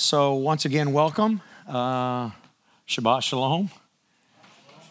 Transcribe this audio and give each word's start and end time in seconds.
So, 0.00 0.34
once 0.34 0.64
again, 0.64 0.92
welcome. 0.92 1.42
Uh, 1.66 2.30
Shabbat 2.86 3.20
Shalom. 3.22 3.68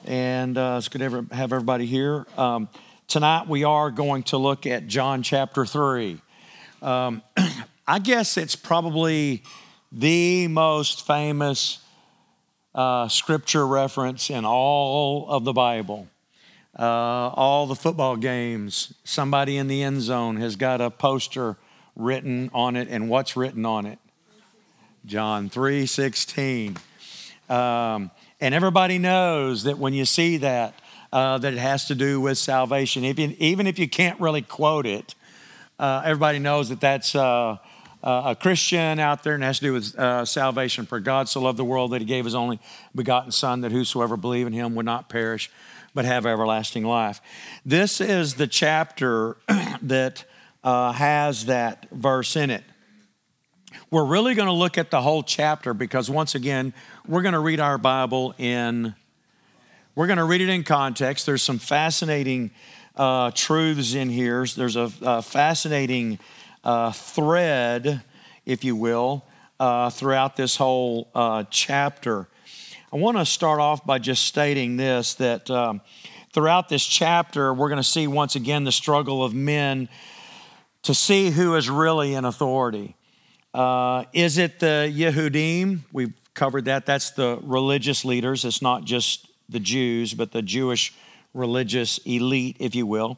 And 0.04 0.58
uh, 0.58 0.76
it's 0.80 0.90
good 0.90 1.00
to 1.00 1.34
have 1.34 1.54
everybody 1.54 1.86
here. 1.86 2.26
Um, 2.38 2.68
tonight, 3.08 3.48
we 3.48 3.64
are 3.64 3.90
going 3.90 4.24
to 4.24 4.38
look 4.38 4.66
at 4.66 4.88
John 4.88 5.24
chapter 5.24 5.66
3. 5.66 6.20
Um, 6.82 7.22
I 7.88 8.00
guess 8.00 8.36
it's 8.36 8.58
probably 8.58 9.44
the 9.94 10.50
most 10.50 11.08
famous 11.08 11.80
uh, 12.76 13.08
scripture 13.08 13.66
reference 13.66 14.30
in 14.30 14.44
all 14.44 15.30
of 15.30 15.46
the 15.46 15.54
Bible. 15.54 16.10
Uh, 16.78 16.84
all 16.84 17.66
the 17.66 17.76
football 17.76 18.18
games, 18.18 18.94
somebody 19.06 19.56
in 19.56 19.70
the 19.70 19.84
end 19.84 20.02
zone 20.02 20.36
has 20.36 20.58
got 20.58 20.82
a 20.82 20.92
poster 20.92 21.56
written 21.96 22.52
on 22.54 22.76
it, 22.76 22.90
and 22.90 23.08
what's 23.08 23.38
written 23.38 23.66
on 23.66 23.86
it? 23.86 24.00
John 25.08 25.48
3 25.48 25.86
16. 25.86 26.78
Um, 27.50 28.12
and 28.42 28.54
everybody 28.54 28.98
knows 28.98 29.64
that 29.64 29.78
when 29.78 29.94
you 29.94 30.04
see 30.04 30.36
that, 30.38 30.74
uh, 31.14 31.38
that 31.38 31.54
it 31.54 31.60
has 31.60 31.86
to 31.86 31.96
do 31.96 32.20
with 32.20 32.38
salvation. 32.38 33.06
If 33.06 33.18
you, 33.18 33.34
even 33.40 33.68
if 33.68 33.80
you 33.80 33.88
can't 33.88 34.20
really 34.20 34.42
quote 34.42 34.86
it, 34.86 35.16
uh, 35.80 36.02
everybody 36.04 36.40
knows 36.40 36.68
that 36.70 36.82
that's 36.82 37.16
uh, 37.16 37.56
uh 38.04 38.24
a 38.26 38.36
Christian 38.36 39.00
out 39.00 39.24
there 39.24 39.34
and 39.34 39.44
has 39.44 39.60
to 39.60 39.66
do 39.66 39.74
with 39.74 39.98
uh, 39.98 40.26
salvation. 40.26 40.86
For 40.86 41.00
God 41.00 41.30
so 41.30 41.40
loved 41.40 41.58
the 41.58 41.64
world 41.64 41.92
that 41.92 42.02
he 42.02 42.06
gave 42.06 42.26
his 42.26 42.36
only 42.36 42.60
begotten 42.94 43.32
Son, 43.32 43.62
that 43.62 43.72
whosoever 43.72 44.18
believe 44.18 44.46
in 44.46 44.52
him 44.52 44.76
would 44.76 44.86
not 44.86 45.08
perish, 45.08 45.50
but 45.94 46.04
have 46.04 46.26
everlasting 46.26 46.84
life. 46.84 47.22
This 47.66 48.02
is 48.02 48.34
the 48.34 48.48
chapter 48.48 49.38
that 49.82 50.26
uh, 50.66 50.92
has 50.92 51.46
that 51.46 51.88
verse 51.92 52.36
in 52.36 52.50
it. 52.50 52.64
We're 53.90 54.04
really 54.04 54.36
going 54.36 54.48
to 54.48 54.54
look 54.54 54.78
at 54.78 54.92
the 54.92 55.02
whole 55.02 55.24
chapter 55.24 55.74
because, 55.74 56.10
once 56.10 56.36
again, 56.36 56.74
we're 57.08 57.22
going 57.22 57.36
to 57.36 57.40
read 57.40 57.62
our 57.62 57.78
Bible 57.78 58.36
in, 58.38 58.94
we're 59.96 60.08
going 60.08 60.18
to 60.18 60.26
read 60.26 60.42
it 60.42 60.50
in 60.50 60.66
context. 60.66 61.26
There's 61.26 61.42
some 61.42 61.58
fascinating 61.58 62.52
uh, 62.98 63.32
truths 63.34 63.94
in 63.94 64.10
here. 64.10 64.46
There's 64.46 64.76
a, 64.76 64.92
a 65.02 65.22
fascinating 65.22 66.20
uh, 66.66 66.92
thread, 66.92 68.02
if 68.46 68.66
you 68.66 68.76
will, 68.76 69.24
uh, 69.58 69.90
throughout 69.90 70.36
this 70.36 70.58
whole 70.58 71.08
uh, 71.16 71.46
chapter. 71.50 72.28
I 72.92 72.98
want 72.98 73.16
to 73.16 73.26
start 73.26 73.62
off 73.62 73.86
by 73.86 74.00
just 74.00 74.26
stating 74.26 74.76
this 74.76 75.14
that 75.14 75.50
um, 75.50 75.80
throughout 76.34 76.68
this 76.68 76.86
chapter, 76.86 77.54
we're 77.54 77.70
going 77.70 77.78
to 77.82 77.88
see 77.88 78.06
once 78.06 78.36
again 78.36 78.66
the 78.66 78.74
struggle 78.74 79.24
of 79.24 79.34
men 79.34 79.88
to 80.84 80.94
see 80.94 81.30
who 81.30 81.56
is 81.56 81.70
really 81.70 82.16
in 82.16 82.26
authority. 82.26 82.97
Uh, 83.58 84.04
is 84.14 84.38
it 84.38 84.60
the 84.60 84.94
Yehudim? 84.96 85.80
We've 85.92 86.14
covered 86.36 86.66
that. 86.66 86.86
That's 86.86 87.10
the 87.10 87.40
religious 87.42 88.06
leaders. 88.06 88.46
It's 88.46 88.62
not 88.62 88.86
just 88.86 89.28
the 89.50 89.60
Jews, 89.60 90.14
but 90.14 90.32
the 90.32 90.44
Jewish 90.44 90.94
religious 91.34 91.98
elite, 92.06 92.58
if 92.60 92.76
you 92.76 92.86
will. 92.86 93.18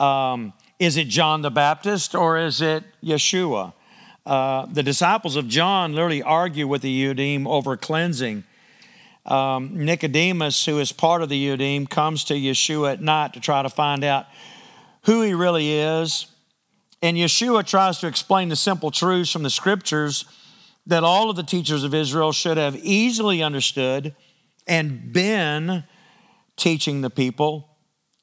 Um, 0.00 0.52
is 0.80 0.96
it 0.96 1.06
John 1.06 1.42
the 1.42 1.52
Baptist 1.52 2.12
or 2.16 2.36
is 2.36 2.60
it 2.60 2.82
Yeshua? 3.04 3.72
Uh, 4.26 4.66
the 4.66 4.82
disciples 4.82 5.36
of 5.36 5.46
John 5.46 5.92
literally 5.94 6.24
argue 6.24 6.66
with 6.66 6.82
the 6.82 7.04
Yehudim 7.04 7.46
over 7.46 7.76
cleansing. 7.76 8.42
Um, 9.26 9.84
Nicodemus, 9.84 10.64
who 10.66 10.80
is 10.80 10.90
part 10.90 11.22
of 11.22 11.28
the 11.28 11.46
Yehudim, 11.46 11.88
comes 11.88 12.24
to 12.24 12.34
Yeshua 12.34 12.94
at 12.94 13.00
night 13.00 13.34
to 13.34 13.40
try 13.40 13.62
to 13.62 13.70
find 13.70 14.02
out 14.02 14.26
who 15.02 15.22
he 15.22 15.34
really 15.34 15.72
is 15.72 16.26
and 17.06 17.16
Yeshua 17.16 17.64
tries 17.64 17.98
to 17.98 18.08
explain 18.08 18.48
the 18.48 18.56
simple 18.56 18.90
truths 18.90 19.30
from 19.30 19.44
the 19.44 19.50
scriptures 19.50 20.24
that 20.88 21.04
all 21.04 21.30
of 21.30 21.36
the 21.36 21.44
teachers 21.44 21.84
of 21.84 21.94
Israel 21.94 22.32
should 22.32 22.56
have 22.56 22.74
easily 22.74 23.44
understood 23.44 24.12
and 24.66 25.12
been 25.12 25.84
teaching 26.56 27.02
the 27.02 27.10
people, 27.10 27.68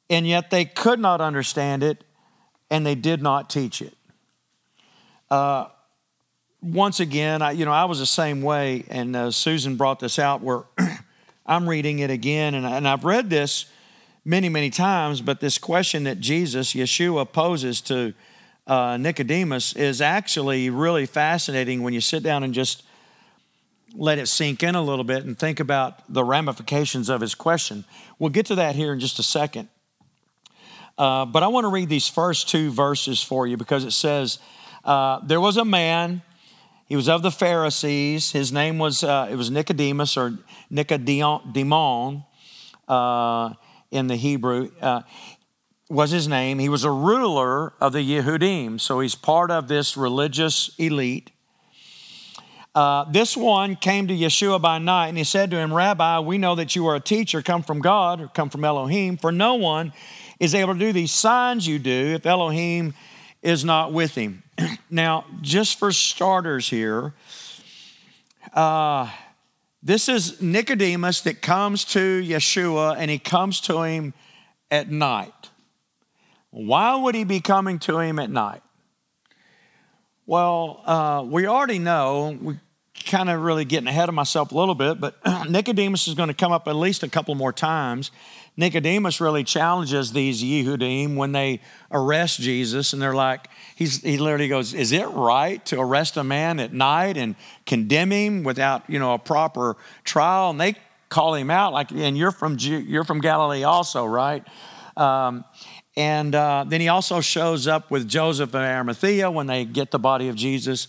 and 0.10 0.28
yet 0.28 0.50
they 0.50 0.66
could 0.66 1.00
not 1.00 1.22
understand 1.22 1.82
it 1.82 2.04
and 2.70 2.86
they 2.86 2.94
did 2.94 3.22
not 3.22 3.50
teach 3.50 3.82
it. 3.82 3.96
Uh, 5.32 5.68
once 6.62 7.00
again, 7.00 7.42
I, 7.42 7.52
you 7.52 7.64
know, 7.64 7.72
I 7.72 7.86
was 7.86 8.00
the 8.00 8.06
same 8.06 8.42
way, 8.42 8.84
and 8.90 9.16
uh, 9.16 9.32
Susan 9.32 9.78
brought 9.78 10.02
this 10.02 10.20
out 10.20 10.42
where 10.42 10.64
I'm 11.46 11.70
reading 11.70 12.00
it 12.00 12.10
again, 12.10 12.54
and, 12.54 12.66
and 12.66 12.86
I've 12.86 13.06
read 13.06 13.30
this 13.30 13.66
many, 14.26 14.50
many 14.50 14.70
times, 14.70 15.22
but 15.22 15.40
this 15.40 15.58
question 15.58 16.04
that 16.04 16.20
Jesus, 16.20 16.74
Yeshua, 16.74 17.32
poses 17.32 17.80
to 17.82 18.14
uh, 18.66 18.98
Nicodemus 18.98 19.76
is 19.76 20.02
actually 20.02 20.70
really 20.70 21.06
fascinating 21.06 21.84
when 21.84 21.94
you 21.94 22.02
sit 22.02 22.24
down 22.24 22.44
and 22.44 22.54
just 22.54 22.84
let 23.96 24.18
it 24.18 24.28
sink 24.28 24.64
in 24.64 24.76
a 24.76 24.82
little 24.82 25.04
bit 25.04 25.24
and 25.24 25.38
think 25.38 25.60
about 25.60 26.02
the 26.12 26.24
ramifications 26.24 27.10
of 27.10 27.22
his 27.22 27.36
question. 27.36 27.86
We'll 28.18 28.30
get 28.30 28.48
to 28.48 28.56
that 28.56 28.76
here 28.76 28.94
in 28.94 29.00
just 29.00 29.20
a 29.20 29.24
second. 29.24 29.70
Uh, 30.98 31.26
but 31.26 31.44
I 31.44 31.48
want 31.48 31.66
to 31.66 31.70
read 31.70 31.90
these 31.90 32.08
first 32.08 32.50
two 32.50 32.72
verses 32.72 33.22
for 33.22 33.48
you 33.48 33.58
because 33.58 33.84
it 33.84 33.92
says, 33.92 34.40
uh, 34.84 35.20
There 35.24 35.42
was 35.42 35.58
a 35.58 35.66
man, 35.66 36.22
he 36.86 36.96
was 36.96 37.10
of 37.10 37.24
the 37.24 37.32
Pharisees. 37.32 38.32
His 38.32 38.52
name 38.52 38.78
was, 38.78 39.04
uh, 39.04 39.28
it 39.32 39.36
was 39.36 39.50
Nicodemus 39.50 40.18
or 40.18 40.38
Nicodemon 40.72 42.26
uh, 42.88 43.54
in 43.90 44.08
the 44.08 44.16
Hebrew. 44.16 44.70
Was 45.90 46.12
his 46.12 46.28
name. 46.28 46.60
He 46.60 46.70
was 46.70 46.84
a 46.84 46.92
ruler 46.92 47.74
of 47.80 47.94
the 47.94 48.00
Yehudim, 48.00 48.80
so 48.80 49.02
he's 49.02 49.16
part 49.16 49.52
of 49.52 49.68
this 49.68 49.98
religious 49.98 50.72
elite. 50.78 51.32
Uh, 52.74 53.04
this 53.12 53.38
one 53.38 53.76
came 53.76 54.08
to 54.08 54.16
Yeshua 54.16 54.60
by 54.60 54.80
night 54.80 55.10
and 55.10 55.18
he 55.18 55.24
said 55.24 55.52
to 55.52 55.58
him, 55.58 55.72
Rabbi, 55.72 56.20
we 56.22 56.40
know 56.40 56.56
that 56.56 56.76
you 56.76 56.88
are 56.88 56.96
a 56.96 57.00
teacher 57.00 57.44
come 57.44 57.62
from 57.62 57.82
God 57.82 58.20
or 58.20 58.28
come 58.30 58.50
from 58.50 58.66
Elohim, 58.66 59.18
for 59.18 59.32
no 59.32 59.56
one 59.56 59.94
is 60.40 60.56
able 60.56 60.74
to 60.74 60.80
do 60.80 60.92
these 60.92 61.12
signs 61.12 61.68
you 61.68 61.78
do 61.78 62.16
if 62.16 62.26
Elohim 62.26 62.96
is 63.44 63.64
not 63.64 63.94
with 63.94 64.16
him. 64.16 64.42
now, 64.90 65.26
just 65.42 65.78
for 65.78 65.92
starters 65.92 66.70
here, 66.70 67.14
uh, 68.54 69.10
this 69.84 70.10
is 70.10 70.42
Nicodemus 70.42 71.22
that 71.22 71.42
comes 71.42 71.86
to 71.86 72.24
Yeshua 72.24 72.96
and 72.98 73.12
he 73.12 73.20
comes 73.20 73.60
to 73.62 73.84
him 73.84 74.14
at 74.72 74.90
night. 74.90 75.50
Why 76.54 76.96
would 76.96 77.16
he 77.16 77.24
be 77.24 77.40
coming 77.40 77.80
to 77.80 77.98
him 77.98 78.20
at 78.20 78.30
night? 78.30 78.62
Well, 80.28 80.84
uh, 80.86 81.26
we 81.28 81.48
already 81.48 81.80
know, 81.80 82.38
we 82.40 82.60
kind 83.06 83.32
of 83.32 83.42
really 83.42 83.66
getting 83.66 83.88
ahead 83.88 84.08
of 84.08 84.14
myself 84.14 84.52
a 84.52 84.56
little 84.56 84.76
bit, 84.76 85.00
but 85.00 85.16
Nicodemus 85.50 86.08
is 86.08 86.14
going 86.14 86.28
to 86.28 86.36
come 86.36 86.52
up 86.52 86.68
at 86.68 86.76
least 86.76 87.02
a 87.02 87.10
couple 87.10 87.34
more 87.34 87.52
times. 87.52 88.12
Nicodemus 88.56 89.20
really 89.20 89.44
challenges 89.44 90.12
these 90.12 90.44
Yehudim 90.44 91.16
when 91.16 91.32
they 91.32 91.60
arrest 91.92 92.40
Jesus, 92.40 92.94
and 92.94 93.02
they're 93.02 93.16
like, 93.16 93.48
he's, 93.76 94.04
he 94.04 94.20
literally 94.20 94.48
goes, 94.48 94.76
Is 94.76 94.92
it 94.92 95.08
right 95.08 95.66
to 95.66 95.80
arrest 95.80 96.18
a 96.18 96.24
man 96.24 96.60
at 96.60 96.72
night 96.72 97.18
and 97.18 97.36
condemn 97.66 98.12
him 98.12 98.44
without 98.44 98.88
you 98.88 99.00
know, 99.00 99.16
a 99.16 99.20
proper 99.20 99.76
trial? 100.04 100.52
And 100.52 100.62
they 100.62 100.76
call 101.10 101.34
him 101.34 101.50
out, 101.50 101.74
like, 101.74 101.90
and 101.92 102.16
you're 102.16 102.32
from, 102.32 102.58
you're 102.60 103.04
from 103.04 103.22
Galilee 103.22 103.64
also, 103.64 104.06
right? 104.06 104.46
Um, 104.96 105.44
and 105.96 106.34
uh, 106.34 106.66
then 106.68 106.82
he 106.82 106.88
also 106.88 107.22
shows 107.22 107.68
up 107.68 107.92
with 107.92 108.08
Joseph 108.08 108.54
and 108.54 108.64
Arimathea 108.64 109.30
when 109.30 109.48
they 109.48 109.64
get 109.64 109.92
the 109.92 110.00
body 110.00 110.28
of 110.28 110.36
Jesus. 110.36 110.88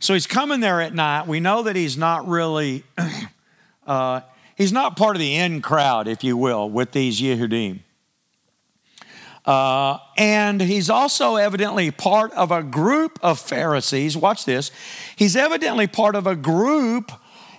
So 0.00 0.12
he's 0.12 0.26
coming 0.26 0.60
there 0.60 0.80
at 0.80 0.94
night. 0.94 1.26
We 1.26 1.40
know 1.40 1.62
that 1.62 1.76
he's 1.76 1.96
not 1.96 2.28
really, 2.28 2.84
uh, 3.86 4.20
he's 4.54 4.72
not 4.72 4.96
part 4.96 5.16
of 5.16 5.20
the 5.20 5.34
in 5.34 5.62
crowd, 5.62 6.06
if 6.06 6.22
you 6.22 6.36
will, 6.36 6.68
with 6.68 6.92
these 6.92 7.20
Yehudim. 7.20 7.80
Uh, 9.46 9.96
and 10.18 10.60
he's 10.60 10.90
also 10.90 11.36
evidently 11.36 11.90
part 11.90 12.30
of 12.32 12.50
a 12.50 12.62
group 12.62 13.18
of 13.22 13.40
Pharisees. 13.40 14.14
Watch 14.14 14.44
this. 14.44 14.70
He's 15.16 15.36
evidently 15.36 15.86
part 15.86 16.14
of 16.14 16.26
a 16.26 16.36
group, 16.36 17.10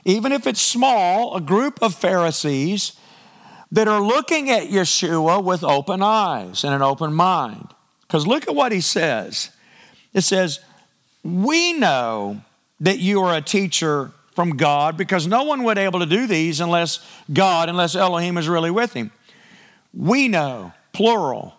even 0.06 0.32
if 0.32 0.46
it's 0.46 0.62
small, 0.62 1.36
a 1.36 1.42
group 1.42 1.82
of 1.82 1.96
Pharisees 1.96 2.99
that 3.72 3.88
are 3.88 4.02
looking 4.02 4.50
at 4.50 4.70
Yeshua 4.70 5.44
with 5.44 5.64
open 5.64 6.02
eyes 6.02 6.64
and 6.64 6.74
an 6.74 6.82
open 6.82 7.14
mind. 7.14 7.68
Because 8.02 8.26
look 8.26 8.48
at 8.48 8.56
what 8.56 8.72
he 8.72 8.82
says. 8.82 9.52
It 10.14 10.22
says, 10.22 10.60
We 11.24 11.74
know 11.74 12.42
that 12.80 13.00
you 13.00 13.22
are 13.22 13.36
a 13.36 13.42
teacher 13.42 14.12
from 14.34 14.58
God 14.58 14.98
because 14.98 15.28
no 15.28 15.44
one 15.44 15.64
would 15.64 15.76
be 15.76 15.82
able 15.82 16.00
to 16.00 16.06
do 16.06 16.26
these 16.26 16.62
unless 16.62 17.06
God, 17.32 17.70
unless 17.70 17.96
Elohim 17.96 18.38
is 18.38 18.48
really 18.48 18.72
with 18.72 18.94
him. 18.94 19.12
We 19.94 20.28
know, 20.28 20.74
plural. 20.94 21.56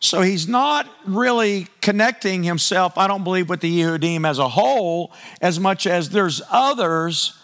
So 0.00 0.20
he's 0.20 0.46
not 0.46 0.88
really 1.06 1.66
connecting 1.80 2.44
himself, 2.44 2.96
I 2.96 3.08
don't 3.08 3.24
believe, 3.24 3.48
with 3.48 3.60
the 3.60 3.80
Yehudim 3.80 4.28
as 4.28 4.38
a 4.38 4.48
whole, 4.48 5.12
as 5.40 5.58
much 5.58 5.86
as 5.88 6.10
there's 6.10 6.40
others 6.50 7.36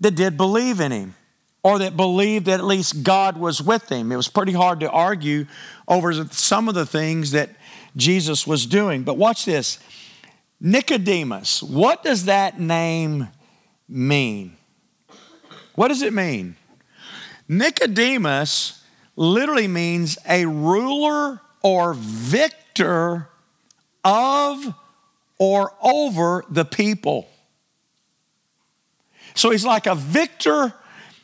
that 0.00 0.14
did 0.14 0.36
believe 0.36 0.80
in 0.80 0.92
him 0.92 1.14
or 1.68 1.80
that 1.80 1.98
believed 1.98 2.46
that 2.46 2.60
at 2.60 2.64
least 2.64 3.02
God 3.02 3.36
was 3.36 3.60
with 3.60 3.92
him. 3.92 4.10
It 4.10 4.16
was 4.16 4.28
pretty 4.28 4.52
hard 4.52 4.80
to 4.80 4.90
argue 4.90 5.44
over 5.86 6.14
some 6.24 6.66
of 6.66 6.74
the 6.74 6.86
things 6.86 7.32
that 7.32 7.50
Jesus 7.94 8.46
was 8.46 8.64
doing. 8.64 9.02
But 9.02 9.18
watch 9.18 9.44
this. 9.44 9.78
Nicodemus. 10.60 11.62
What 11.62 12.02
does 12.02 12.24
that 12.24 12.58
name 12.58 13.28
mean? 13.86 14.56
What 15.74 15.88
does 15.88 16.00
it 16.00 16.14
mean? 16.14 16.56
Nicodemus 17.48 18.82
literally 19.14 19.68
means 19.68 20.16
a 20.26 20.46
ruler 20.46 21.42
or 21.62 21.92
victor 21.92 23.28
of 24.02 24.74
or 25.38 25.74
over 25.82 26.46
the 26.48 26.64
people. 26.64 27.28
So 29.34 29.50
he's 29.50 29.66
like 29.66 29.86
a 29.86 29.94
victor, 29.94 30.72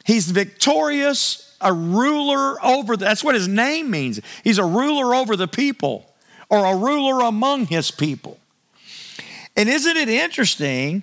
he's 0.05 0.31
victorious, 0.31 1.57
a 1.61 1.73
ruler 1.73 2.65
over, 2.65 2.97
the, 2.97 3.05
that's 3.05 3.25
what 3.25 3.35
his 3.35 3.49
name 3.49 3.91
means. 3.91 4.21
He's 4.45 4.59
a 4.59 4.65
ruler 4.65 5.15
over 5.15 5.37
the 5.37 5.49
people 5.49 6.11
or 6.49 6.65
a 6.65 6.77
ruler 6.77 7.25
among 7.25 7.67
his 7.67 7.91
people. 7.91 8.39
And 9.57 9.69
isn't 9.69 9.97
it 9.97 10.09
interesting 10.09 11.03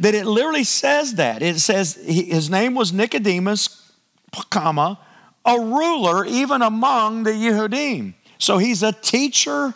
that 0.00 0.14
it 0.14 0.26
literally 0.26 0.64
says 0.64 1.14
that? 1.14 1.42
It 1.42 1.60
says 1.60 1.94
his 1.94 2.50
name 2.50 2.74
was 2.74 2.92
Nicodemus, 2.92 3.90
comma, 4.50 4.98
a 5.44 5.58
ruler 5.58 6.24
even 6.24 6.62
among 6.62 7.24
the 7.24 7.30
Yehudim. 7.30 8.14
So 8.38 8.58
he's 8.58 8.82
a 8.82 8.92
teacher 8.92 9.74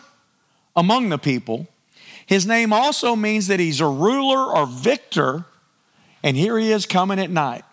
among 0.75 1.09
the 1.09 1.17
people. 1.17 1.67
His 2.25 2.45
name 2.45 2.73
also 2.73 3.15
means 3.15 3.47
that 3.47 3.59
he's 3.59 3.79
a 3.79 3.87
ruler 3.87 4.53
or 4.53 4.65
victor 4.65 5.45
and 6.23 6.35
here 6.35 6.57
he 6.57 6.71
is 6.71 6.85
coming 6.85 7.19
at 7.19 7.29
night. 7.29 7.63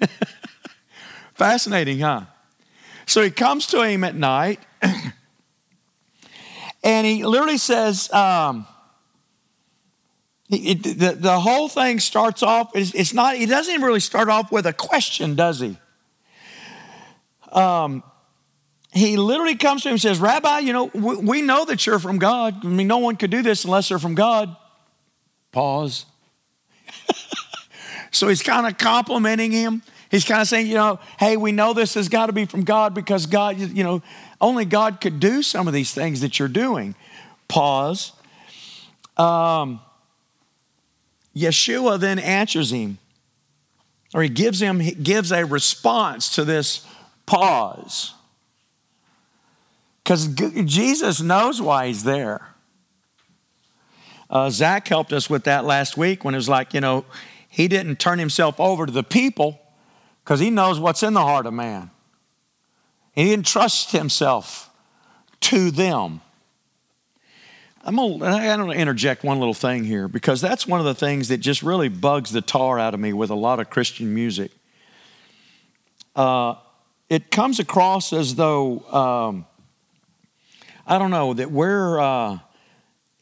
Fascinating, 1.34 2.00
huh? 2.00 2.22
So 3.06 3.22
he 3.22 3.30
comes 3.30 3.66
to 3.68 3.82
him 3.82 4.04
at 4.04 4.16
night, 4.16 4.60
and 6.82 7.06
he 7.06 7.24
literally 7.24 7.58
says, 7.58 8.12
um, 8.12 8.66
it, 10.50 10.82
the, 10.82 11.12
the 11.12 11.40
whole 11.40 11.68
thing 11.68 12.00
starts 12.00 12.42
off, 12.42 12.72
it's, 12.74 12.94
it's, 12.94 13.14
not, 13.14 13.36
he 13.36 13.46
doesn't 13.46 13.72
even 13.72 13.84
really 13.84 14.00
start 14.00 14.28
off 14.28 14.50
with 14.50 14.66
a 14.66 14.72
question, 14.72 15.34
does 15.34 15.60
he? 15.60 15.78
Um, 17.52 18.02
he 18.92 19.16
literally 19.16 19.56
comes 19.56 19.82
to 19.82 19.88
him 19.88 19.94
and 19.94 20.00
says, 20.00 20.18
Rabbi, 20.18 20.60
you 20.60 20.72
know, 20.72 20.90
we, 20.94 21.16
we 21.16 21.42
know 21.42 21.64
that 21.64 21.86
you're 21.86 21.98
from 21.98 22.18
God. 22.18 22.64
I 22.64 22.68
mean, 22.68 22.86
no 22.86 22.98
one 22.98 23.16
could 23.16 23.30
do 23.30 23.42
this 23.42 23.64
unless 23.64 23.88
they're 23.88 23.98
from 23.98 24.14
God. 24.14 24.56
Pause. 25.52 26.06
so 28.16 28.28
he's 28.28 28.42
kind 28.42 28.66
of 28.66 28.78
complimenting 28.78 29.52
him. 29.52 29.82
He's 30.10 30.24
kind 30.24 30.40
of 30.40 30.48
saying, 30.48 30.68
you 30.68 30.74
know, 30.74 31.00
hey, 31.18 31.36
we 31.36 31.52
know 31.52 31.72
this 31.72 31.94
has 31.94 32.08
got 32.08 32.26
to 32.26 32.32
be 32.32 32.44
from 32.44 32.64
God 32.64 32.94
because 32.94 33.26
God, 33.26 33.58
you 33.58 33.84
know, 33.84 34.02
only 34.40 34.64
God 34.64 35.00
could 35.00 35.20
do 35.20 35.42
some 35.42 35.66
of 35.66 35.74
these 35.74 35.92
things 35.92 36.20
that 36.20 36.38
you're 36.38 36.48
doing. 36.48 36.94
Pause. 37.48 38.12
Um, 39.16 39.80
Yeshua 41.34 41.98
then 41.98 42.18
answers 42.18 42.72
him, 42.72 42.98
or 44.14 44.22
he 44.22 44.28
gives 44.28 44.60
him 44.60 44.80
he 44.80 44.92
gives 44.92 45.32
a 45.32 45.44
response 45.44 46.34
to 46.36 46.44
this 46.44 46.86
pause. 47.26 48.14
Because 50.02 50.28
Jesus 50.28 51.20
knows 51.20 51.60
why 51.60 51.88
he's 51.88 52.04
there. 52.04 52.48
Uh, 54.30 54.50
Zach 54.50 54.86
helped 54.88 55.12
us 55.12 55.28
with 55.28 55.44
that 55.44 55.64
last 55.64 55.96
week 55.96 56.24
when 56.24 56.34
it 56.34 56.38
was 56.38 56.48
like, 56.48 56.74
you 56.74 56.80
know, 56.80 57.04
he 57.56 57.68
didn't 57.68 57.96
turn 57.96 58.18
himself 58.18 58.60
over 58.60 58.84
to 58.84 58.92
the 58.92 59.02
people 59.02 59.58
because 60.22 60.40
he 60.40 60.50
knows 60.50 60.78
what's 60.78 61.02
in 61.02 61.14
the 61.14 61.22
heart 61.22 61.46
of 61.46 61.54
man. 61.54 61.90
He 63.12 63.24
didn't 63.24 63.46
trust 63.46 63.92
himself 63.92 64.68
to 65.40 65.70
them. 65.70 66.20
I'm 67.82 67.96
gonna, 67.96 68.26
I'm 68.26 68.66
to 68.66 68.72
interject 68.74 69.24
one 69.24 69.38
little 69.38 69.54
thing 69.54 69.84
here 69.84 70.06
because 70.06 70.42
that's 70.42 70.66
one 70.66 70.80
of 70.80 70.84
the 70.84 70.94
things 70.94 71.28
that 71.28 71.38
just 71.38 71.62
really 71.62 71.88
bugs 71.88 72.30
the 72.30 72.42
tar 72.42 72.78
out 72.78 72.92
of 72.92 73.00
me 73.00 73.14
with 73.14 73.30
a 73.30 73.34
lot 73.34 73.58
of 73.58 73.70
Christian 73.70 74.12
music. 74.14 74.50
Uh, 76.14 76.56
it 77.08 77.30
comes 77.30 77.58
across 77.58 78.12
as 78.12 78.34
though, 78.34 78.80
um, 78.92 79.46
I 80.86 80.98
don't 80.98 81.10
know, 81.10 81.32
that 81.32 81.50
we're. 81.50 82.00
Uh, 82.00 82.38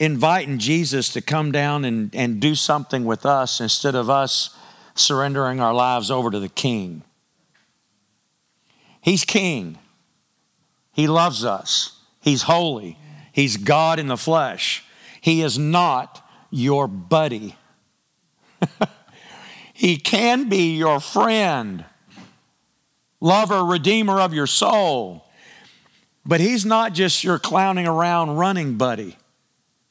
inviting 0.04 0.58
Jesus 0.58 1.12
to 1.12 1.20
come 1.20 1.52
down 1.52 1.84
and, 1.84 2.14
and 2.14 2.40
do 2.40 2.54
something 2.54 3.04
with 3.04 3.26
us 3.26 3.60
instead 3.60 3.94
of 3.94 4.08
us 4.08 4.56
surrendering 4.94 5.60
our 5.60 5.74
lives 5.74 6.10
over 6.10 6.30
to 6.30 6.38
the 6.38 6.48
King. 6.48 7.02
He's 9.00 9.24
King. 9.24 9.78
He 10.92 11.06
loves 11.06 11.44
us. 11.44 11.98
He's 12.20 12.42
holy. 12.42 12.98
He's 13.32 13.56
God 13.56 13.98
in 13.98 14.06
the 14.06 14.16
flesh. 14.16 14.84
He 15.20 15.42
is 15.42 15.58
not 15.58 16.26
your 16.50 16.86
buddy. 16.86 17.56
he 19.72 19.96
can 19.96 20.48
be 20.48 20.76
your 20.76 21.00
friend, 21.00 21.84
lover, 23.20 23.64
redeemer 23.64 24.20
of 24.20 24.32
your 24.32 24.46
soul. 24.46 25.28
But 26.24 26.40
he's 26.40 26.64
not 26.64 26.94
just 26.94 27.24
your 27.24 27.38
clowning 27.38 27.86
around 27.86 28.36
running 28.36 28.76
buddy. 28.76 29.18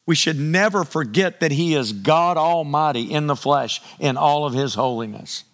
We 0.05 0.15
should 0.15 0.39
never 0.39 0.83
forget 0.83 1.39
that 1.39 1.51
He 1.51 1.75
is 1.75 1.94
God 1.94 2.38
Almighty 2.38 3.03
in 3.03 3.27
the 3.27 3.35
flesh 3.35 3.81
in 4.00 4.17
all 4.17 4.45
of 4.45 4.53
His 4.53 4.75
holiness. 4.75 5.45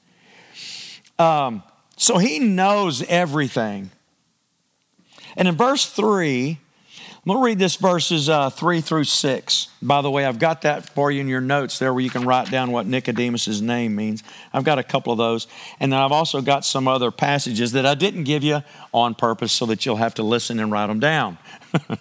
Um, 1.17 1.63
so 1.97 2.17
He 2.17 2.39
knows 2.39 3.03
everything. 3.03 3.91
And 5.35 5.47
in 5.47 5.55
verse 5.55 5.85
3, 5.85 6.59
I'm 7.29 7.33
going 7.33 7.43
to 7.43 7.45
read 7.45 7.59
this 7.59 7.75
verses 7.75 8.29
uh, 8.29 8.49
3 8.49 8.79
through 8.79 9.03
6. 9.03 9.67
By 9.81 10.01
the 10.01 10.09
way, 10.09 10.25
I've 10.25 10.39
got 10.39 10.61
that 10.61 10.89
for 10.89 11.11
you 11.11 11.19
in 11.19 11.27
your 11.27 11.41
notes 11.41 11.77
there 11.77 11.93
where 11.93 12.01
you 12.01 12.09
can 12.09 12.25
write 12.25 12.49
down 12.49 12.71
what 12.71 12.87
Nicodemus' 12.87 13.59
name 13.59 13.95
means. 13.95 14.23
I've 14.53 14.63
got 14.63 14.79
a 14.79 14.83
couple 14.83 15.11
of 15.11 15.17
those. 15.17 15.45
And 15.81 15.91
then 15.91 15.99
I've 15.99 16.13
also 16.13 16.41
got 16.41 16.63
some 16.63 16.87
other 16.87 17.11
passages 17.11 17.73
that 17.73 17.85
I 17.85 17.93
didn't 17.93 18.23
give 18.23 18.43
you 18.43 18.63
on 18.93 19.15
purpose 19.15 19.51
so 19.51 19.65
that 19.65 19.85
you'll 19.85 19.97
have 19.97 20.15
to 20.15 20.23
listen 20.23 20.59
and 20.59 20.71
write 20.71 20.87
them 20.87 21.01
down. 21.01 21.37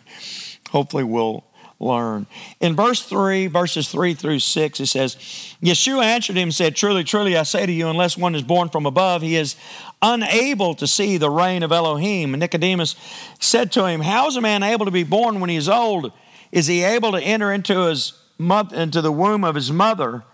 Hopefully, 0.71 1.03
we'll 1.03 1.45
learn. 1.81 2.27
In 2.61 2.75
verse 2.75 3.03
3, 3.03 3.47
verses 3.47 3.89
3 3.89 4.15
through 4.15 4.41
6, 4.41 4.81
it 4.81 4.87
says, 4.87 5.15
Yeshua 5.63 6.03
answered 6.03 6.37
him 6.37 6.49
and 6.49 6.55
said, 6.55 6.75
Truly, 6.75 7.05
truly, 7.05 7.37
I 7.37 7.45
say 7.45 7.67
to 7.67 7.73
you, 7.73 7.89
unless 7.89 8.17
one 8.17 8.35
is 8.35 8.43
born 8.43 8.69
from 8.69 8.87
above, 8.87 9.23
he 9.23 9.37
is 9.37 9.57
unable 10.03 10.75
to 10.75 10.87
see 10.87 11.17
the 11.17 11.31
reign 11.31 11.63
of 11.63 11.71
Elohim. 11.71 12.35
And 12.35 12.41
Nicodemus 12.41 12.97
said 13.41 13.71
to 13.73 13.87
him, 13.87 14.01
How 14.01 14.27
is 14.27 14.37
a 14.37 14.41
man 14.41 14.63
able 14.63 14.87
to 14.87 14.91
be 14.91 15.05
born 15.05 15.41
when 15.41 15.51
he 15.51 15.57
is 15.57 15.69
old? 15.69 16.13
Is 16.51 16.67
he 16.67 16.83
able 16.83 17.13
to 17.13 17.21
enter 17.21 17.53
into, 17.53 17.87
his, 17.87 18.13
into 18.39 19.01
the 19.01 19.13
womb 19.13 19.45
of 19.45 19.55
his 19.55 19.71
mother 19.71 20.25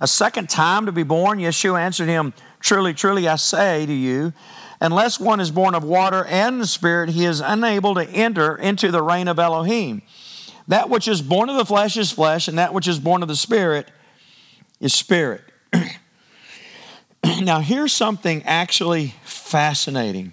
a 0.00 0.06
second 0.06 0.50
time 0.50 0.86
to 0.86 0.92
be 0.92 1.02
born? 1.02 1.38
Yeshua 1.38 1.80
answered 1.80 2.08
him, 2.08 2.32
Truly, 2.60 2.94
truly, 2.94 3.26
I 3.26 3.36
say 3.36 3.86
to 3.86 3.92
you, 3.92 4.32
unless 4.80 5.18
one 5.18 5.40
is 5.40 5.50
born 5.50 5.74
of 5.74 5.82
water 5.82 6.24
and 6.26 6.60
the 6.60 6.66
Spirit, 6.66 7.10
he 7.10 7.24
is 7.24 7.40
unable 7.40 7.94
to 7.96 8.08
enter 8.08 8.56
into 8.56 8.92
the 8.92 9.02
reign 9.02 9.26
of 9.26 9.40
Elohim. 9.40 10.02
That 10.72 10.88
which 10.88 11.06
is 11.06 11.20
born 11.20 11.50
of 11.50 11.56
the 11.56 11.66
flesh 11.66 11.98
is 11.98 12.10
flesh, 12.10 12.48
and 12.48 12.56
that 12.56 12.72
which 12.72 12.88
is 12.88 12.98
born 12.98 13.20
of 13.20 13.28
the 13.28 13.36
spirit 13.36 13.90
is 14.80 14.94
spirit. 14.94 15.42
now, 17.42 17.60
here's 17.60 17.92
something 17.92 18.42
actually 18.44 19.12
fascinating. 19.22 20.32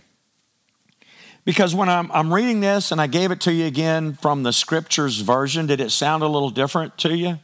Because 1.43 1.75
when 1.75 1.89
I'm, 1.89 2.09
I'm, 2.13 2.33
reading 2.33 2.61
this 2.61 2.93
and 2.93 3.01
I 3.01 3.07
gave 3.07 3.31
it 3.31 3.41
to 3.41 3.51
you 3.51 3.65
again 3.65 4.13
from 4.13 4.43
the 4.43 4.53
scriptures 4.53 5.19
version, 5.19 5.67
did 5.67 5.81
it 5.81 5.91
sound 5.91 6.23
a 6.23 6.27
little 6.29 6.51
different 6.51 6.97
to 6.99 7.13
you? 7.13 7.39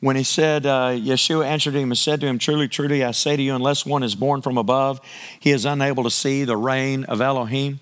When 0.00 0.16
he 0.16 0.24
said, 0.24 0.64
uh, 0.64 0.92
Yeshua 0.92 1.44
answered 1.44 1.74
him 1.74 1.90
and 1.90 1.98
said 1.98 2.22
to 2.22 2.26
him, 2.26 2.38
Truly, 2.38 2.68
truly, 2.68 3.04
I 3.04 3.10
say 3.10 3.36
to 3.36 3.42
you, 3.42 3.54
unless 3.54 3.84
one 3.84 4.02
is 4.02 4.14
born 4.14 4.40
from 4.40 4.56
above, 4.56 4.98
he 5.40 5.50
is 5.50 5.66
unable 5.66 6.04
to 6.04 6.10
see 6.10 6.44
the 6.44 6.56
reign 6.56 7.04
of 7.04 7.20
Elohim 7.20 7.80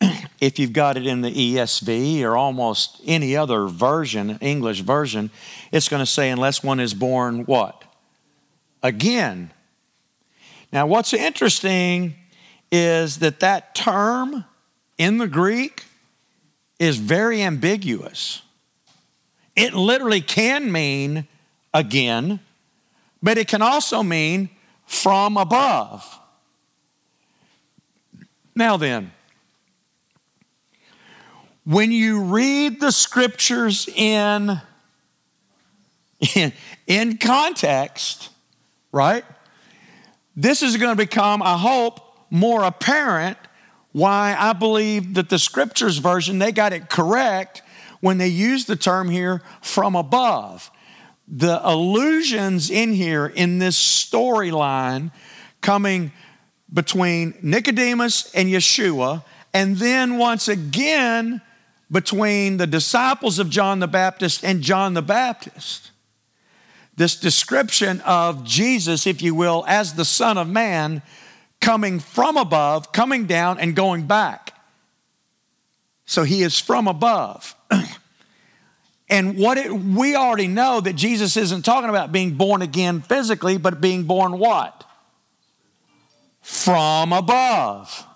if 0.40 0.58
you've 0.58 0.72
got 0.72 0.96
it 0.96 1.06
in 1.06 1.22
the 1.22 1.30
ESV 1.30 2.22
or 2.22 2.36
almost 2.36 3.00
any 3.06 3.36
other 3.36 3.66
version, 3.66 4.38
English 4.40 4.80
version, 4.80 5.30
it's 5.72 5.88
going 5.88 6.00
to 6.00 6.06
say, 6.06 6.30
unless 6.30 6.62
one 6.62 6.80
is 6.80 6.94
born 6.94 7.44
what? 7.44 7.84
Again. 8.82 9.52
Now, 10.72 10.86
what's 10.86 11.12
interesting 11.12 12.14
is 12.70 13.18
that 13.18 13.40
that 13.40 13.74
term 13.74 14.44
in 14.98 15.18
the 15.18 15.26
Greek 15.26 15.84
is 16.78 16.96
very 16.96 17.42
ambiguous. 17.42 18.42
It 19.56 19.74
literally 19.74 20.20
can 20.20 20.70
mean 20.70 21.26
again, 21.74 22.40
but 23.22 23.38
it 23.38 23.48
can 23.48 23.62
also 23.62 24.02
mean 24.02 24.50
from 24.86 25.36
above. 25.36 26.18
Now 28.54 28.76
then, 28.76 29.12
when 31.68 31.92
you 31.92 32.22
read 32.22 32.80
the 32.80 32.90
scriptures 32.90 33.90
in, 33.94 34.58
in, 36.34 36.50
in 36.86 37.18
context, 37.18 38.30
right? 38.90 39.22
This 40.34 40.62
is 40.62 40.78
going 40.78 40.92
to 40.92 40.96
become, 40.96 41.42
I 41.42 41.58
hope, 41.58 42.00
more 42.30 42.64
apparent 42.64 43.36
why 43.92 44.34
I 44.38 44.54
believe 44.54 45.12
that 45.14 45.28
the 45.28 45.38
scriptures 45.38 45.98
version, 45.98 46.38
they 46.38 46.52
got 46.52 46.72
it 46.72 46.88
correct 46.88 47.60
when 48.00 48.16
they 48.16 48.28
use 48.28 48.64
the 48.64 48.76
term 48.76 49.10
here 49.10 49.42
from 49.60 49.94
above. 49.94 50.70
The 51.26 51.60
allusions 51.68 52.70
in 52.70 52.94
here 52.94 53.26
in 53.26 53.58
this 53.58 53.76
storyline 53.76 55.12
coming 55.60 56.12
between 56.72 57.34
Nicodemus 57.42 58.34
and 58.34 58.48
Yeshua, 58.48 59.22
and 59.52 59.76
then 59.76 60.16
once 60.16 60.48
again 60.48 61.42
between 61.90 62.58
the 62.58 62.66
disciples 62.66 63.38
of 63.38 63.48
John 63.48 63.80
the 63.80 63.88
Baptist 63.88 64.44
and 64.44 64.62
John 64.62 64.94
the 64.94 65.02
Baptist. 65.02 65.90
This 66.96 67.16
description 67.16 68.00
of 68.02 68.44
Jesus, 68.44 69.06
if 69.06 69.22
you 69.22 69.34
will, 69.34 69.64
as 69.68 69.94
the 69.94 70.04
Son 70.04 70.36
of 70.36 70.48
Man 70.48 71.02
coming 71.60 72.00
from 72.00 72.36
above, 72.36 72.92
coming 72.92 73.26
down, 73.26 73.58
and 73.58 73.74
going 73.74 74.06
back. 74.06 74.54
So 76.04 76.24
he 76.24 76.42
is 76.42 76.58
from 76.58 76.88
above. 76.88 77.54
and 79.08 79.36
what 79.38 79.58
it, 79.58 79.72
we 79.72 80.16
already 80.16 80.48
know 80.48 80.80
that 80.80 80.94
Jesus 80.94 81.36
isn't 81.36 81.64
talking 81.64 81.90
about 81.90 82.12
being 82.12 82.34
born 82.34 82.62
again 82.62 83.00
physically, 83.00 83.58
but 83.58 83.80
being 83.80 84.04
born 84.04 84.38
what? 84.38 84.84
From 86.40 87.12
above. 87.12 88.06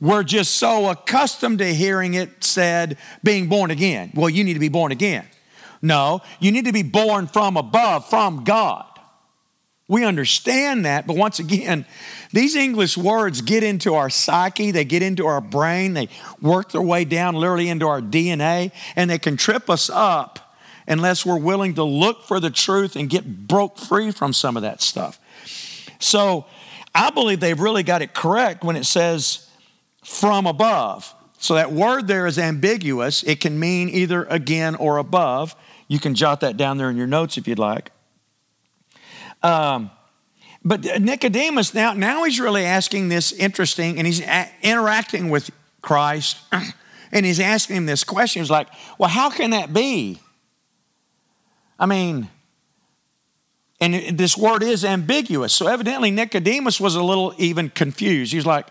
We're 0.00 0.22
just 0.22 0.54
so 0.54 0.88
accustomed 0.88 1.58
to 1.58 1.74
hearing 1.74 2.14
it 2.14 2.42
said, 2.42 2.96
being 3.22 3.48
born 3.48 3.70
again. 3.70 4.12
Well, 4.14 4.30
you 4.30 4.44
need 4.44 4.54
to 4.54 4.60
be 4.60 4.68
born 4.68 4.92
again. 4.92 5.26
No, 5.82 6.20
you 6.40 6.52
need 6.52 6.66
to 6.66 6.72
be 6.72 6.82
born 6.82 7.26
from 7.26 7.56
above, 7.56 8.08
from 8.08 8.44
God. 8.44 8.86
We 9.88 10.04
understand 10.04 10.84
that, 10.84 11.06
but 11.06 11.16
once 11.16 11.40
again, 11.40 11.84
these 12.32 12.54
English 12.54 12.96
words 12.96 13.40
get 13.40 13.64
into 13.64 13.94
our 13.94 14.08
psyche, 14.08 14.70
they 14.70 14.84
get 14.84 15.02
into 15.02 15.26
our 15.26 15.40
brain, 15.40 15.94
they 15.94 16.08
work 16.40 16.70
their 16.70 16.80
way 16.80 17.04
down 17.04 17.34
literally 17.34 17.68
into 17.68 17.88
our 17.88 18.00
DNA, 18.00 18.70
and 18.94 19.10
they 19.10 19.18
can 19.18 19.36
trip 19.36 19.68
us 19.68 19.90
up 19.90 20.54
unless 20.86 21.26
we're 21.26 21.38
willing 21.38 21.74
to 21.74 21.82
look 21.82 22.24
for 22.24 22.38
the 22.38 22.50
truth 22.50 22.94
and 22.94 23.10
get 23.10 23.48
broke 23.48 23.78
free 23.78 24.12
from 24.12 24.32
some 24.32 24.56
of 24.56 24.62
that 24.62 24.80
stuff. 24.80 25.18
So 25.98 26.46
I 26.94 27.10
believe 27.10 27.40
they've 27.40 27.58
really 27.58 27.82
got 27.82 28.00
it 28.00 28.14
correct 28.14 28.62
when 28.62 28.76
it 28.76 28.84
says 28.84 29.49
from 30.02 30.46
above. 30.46 31.14
So 31.38 31.54
that 31.54 31.72
word 31.72 32.06
there 32.06 32.26
is 32.26 32.38
ambiguous. 32.38 33.22
It 33.22 33.40
can 33.40 33.58
mean 33.58 33.88
either 33.88 34.24
again 34.24 34.74
or 34.74 34.98
above. 34.98 35.56
You 35.88 35.98
can 35.98 36.14
jot 36.14 36.40
that 36.40 36.56
down 36.56 36.76
there 36.76 36.90
in 36.90 36.96
your 36.96 37.06
notes 37.06 37.36
if 37.38 37.48
you'd 37.48 37.58
like. 37.58 37.90
Um, 39.42 39.90
but 40.62 40.82
Nicodemus 41.00 41.72
now, 41.72 41.94
now 41.94 42.24
he's 42.24 42.38
really 42.38 42.66
asking 42.66 43.08
this 43.08 43.32
interesting, 43.32 43.96
and 43.96 44.06
he's 44.06 44.20
a- 44.20 44.50
interacting 44.62 45.30
with 45.30 45.50
Christ, 45.80 46.36
and 47.12 47.24
he's 47.24 47.40
asking 47.40 47.76
him 47.76 47.86
this 47.86 48.04
question. 48.04 48.42
He's 48.42 48.50
like, 48.50 48.68
"Well, 48.98 49.08
how 49.08 49.30
can 49.30 49.50
that 49.50 49.72
be?" 49.72 50.20
I 51.78 51.86
mean, 51.86 52.28
and 53.80 54.18
this 54.18 54.36
word 54.36 54.62
is 54.62 54.84
ambiguous. 54.84 55.54
So 55.54 55.66
evidently 55.66 56.10
Nicodemus 56.10 56.78
was 56.78 56.94
a 56.94 57.02
little 57.02 57.34
even 57.38 57.70
confused. 57.70 58.32
He's 58.32 58.44
like, 58.44 58.66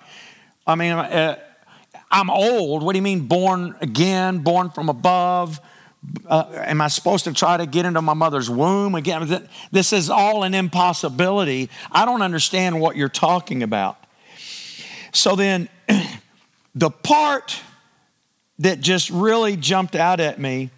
"I 0.70 0.76
mean, 0.76 0.94
uh, 0.94 1.38
I'm 2.10 2.30
old. 2.30 2.84
What 2.84 2.94
do 2.94 2.98
you 2.98 3.04
mean, 3.04 3.28
born 3.28 3.76
again, 3.82 4.40
born 4.40 4.70
from 4.70 4.90
above?" 4.90 5.60
uh, 6.28 6.46
am 6.54 6.82
I 6.82 6.88
supposed 6.88 7.26
to 7.26 7.34
try 7.34 7.58
to 7.58 7.66
get 7.66 7.86
into 7.86 8.02
my 8.02 8.14
mother's 8.14 8.50
womb 8.50 8.96
again? 8.96 9.48
This 9.72 9.94
is 9.94 10.10
all 10.10 10.44
an 10.44 10.54
impossibility. 10.54 11.70
I 11.92 12.06
don't 12.06 12.22
understand 12.22 12.80
what 12.80 12.96
you're 12.96 13.10
talking 13.10 13.64
about. 13.64 13.98
So 15.12 15.36
then, 15.36 15.70
the 16.76 16.90
part 16.90 17.62
that 18.60 18.80
just 18.80 19.10
really 19.10 19.56
jumped 19.58 19.96
out 19.96 20.20
at 20.20 20.40
me 20.40 20.70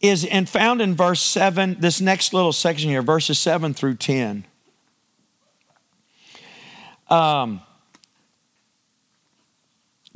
is 0.00 0.24
and 0.24 0.48
found 0.48 0.80
in 0.82 0.94
verse 0.94 1.20
7, 1.20 1.76
this 1.80 2.00
next 2.00 2.34
little 2.34 2.52
section 2.52 2.90
here, 2.90 3.02
verses 3.02 3.38
7 3.38 3.72
through 3.74 3.94
10. 3.94 4.44
Um, 7.08 7.60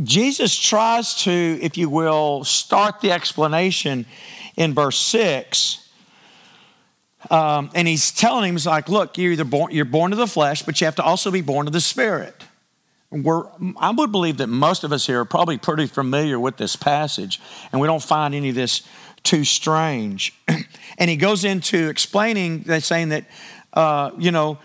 Jesus 0.03 0.57
tries 0.57 1.15
to, 1.25 1.59
if 1.61 1.77
you 1.77 1.91
will, 1.91 2.45
start 2.45 3.01
the 3.01 3.11
explanation 3.11 4.07
in 4.57 4.73
verse 4.73 4.99
6. 4.99 5.89
Um, 7.31 7.71
and 7.75 7.89
he's 7.89 8.13
telling 8.13 8.49
him, 8.49 8.55
he's 8.55 8.67
like, 8.67 8.89
look, 8.89 9.19
you're 9.19 9.33
either 9.33 9.45
born, 9.45 9.73
you're 9.73 9.85
born 9.85 10.13
of 10.13 10.19
the 10.19 10.29
flesh, 10.29 10.63
but 10.63 10.81
you 10.81 10.85
have 10.85 10.95
to 10.97 11.03
also 11.03 11.33
be 11.33 11.41
born 11.41 11.67
of 11.67 11.73
the 11.73 11.81
spirit. 11.81 12.45
We're, 13.11 13.45
I 13.77 13.91
would 13.91 14.13
believe 14.13 14.37
that 14.37 14.47
most 14.47 14.85
of 14.85 14.93
us 14.93 15.07
here 15.07 15.21
are 15.21 15.25
probably 15.25 15.59
pretty 15.59 15.87
familiar 15.87 16.39
with 16.39 16.59
this 16.59 16.77
passage, 16.77 17.41
and 17.73 17.81
we 17.81 17.89
don't 17.89 18.03
find 18.03 18.35
any 18.35 18.51
of 18.51 18.55
this 18.55 18.83
too 19.25 19.45
strange. 19.45 20.33
and 20.99 21.11
he 21.11 21.17
goes 21.17 21.45
into 21.45 21.89
explaining, 21.89 22.65
saying 22.81 23.09
that, 23.09 23.25
uh, 23.73 24.13
you 24.17 24.31
know, 24.31 24.59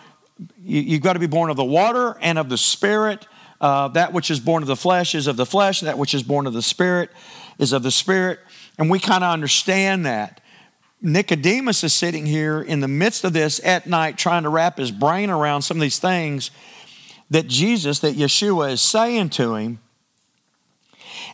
you, 0.62 0.82
you've 0.82 1.02
got 1.02 1.14
to 1.14 1.20
be 1.20 1.28
born 1.28 1.50
of 1.50 1.58
the 1.58 1.64
water 1.64 2.18
and 2.22 2.38
of 2.38 2.50
the 2.50 2.58
spirit 2.58 3.26
uh, 3.62 3.88
that 3.90 4.14
which 4.14 4.30
is 4.30 4.40
born 4.40 4.64
of 4.64 4.68
the 4.68 4.76
flesh 4.76 5.16
is 5.16 5.28
of 5.28 5.38
the 5.38 5.46
flesh, 5.46 5.82
that 5.82 5.98
which 5.98 6.14
is 6.14 6.24
born 6.24 6.48
of 6.48 6.54
the 6.54 6.62
spirit 6.62 7.10
is 7.60 7.74
of 7.74 7.84
the 7.84 7.92
spirit. 7.92 8.40
And 8.78 8.90
we 8.90 9.00
kind 9.00 9.24
of 9.24 9.32
understand 9.32 10.06
that. 10.06 10.42
Nicodemus 11.02 11.84
is 11.84 11.94
sitting 11.94 12.26
here 12.26 12.62
in 12.62 12.80
the 12.80 12.88
midst 12.88 13.26
of 13.26 13.34
this 13.34 13.60
at 13.64 13.88
night 13.88 14.18
trying 14.18 14.44
to 14.44 14.50
wrap 14.50 14.78
his 14.78 14.90
brain 14.90 15.30
around 15.30 15.62
some 15.62 15.78
of 15.78 15.82
these 15.82 16.00
things 16.00 16.50
that 17.30 17.48
Jesus, 17.48 18.00
that 18.00 18.16
Yeshua 18.16 18.72
is 18.72 18.82
saying 18.82 19.30
to 19.32 19.56
him. 19.56 19.80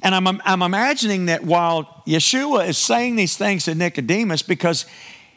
And 0.02 0.16
I'm, 0.16 0.42
I'm 0.44 0.62
imagining 0.62 1.28
that 1.28 1.44
while 1.44 2.04
Yeshua 2.08 2.68
is 2.68 2.78
saying 2.78 3.16
these 3.16 3.38
things 3.38 3.66
to 3.66 3.76
Nicodemus, 3.76 4.42
because 4.42 4.86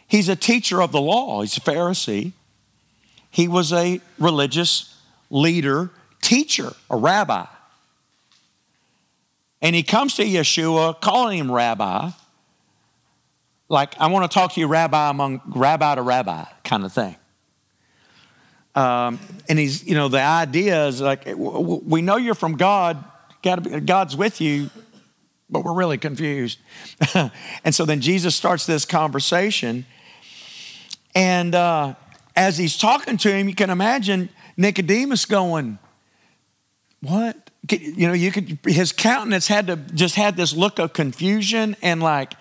he's 0.06 0.28
a 0.28 0.36
teacher 0.36 0.80
of 0.80 0.92
the 0.92 1.00
law, 1.00 1.42
he's 1.42 1.56
a 1.56 1.60
Pharisee, 1.60 2.32
he 3.30 3.48
was 3.48 3.72
a 3.72 4.00
religious 4.18 4.96
leader 5.30 5.90
teacher, 6.22 6.72
a 6.88 6.96
rabbi. 6.96 7.44
And 9.60 9.76
he 9.76 9.82
comes 9.82 10.14
to 10.14 10.24
Yeshua 10.24 11.00
calling 11.00 11.38
him 11.38 11.52
rabbi, 11.52 12.10
like, 13.68 13.98
I 13.98 14.08
want 14.08 14.30
to 14.30 14.34
talk 14.34 14.52
to 14.54 14.60
you, 14.60 14.66
rabbi, 14.66 15.10
among 15.10 15.40
rabbi 15.46 15.94
to 15.94 16.02
rabbi 16.02 16.44
kind 16.64 16.84
of 16.84 16.92
thing. 16.92 17.16
Um, 18.74 19.18
and 19.48 19.58
he's, 19.58 19.86
you 19.86 19.94
know, 19.94 20.08
the 20.08 20.20
idea 20.20 20.86
is 20.88 21.00
like, 21.00 21.24
we 21.36 22.02
know 22.02 22.16
you're 22.16 22.34
from 22.34 22.56
God, 22.56 23.02
God's 23.42 24.16
with 24.16 24.40
you, 24.40 24.70
but 25.48 25.64
we're 25.64 25.74
really 25.74 25.98
confused. 25.98 26.58
and 27.64 27.74
so 27.74 27.84
then 27.84 28.00
Jesus 28.00 28.34
starts 28.34 28.66
this 28.66 28.84
conversation. 28.84 29.84
And 31.14 31.54
uh, 31.54 31.94
as 32.34 32.56
he's 32.56 32.78
talking 32.78 33.16
to 33.18 33.30
him, 33.30 33.48
you 33.48 33.54
can 33.54 33.70
imagine 33.70 34.30
Nicodemus 34.56 35.26
going, 35.26 35.78
what? 37.02 37.50
You 37.68 38.08
know, 38.08 38.12
you 38.12 38.32
could, 38.32 38.58
his 38.64 38.92
countenance 38.92 39.48
had 39.48 39.66
to 39.66 39.76
just 39.76 40.14
had 40.14 40.36
this 40.36 40.54
look 40.54 40.78
of 40.78 40.92
confusion 40.92 41.76
and 41.82 42.02
like, 42.02 42.32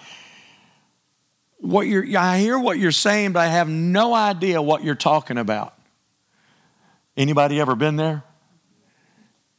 what 1.57 1.83
you're, 1.87 2.05
I 2.17 2.39
hear 2.39 2.57
what 2.57 2.79
you're 2.79 2.91
saying, 2.91 3.33
but 3.33 3.41
I 3.41 3.47
have 3.47 3.69
no 3.69 4.13
idea 4.13 4.61
what 4.61 4.83
you're 4.83 4.95
talking 4.95 5.37
about. 5.37 5.75
Anybody 7.17 7.59
ever 7.59 7.75
been 7.75 7.97
there? 7.97 8.23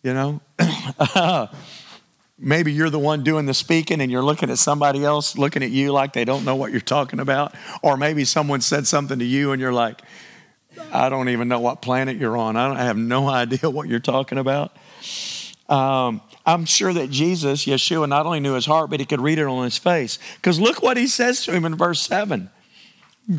You 0.03 0.15
know? 0.15 0.41
Maybe 2.39 2.73
you're 2.73 2.91
the 2.91 2.99
one 2.99 3.23
doing 3.23 3.47
the 3.47 3.55
speaking 3.55 4.01
and 4.01 4.11
you're 4.11 4.23
looking 4.23 4.51
at 4.51 4.59
somebody 4.59 5.05
else 5.05 5.39
looking 5.39 5.63
at 5.63 5.71
you 5.71 5.93
like 5.93 6.13
they 6.13 6.25
don't 6.25 6.45
know 6.45 6.57
what 6.57 6.73
you're 6.73 6.81
talking 6.81 7.21
about. 7.21 7.55
Or 7.83 7.97
maybe 7.97 8.25
someone 8.25 8.63
said 8.63 8.89
something 8.89 9.21
to 9.21 9.25
you 9.25 9.53
and 9.53 9.61
you're 9.61 9.73
like, 9.73 10.03
I 10.93 11.09
don't 11.09 11.29
even 11.29 11.47
know 11.47 11.61
what 11.61 11.83
planet 11.83 12.17
you're 12.17 12.37
on. 12.37 12.57
I, 12.57 12.81
I 12.81 12.85
have 12.85 12.97
no 12.97 13.29
idea 13.29 13.71
what 13.71 13.89
you're 13.89 14.01
talking 14.01 14.39
about. 14.39 14.77
Um, 15.69 16.21
I'm 16.45 16.65
sure 16.65 16.93
that 16.93 17.11
Jesus, 17.11 17.65
Yeshua, 17.65 18.09
not 18.09 18.27
only 18.27 18.41
knew 18.41 18.55
his 18.55 18.67
heart, 18.67 18.91
but 18.91 19.01
he 19.01 19.07
could 19.07 19.21
read 19.21 19.39
it 19.39 19.47
on 19.47 19.65
his 19.65 19.79
face. 19.79 20.19
Because 20.37 20.59
look 20.59 20.83
what 20.83 20.97
he 20.97 21.07
says 21.07 21.45
to 21.45 21.53
him 21.53 21.65
in 21.65 21.77
verse 21.77 22.01
7 22.03 22.51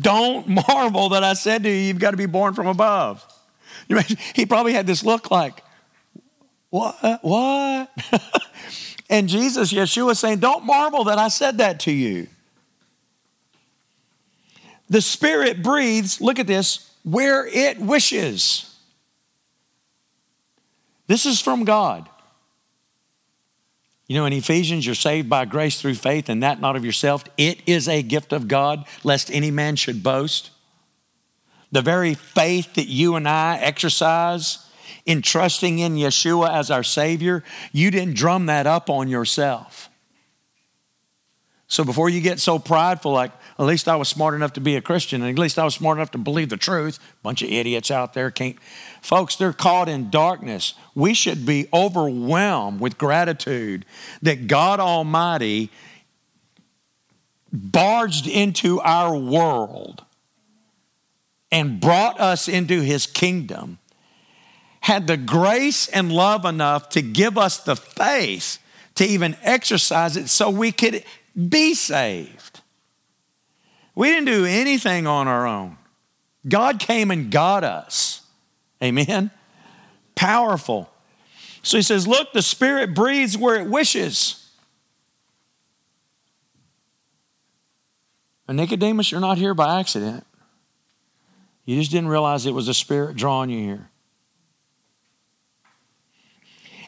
Don't 0.00 0.48
marvel 0.48 1.10
that 1.10 1.22
I 1.22 1.34
said 1.34 1.62
to 1.64 1.68
you, 1.68 1.76
you've 1.76 1.98
got 1.98 2.12
to 2.12 2.16
be 2.16 2.26
born 2.26 2.54
from 2.54 2.66
above. 2.66 3.24
He 4.34 4.46
probably 4.46 4.72
had 4.72 4.86
this 4.86 5.04
look 5.04 5.30
like, 5.30 5.62
What? 6.70 7.20
What? 7.22 7.90
and 9.10 9.28
Jesus, 9.28 9.72
Yeshua, 9.72 10.16
saying, 10.16 10.38
Don't 10.38 10.64
marvel 10.64 11.04
that 11.04 11.18
I 11.18 11.28
said 11.28 11.58
that 11.58 11.80
to 11.80 11.92
you. 11.92 12.28
The 14.88 15.00
Spirit 15.00 15.62
breathes, 15.62 16.20
look 16.20 16.38
at 16.38 16.46
this, 16.46 16.90
where 17.04 17.46
it 17.46 17.78
wishes. 17.78 18.73
This 21.06 21.26
is 21.26 21.40
from 21.40 21.64
God. 21.64 22.08
You 24.06 24.16
know, 24.16 24.26
in 24.26 24.32
Ephesians, 24.34 24.84
you're 24.84 24.94
saved 24.94 25.30
by 25.30 25.44
grace 25.46 25.80
through 25.80 25.94
faith, 25.94 26.28
and 26.28 26.42
that 26.42 26.60
not 26.60 26.76
of 26.76 26.84
yourself. 26.84 27.24
It 27.38 27.60
is 27.66 27.88
a 27.88 28.02
gift 28.02 28.32
of 28.32 28.48
God, 28.48 28.84
lest 29.02 29.30
any 29.30 29.50
man 29.50 29.76
should 29.76 30.02
boast. 30.02 30.50
The 31.72 31.82
very 31.82 32.14
faith 32.14 32.74
that 32.74 32.86
you 32.86 33.16
and 33.16 33.28
I 33.28 33.58
exercise 33.58 34.58
in 35.06 35.22
trusting 35.22 35.78
in 35.78 35.96
Yeshua 35.96 36.52
as 36.52 36.70
our 36.70 36.82
Savior, 36.82 37.42
you 37.72 37.90
didn't 37.90 38.14
drum 38.14 38.46
that 38.46 38.66
up 38.66 38.90
on 38.90 39.08
yourself. 39.08 39.88
So 41.66 41.82
before 41.82 42.08
you 42.08 42.20
get 42.20 42.40
so 42.40 42.58
prideful, 42.58 43.12
like, 43.12 43.32
at 43.58 43.64
least 43.64 43.88
I 43.88 43.96
was 43.96 44.08
smart 44.08 44.34
enough 44.34 44.52
to 44.54 44.60
be 44.60 44.76
a 44.76 44.80
Christian, 44.80 45.22
and 45.22 45.30
at 45.30 45.40
least 45.40 45.58
I 45.58 45.64
was 45.64 45.74
smart 45.74 45.98
enough 45.98 46.10
to 46.12 46.18
believe 46.18 46.50
the 46.50 46.56
truth. 46.56 46.98
Bunch 47.22 47.42
of 47.42 47.48
idiots 47.48 47.90
out 47.90 48.14
there 48.14 48.30
can't. 48.30 48.56
Folks, 49.04 49.36
they're 49.36 49.52
caught 49.52 49.90
in 49.90 50.08
darkness. 50.08 50.72
We 50.94 51.12
should 51.12 51.44
be 51.44 51.68
overwhelmed 51.74 52.80
with 52.80 52.96
gratitude 52.96 53.84
that 54.22 54.46
God 54.46 54.80
Almighty 54.80 55.70
barged 57.52 58.26
into 58.26 58.80
our 58.80 59.14
world 59.14 60.04
and 61.52 61.82
brought 61.82 62.18
us 62.18 62.48
into 62.48 62.80
his 62.80 63.06
kingdom, 63.06 63.78
had 64.80 65.06
the 65.06 65.18
grace 65.18 65.86
and 65.86 66.10
love 66.10 66.46
enough 66.46 66.88
to 66.88 67.02
give 67.02 67.36
us 67.36 67.58
the 67.58 67.76
faith 67.76 68.56
to 68.94 69.04
even 69.04 69.36
exercise 69.42 70.16
it 70.16 70.30
so 70.30 70.48
we 70.48 70.72
could 70.72 71.04
be 71.50 71.74
saved. 71.74 72.62
We 73.94 74.08
didn't 74.08 74.28
do 74.28 74.46
anything 74.46 75.06
on 75.06 75.28
our 75.28 75.46
own. 75.46 75.76
God 76.48 76.80
came 76.80 77.10
and 77.10 77.30
got 77.30 77.64
us. 77.64 78.22
Amen. 78.84 79.30
Powerful. 80.14 80.90
So 81.62 81.78
he 81.78 81.82
says, 81.82 82.06
Look, 82.06 82.32
the 82.32 82.42
Spirit 82.42 82.94
breathes 82.94 83.36
where 83.36 83.56
it 83.56 83.66
wishes. 83.66 84.40
And 88.46 88.58
Nicodemus, 88.58 89.10
you're 89.10 89.22
not 89.22 89.38
here 89.38 89.54
by 89.54 89.80
accident. 89.80 90.26
You 91.64 91.78
just 91.78 91.90
didn't 91.90 92.08
realize 92.08 92.44
it 92.44 92.52
was 92.52 92.66
the 92.66 92.74
Spirit 92.74 93.16
drawing 93.16 93.48
you 93.48 93.64
here 93.64 93.90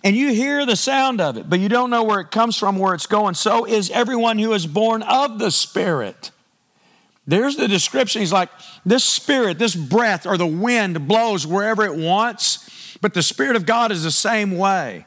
and 0.07 0.15
you 0.15 0.33
hear 0.33 0.65
the 0.65 0.77
sound 0.77 1.21
of 1.21 1.37
it, 1.37 1.51
but 1.51 1.59
you 1.59 1.69
don't 1.69 1.91
know 1.91 2.05
where 2.05 2.21
it 2.21 2.31
comes 2.31 2.57
from, 2.57 2.79
where 2.79 2.95
it's 2.95 3.09
going. 3.09 3.35
So 3.35 3.65
is 3.65 3.91
everyone 3.91 4.39
who 4.39 4.53
is 4.53 4.65
born 4.65 5.03
of 5.03 5.41
the 5.41 5.51
Spirit. 5.51 6.31
There's 7.27 7.57
the 7.57 7.67
description. 7.67 8.21
He's 8.21 8.33
like, 8.33 8.51
this 8.85 9.03
spirit, 9.03 9.59
this 9.59 9.75
breath, 9.75 10.27
or 10.27 10.37
the 10.37 10.47
wind 10.47 11.09
blows 11.09 11.47
wherever 11.47 11.85
it 11.85 11.95
wants, 11.95 12.99
but 13.01 13.15
the 13.15 13.23
Spirit 13.23 13.57
of 13.57 13.67
God 13.67 13.91
is 13.91 14.05
the 14.05 14.11
same 14.11 14.57
way. 14.57 15.07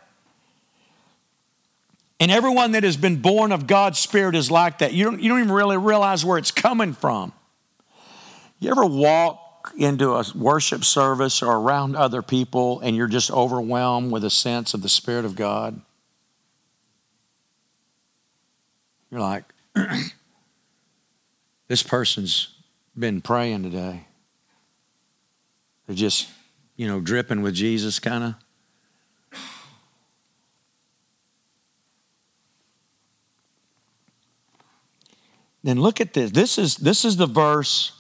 And 2.19 2.29
everyone 2.29 2.73
that 2.73 2.83
has 2.83 2.97
been 2.97 3.21
born 3.21 3.53
of 3.53 3.65
God's 3.65 3.97
Spirit 3.97 4.35
is 4.35 4.51
like 4.51 4.79
that. 4.79 4.91
You 4.93 5.05
don't, 5.05 5.21
you 5.21 5.29
don't 5.29 5.39
even 5.39 5.51
really 5.53 5.77
realize 5.77 6.25
where 6.25 6.37
it's 6.37 6.51
coming 6.51 6.93
from. 6.93 7.31
You 8.59 8.71
ever 8.71 8.85
walk 8.85 9.73
into 9.77 10.13
a 10.13 10.25
worship 10.35 10.83
service 10.83 11.41
or 11.41 11.55
around 11.55 11.95
other 11.95 12.21
people 12.21 12.81
and 12.81 12.95
you're 12.95 13.07
just 13.07 13.31
overwhelmed 13.31 14.11
with 14.11 14.25
a 14.25 14.29
sense 14.29 14.73
of 14.73 14.81
the 14.81 14.89
Spirit 14.89 15.23
of 15.23 15.37
God? 15.37 15.79
You're 19.09 19.21
like, 19.21 19.45
this 21.69 21.81
person's 21.81 22.55
been 22.97 23.21
praying 23.21 23.63
today. 23.63 24.05
They're 25.87 25.95
just, 25.95 26.27
you 26.75 26.85
know, 26.87 26.99
dripping 26.99 27.41
with 27.41 27.55
Jesus, 27.55 27.99
kind 27.99 28.23
of. 28.25 28.35
Then 35.63 35.79
look 35.79 36.01
at 36.01 36.13
this. 36.13 36.31
This 36.31 36.57
is 36.57 36.77
this 36.77 37.03
is 37.03 37.17
the 37.17 37.25
verse 37.25 37.93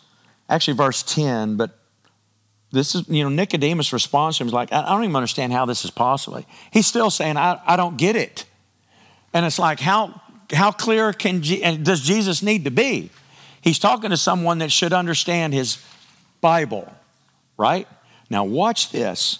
actually 0.49 0.75
verse 0.75 1.03
10, 1.03 1.55
but 1.55 1.77
this 2.71 2.95
is, 2.95 3.07
you 3.07 3.23
know, 3.23 3.29
Nicodemus' 3.29 3.93
response 3.93 4.37
to 4.37 4.43
him 4.43 4.47
is 4.47 4.53
like, 4.53 4.71
I 4.73 4.89
don't 4.89 5.03
even 5.03 5.15
understand 5.15 5.53
how 5.53 5.65
this 5.65 5.85
is 5.85 5.91
possible. 5.91 6.43
He's 6.71 6.87
still 6.87 7.09
saying, 7.09 7.37
I, 7.37 7.59
I 7.65 7.75
don't 7.75 7.97
get 7.97 8.15
it. 8.15 8.45
And 9.33 9.45
it's 9.45 9.59
like, 9.59 9.79
how, 9.79 10.21
how 10.51 10.71
clear 10.71 11.13
can, 11.13 11.41
does 11.41 12.01
Jesus 12.01 12.41
need 12.41 12.65
to 12.65 12.71
be? 12.71 13.11
He's 13.61 13.79
talking 13.79 14.09
to 14.09 14.17
someone 14.17 14.59
that 14.59 14.71
should 14.71 14.93
understand 14.93 15.53
his 15.53 15.83
Bible, 16.41 16.91
right? 17.57 17.87
Now, 18.29 18.43
watch 18.43 18.91
this. 18.91 19.39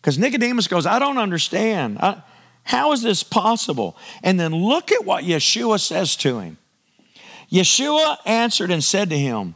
Because 0.00 0.18
Nicodemus 0.18 0.68
goes, 0.68 0.84
I 0.84 0.98
don't 0.98 1.18
understand. 1.18 1.98
I, 1.98 2.22
how 2.64 2.92
is 2.92 3.02
this 3.02 3.22
possible? 3.22 3.96
And 4.22 4.38
then 4.38 4.52
look 4.54 4.92
at 4.92 5.04
what 5.04 5.24
Yeshua 5.24 5.80
says 5.80 6.16
to 6.16 6.40
him. 6.40 6.58
Yeshua 7.50 8.16
answered 8.26 8.70
and 8.70 8.82
said 8.82 9.10
to 9.10 9.18
him, 9.18 9.54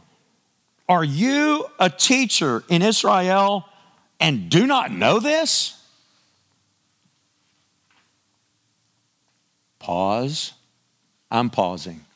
are 0.89 1.03
you 1.03 1.65
a 1.79 1.89
teacher 1.89 2.63
in 2.69 2.81
Israel 2.81 3.65
and 4.19 4.49
do 4.49 4.65
not 4.65 4.91
know 4.91 5.19
this? 5.19 5.73
Pause. 9.79 10.53
I'm 11.29 11.49
pausing. 11.49 12.06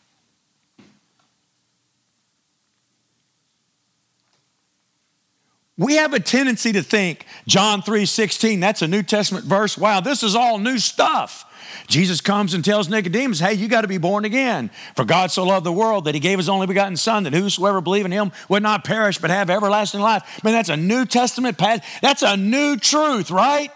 We 5.81 5.95
have 5.95 6.13
a 6.13 6.19
tendency 6.19 6.73
to 6.73 6.83
think 6.83 7.25
John 7.47 7.81
3 7.81 8.05
16, 8.05 8.59
that's 8.59 8.83
a 8.83 8.87
New 8.87 9.01
Testament 9.01 9.45
verse. 9.45 9.79
Wow, 9.79 9.99
this 9.99 10.21
is 10.21 10.35
all 10.35 10.59
new 10.59 10.77
stuff. 10.77 11.43
Jesus 11.87 12.21
comes 12.21 12.53
and 12.53 12.63
tells 12.63 12.87
Nicodemus, 12.87 13.39
hey, 13.39 13.55
you 13.55 13.67
got 13.67 13.81
to 13.81 13.87
be 13.87 13.97
born 13.97 14.23
again. 14.23 14.69
For 14.95 15.05
God 15.05 15.31
so 15.31 15.43
loved 15.43 15.65
the 15.65 15.71
world 15.71 16.05
that 16.05 16.13
he 16.13 16.21
gave 16.21 16.37
his 16.37 16.49
only 16.49 16.67
begotten 16.67 16.97
Son, 16.97 17.23
that 17.23 17.33
whosoever 17.33 17.81
believe 17.81 18.05
in 18.05 18.11
him 18.11 18.31
would 18.47 18.61
not 18.61 18.83
perish 18.83 19.17
but 19.17 19.31
have 19.31 19.49
everlasting 19.49 20.01
life. 20.01 20.21
I 20.23 20.47
mean, 20.47 20.53
that's 20.53 20.69
a 20.69 20.77
New 20.77 21.03
Testament 21.07 21.57
passage. 21.57 21.83
That's 21.99 22.21
a 22.21 22.37
new 22.37 22.77
truth, 22.77 23.31
right? 23.31 23.71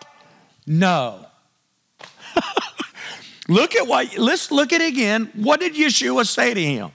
No. 0.67 1.25
look 3.49 3.75
at 3.75 3.87
what, 3.87 4.15
let's 4.19 4.51
look 4.51 4.73
at 4.73 4.81
it 4.81 4.89
again. 4.89 5.31
What 5.33 5.59
did 5.59 5.73
Yeshua 5.73 6.27
say 6.27 6.53
to 6.53 6.61
him? 6.61 6.91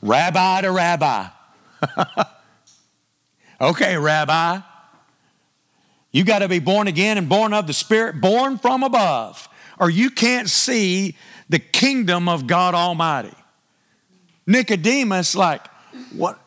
Rabbi 0.00 0.62
to 0.62 0.72
rabbi. 0.72 1.26
okay, 3.60 3.96
rabbi. 3.96 4.60
You 6.10 6.24
got 6.24 6.40
to 6.40 6.48
be 6.48 6.58
born 6.58 6.88
again 6.88 7.18
and 7.18 7.28
born 7.28 7.52
of 7.52 7.66
the 7.66 7.72
Spirit, 7.72 8.20
born 8.20 8.58
from 8.58 8.82
above 8.82 9.48
or 9.78 9.90
you 9.90 10.10
can't 10.10 10.48
see 10.48 11.16
the 11.48 11.58
kingdom 11.58 12.28
of 12.28 12.46
God 12.46 12.74
Almighty. 12.74 13.34
Nicodemus, 14.46 15.34
like, 15.34 15.66
what? 16.12 16.38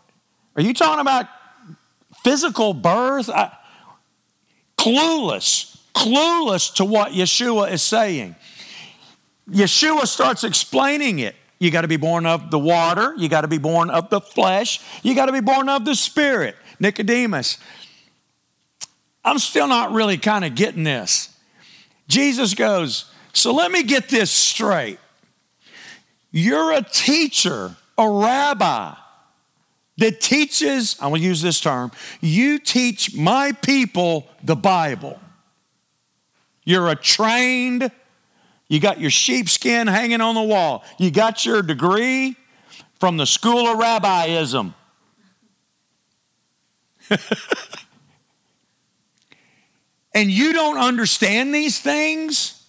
Are 0.56 0.62
you 0.62 0.74
talking 0.74 1.02
about 1.02 1.28
physical 2.24 2.74
birth? 2.74 3.30
I, 3.30 3.52
clueless, 4.78 5.78
clueless 5.94 6.74
to 6.76 6.86
what 6.86 7.12
Yeshua 7.12 7.72
is 7.72 7.82
saying. 7.82 8.36
Yeshua 9.50 10.08
starts 10.08 10.44
explaining 10.44 11.20
it. 11.20 11.36
You 11.60 11.70
got 11.70 11.82
to 11.82 11.88
be 11.88 11.98
born 11.98 12.26
of 12.26 12.50
the 12.50 12.58
water, 12.58 13.14
you 13.18 13.30
got 13.30 13.42
to 13.42 13.48
be 13.48 13.60
born 13.60 13.92
of 13.92 14.10
the 14.10 14.20
flesh, 14.20 14.80
you 15.04 15.14
got 15.14 15.28
to 15.28 15.32
be 15.32 15.42
born 15.42 15.70
of 15.70 15.86
the 15.86 15.94
spirit. 15.94 16.56
Nicodemus, 16.82 17.60
I'm 19.24 19.38
still 19.38 19.68
not 19.68 19.92
really 19.92 20.18
kind 20.18 20.44
of 20.44 20.56
getting 20.56 20.84
this. 20.84 21.30
Jesus 22.08 22.56
goes, 22.56 23.06
so 23.34 23.54
let 23.54 23.72
me 23.72 23.84
get 23.84 24.10
this 24.10 24.32
straight. 24.32 24.98
You're 26.32 26.74
a 26.74 26.82
teacher, 26.82 27.76
a 27.98 28.10
rabbi 28.10 28.96
that 29.98 30.20
teaches, 30.20 30.98
I 31.00 31.08
will 31.08 31.20
use 31.20 31.42
this 31.42 31.62
term, 31.62 31.92
you 32.20 32.58
teach 32.58 33.16
my 33.16 33.52
people 33.52 34.28
the 34.44 34.56
Bible. 34.56 35.20
You're 36.66 36.90
a 36.90 36.96
trained, 36.96 37.92
you 38.68 38.80
got 38.80 39.00
your 39.00 39.12
sheepskin 39.12 39.86
hanging 39.86 40.22
on 40.22 40.34
the 40.34 40.42
wall, 40.42 40.84
you 40.98 41.12
got 41.12 41.46
your 41.46 41.62
degree 41.62 42.36
from 43.00 43.18
the 43.18 43.28
school 43.28 43.68
of 43.68 43.78
rabbiism. 43.78 44.74
And 50.14 50.30
you 50.30 50.54
don't 50.54 50.78
understand 50.78 51.54
these 51.54 51.80
things? 51.80 52.66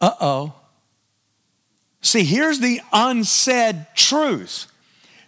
Uh 0.00 0.14
oh. 0.20 0.54
See, 2.00 2.24
here's 2.24 2.60
the 2.60 2.80
unsaid 2.92 3.86
truth 3.94 4.66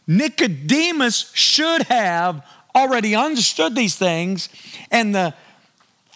Nicodemus 0.06 1.30
should 1.34 1.82
have 1.82 2.44
already 2.74 3.14
understood 3.14 3.74
these 3.74 3.96
things, 3.96 4.48
and 4.90 5.14
the 5.14 5.34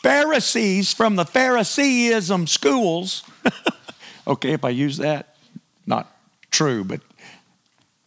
Pharisees 0.02 0.92
from 0.92 1.16
the 1.16 1.24
Phariseeism 1.24 2.46
schools, 2.46 3.22
okay, 4.26 4.52
if 4.52 4.64
I 4.64 4.70
use 4.70 4.98
that, 4.98 5.36
not 5.86 6.14
true, 6.50 6.84
but 6.84 7.00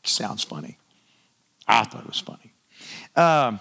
sounds 0.08 0.44
funny. 0.44 0.78
I 1.68 1.84
thought 1.84 2.02
it 2.02 2.08
was 2.08 2.20
funny. 2.20 2.54
Um, 3.16 3.60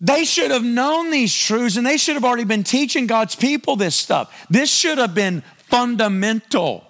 they 0.00 0.24
should 0.24 0.50
have 0.50 0.64
known 0.64 1.10
these 1.10 1.34
truths 1.34 1.76
and 1.76 1.86
they 1.86 1.96
should 1.96 2.14
have 2.14 2.24
already 2.24 2.44
been 2.44 2.64
teaching 2.64 3.06
God's 3.06 3.36
people 3.36 3.76
this 3.76 3.94
stuff. 3.94 4.46
This 4.50 4.70
should 4.70 4.98
have 4.98 5.14
been 5.14 5.42
fundamental 5.68 6.84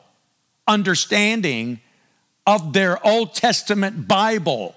understanding 0.66 1.80
of 2.46 2.72
their 2.72 3.04
Old 3.06 3.34
Testament 3.34 4.06
Bible. 4.08 4.74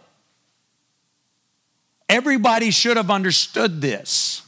Everybody 2.09 2.71
should 2.71 2.97
have 2.97 3.11
understood 3.11 3.81
this. 3.81 4.43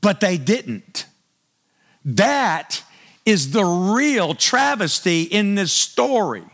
but 0.00 0.20
they 0.20 0.38
didn't. 0.38 1.06
That 2.04 2.82
is 3.28 3.50
the 3.50 3.64
real 3.64 4.34
travesty 4.34 5.22
in 5.22 5.54
this 5.54 5.70
story. 5.70 6.44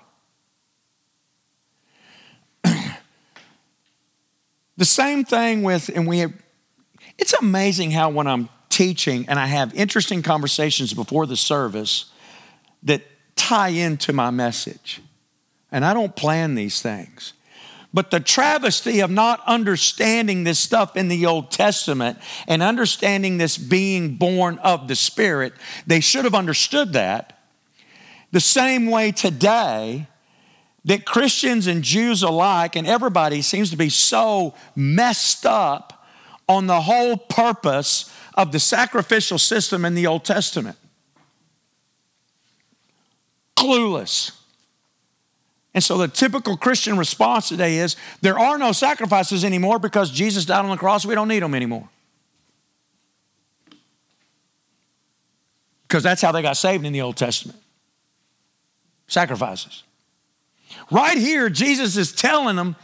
the 2.64 2.98
same 4.84 5.24
thing 5.24 5.62
with, 5.62 5.88
and 5.94 6.04
we 6.04 6.18
have, 6.18 6.32
it's 7.16 7.32
amazing 7.34 7.92
how 7.92 8.10
when 8.10 8.26
I'm 8.26 8.48
teaching 8.70 9.24
and 9.28 9.38
I 9.38 9.46
have 9.46 9.72
interesting 9.74 10.20
conversations 10.20 10.92
before 10.92 11.26
the 11.26 11.36
service 11.36 12.06
that 12.82 13.02
tie 13.36 13.68
into 13.68 14.12
my 14.12 14.30
message. 14.30 15.00
And 15.70 15.84
I 15.84 15.94
don't 15.94 16.16
plan 16.16 16.56
these 16.56 16.82
things. 16.82 17.34
But 17.94 18.10
the 18.10 18.18
travesty 18.18 18.98
of 18.98 19.10
not 19.12 19.40
understanding 19.46 20.42
this 20.42 20.58
stuff 20.58 20.96
in 20.96 21.06
the 21.06 21.26
Old 21.26 21.52
Testament 21.52 22.18
and 22.48 22.60
understanding 22.60 23.38
this 23.38 23.56
being 23.56 24.16
born 24.16 24.58
of 24.58 24.88
the 24.88 24.96
Spirit, 24.96 25.52
they 25.86 26.00
should 26.00 26.24
have 26.24 26.34
understood 26.34 26.94
that. 26.94 27.38
The 28.32 28.40
same 28.40 28.90
way 28.90 29.12
today, 29.12 30.08
that 30.84 31.06
Christians 31.06 31.68
and 31.68 31.82
Jews 31.84 32.24
alike 32.24 32.74
and 32.74 32.84
everybody 32.84 33.42
seems 33.42 33.70
to 33.70 33.76
be 33.76 33.88
so 33.88 34.54
messed 34.74 35.46
up 35.46 36.04
on 36.48 36.66
the 36.66 36.80
whole 36.80 37.16
purpose 37.16 38.12
of 38.34 38.50
the 38.50 38.58
sacrificial 38.58 39.38
system 39.38 39.84
in 39.84 39.94
the 39.94 40.08
Old 40.08 40.24
Testament. 40.24 40.76
Clueless. 43.56 44.32
And 45.74 45.82
so 45.82 45.98
the 45.98 46.06
typical 46.06 46.56
Christian 46.56 46.96
response 46.96 47.48
today 47.48 47.78
is 47.78 47.96
there 48.20 48.38
are 48.38 48.56
no 48.58 48.70
sacrifices 48.70 49.44
anymore 49.44 49.80
because 49.80 50.10
Jesus 50.10 50.44
died 50.44 50.64
on 50.64 50.70
the 50.70 50.76
cross. 50.76 51.04
We 51.04 51.16
don't 51.16 51.28
need 51.28 51.42
them 51.42 51.54
anymore. 51.54 51.88
Because 55.88 56.04
that's 56.04 56.22
how 56.22 56.30
they 56.30 56.42
got 56.42 56.56
saved 56.56 56.86
in 56.86 56.92
the 56.92 57.00
Old 57.00 57.16
Testament 57.16 57.58
sacrifices. 59.06 59.82
Right 60.90 61.18
here, 61.18 61.50
Jesus 61.50 61.96
is 61.96 62.12
telling 62.12 62.56
them, 62.56 62.74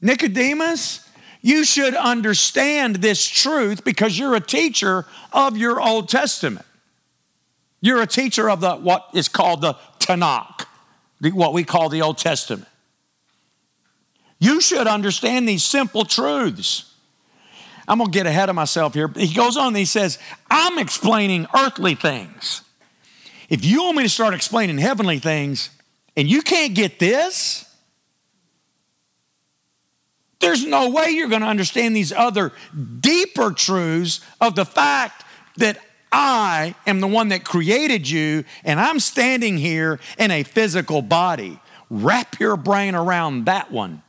Nicodemus, 0.00 1.08
you 1.40 1.64
should 1.64 1.94
understand 1.94 2.96
this 2.96 3.26
truth 3.26 3.84
because 3.84 4.18
you're 4.18 4.34
a 4.34 4.40
teacher 4.40 5.06
of 5.32 5.56
your 5.56 5.80
Old 5.80 6.08
Testament. 6.08 6.66
You're 7.80 8.02
a 8.02 8.06
teacher 8.06 8.50
of 8.50 8.60
the 8.60 8.76
what 8.76 9.08
is 9.14 9.28
called 9.28 9.60
the 9.60 9.74
Tanakh 9.98 10.66
what 11.32 11.52
we 11.52 11.64
call 11.64 11.88
the 11.88 12.02
Old 12.02 12.18
Testament. 12.18 12.68
You 14.38 14.60
should 14.60 14.86
understand 14.86 15.48
these 15.48 15.64
simple 15.64 16.04
truths. 16.04 16.92
I'm 17.86 17.98
going 17.98 18.10
to 18.10 18.16
get 18.16 18.26
ahead 18.26 18.48
of 18.48 18.54
myself 18.54 18.94
here. 18.94 19.08
He 19.08 19.34
goes 19.34 19.56
on 19.56 19.68
and 19.68 19.76
he 19.76 19.84
says, 19.84 20.18
I'm 20.50 20.78
explaining 20.78 21.46
earthly 21.54 21.94
things. 21.94 22.62
If 23.48 23.64
you 23.64 23.84
want 23.84 23.98
me 23.98 24.02
to 24.04 24.08
start 24.08 24.34
explaining 24.34 24.78
heavenly 24.78 25.18
things 25.18 25.70
and 26.16 26.28
you 26.28 26.42
can't 26.42 26.74
get 26.74 26.98
this, 26.98 27.64
there's 30.40 30.66
no 30.66 30.90
way 30.90 31.10
you're 31.10 31.28
going 31.28 31.42
to 31.42 31.48
understand 31.48 31.94
these 31.94 32.12
other 32.12 32.52
deeper 33.00 33.50
truths 33.50 34.20
of 34.40 34.54
the 34.54 34.64
fact 34.64 35.24
that 35.56 35.78
I 36.16 36.76
am 36.86 37.00
the 37.00 37.08
one 37.08 37.30
that 37.30 37.42
created 37.42 38.08
you, 38.08 38.44
and 38.62 38.78
I'm 38.78 39.00
standing 39.00 39.56
here 39.56 39.98
in 40.16 40.30
a 40.30 40.44
physical 40.44 41.02
body. 41.02 41.58
Wrap 41.90 42.38
your 42.38 42.56
brain 42.56 42.94
around 42.94 43.46
that 43.46 43.72
one. 43.72 44.00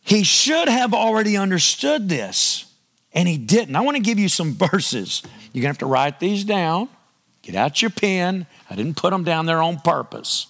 He 0.00 0.24
should 0.24 0.68
have 0.68 0.92
already 0.92 1.36
understood 1.36 2.08
this, 2.08 2.66
and 3.12 3.28
he 3.28 3.38
didn't. 3.38 3.76
I 3.76 3.82
want 3.82 3.96
to 3.96 4.02
give 4.02 4.18
you 4.18 4.28
some 4.28 4.54
verses. 4.72 5.22
You're 5.52 5.62
going 5.62 5.74
to 5.74 5.76
have 5.76 5.78
to 5.78 5.86
write 5.86 6.18
these 6.18 6.42
down. 6.42 6.88
Get 7.42 7.54
out 7.54 7.80
your 7.80 7.92
pen. 7.92 8.46
I 8.68 8.74
didn't 8.74 8.96
put 8.96 9.10
them 9.10 9.22
down 9.22 9.46
there 9.46 9.62
on 9.62 9.78
purpose. 9.78 10.48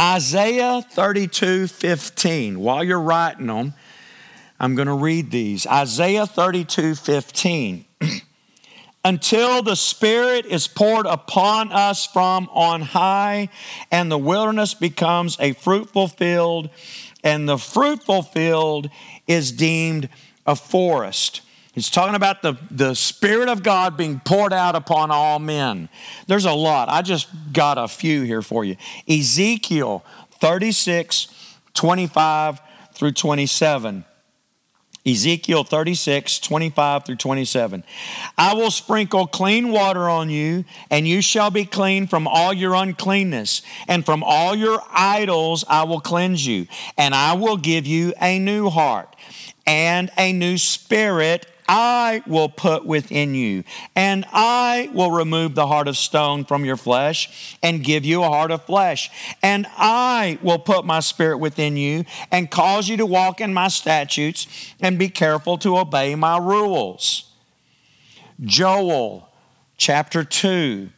Isaiah 0.00 0.80
32 0.80 1.66
15. 1.66 2.58
While 2.58 2.82
you're 2.82 2.98
writing 2.98 3.48
them, 3.48 3.74
I'm 4.58 4.74
going 4.74 4.88
to 4.88 4.94
read 4.94 5.30
these. 5.30 5.66
Isaiah 5.66 6.24
32 6.24 6.94
15. 6.94 7.84
Until 9.04 9.62
the 9.62 9.76
Spirit 9.76 10.46
is 10.46 10.68
poured 10.68 11.04
upon 11.04 11.70
us 11.70 12.06
from 12.06 12.48
on 12.54 12.80
high, 12.80 13.50
and 13.90 14.10
the 14.10 14.16
wilderness 14.16 14.72
becomes 14.72 15.36
a 15.38 15.52
fruitful 15.52 16.08
field, 16.08 16.70
and 17.22 17.46
the 17.46 17.58
fruitful 17.58 18.22
field 18.22 18.88
is 19.26 19.52
deemed 19.52 20.08
a 20.46 20.56
forest. 20.56 21.42
He's 21.72 21.88
talking 21.88 22.16
about 22.16 22.42
the, 22.42 22.54
the 22.70 22.94
Spirit 22.94 23.48
of 23.48 23.62
God 23.62 23.96
being 23.96 24.20
poured 24.20 24.52
out 24.52 24.74
upon 24.74 25.10
all 25.10 25.38
men. 25.38 25.88
There's 26.26 26.44
a 26.44 26.52
lot. 26.52 26.88
I 26.88 27.02
just 27.02 27.28
got 27.52 27.78
a 27.78 27.86
few 27.86 28.22
here 28.22 28.42
for 28.42 28.64
you. 28.64 28.76
Ezekiel 29.08 30.04
36, 30.40 31.28
25 31.74 32.60
through 32.94 33.12
27. 33.12 34.04
Ezekiel 35.06 35.64
36, 35.64 36.40
25 36.40 37.06
through 37.06 37.16
27. 37.16 37.84
I 38.36 38.54
will 38.54 38.70
sprinkle 38.70 39.26
clean 39.26 39.70
water 39.70 40.08
on 40.10 40.28
you, 40.28 40.64
and 40.90 41.08
you 41.08 41.22
shall 41.22 41.50
be 41.50 41.64
clean 41.64 42.06
from 42.06 42.26
all 42.26 42.52
your 42.52 42.74
uncleanness, 42.74 43.62
and 43.88 44.04
from 44.04 44.22
all 44.22 44.54
your 44.54 44.82
idols 44.90 45.64
I 45.68 45.84
will 45.84 46.00
cleanse 46.00 46.46
you, 46.46 46.66
and 46.98 47.14
I 47.14 47.34
will 47.34 47.56
give 47.56 47.86
you 47.86 48.12
a 48.20 48.38
new 48.38 48.68
heart 48.68 49.16
and 49.66 50.10
a 50.18 50.32
new 50.32 50.58
spirit 50.58 51.46
I 51.72 52.20
will 52.26 52.48
put 52.48 52.84
within 52.84 53.36
you, 53.36 53.62
and 53.94 54.26
I 54.32 54.90
will 54.92 55.12
remove 55.12 55.54
the 55.54 55.68
heart 55.68 55.86
of 55.86 55.96
stone 55.96 56.44
from 56.44 56.64
your 56.64 56.76
flesh 56.76 57.56
and 57.62 57.84
give 57.84 58.04
you 58.04 58.24
a 58.24 58.28
heart 58.28 58.50
of 58.50 58.64
flesh. 58.64 59.08
And 59.40 59.68
I 59.76 60.40
will 60.42 60.58
put 60.58 60.84
my 60.84 60.98
spirit 60.98 61.38
within 61.38 61.76
you 61.76 62.06
and 62.32 62.50
cause 62.50 62.88
you 62.88 62.96
to 62.96 63.06
walk 63.06 63.40
in 63.40 63.54
my 63.54 63.68
statutes 63.68 64.48
and 64.80 64.98
be 64.98 65.08
careful 65.08 65.58
to 65.58 65.78
obey 65.78 66.16
my 66.16 66.38
rules. 66.38 67.32
Joel 68.40 69.28
chapter 69.76 70.24
2, 70.24 70.88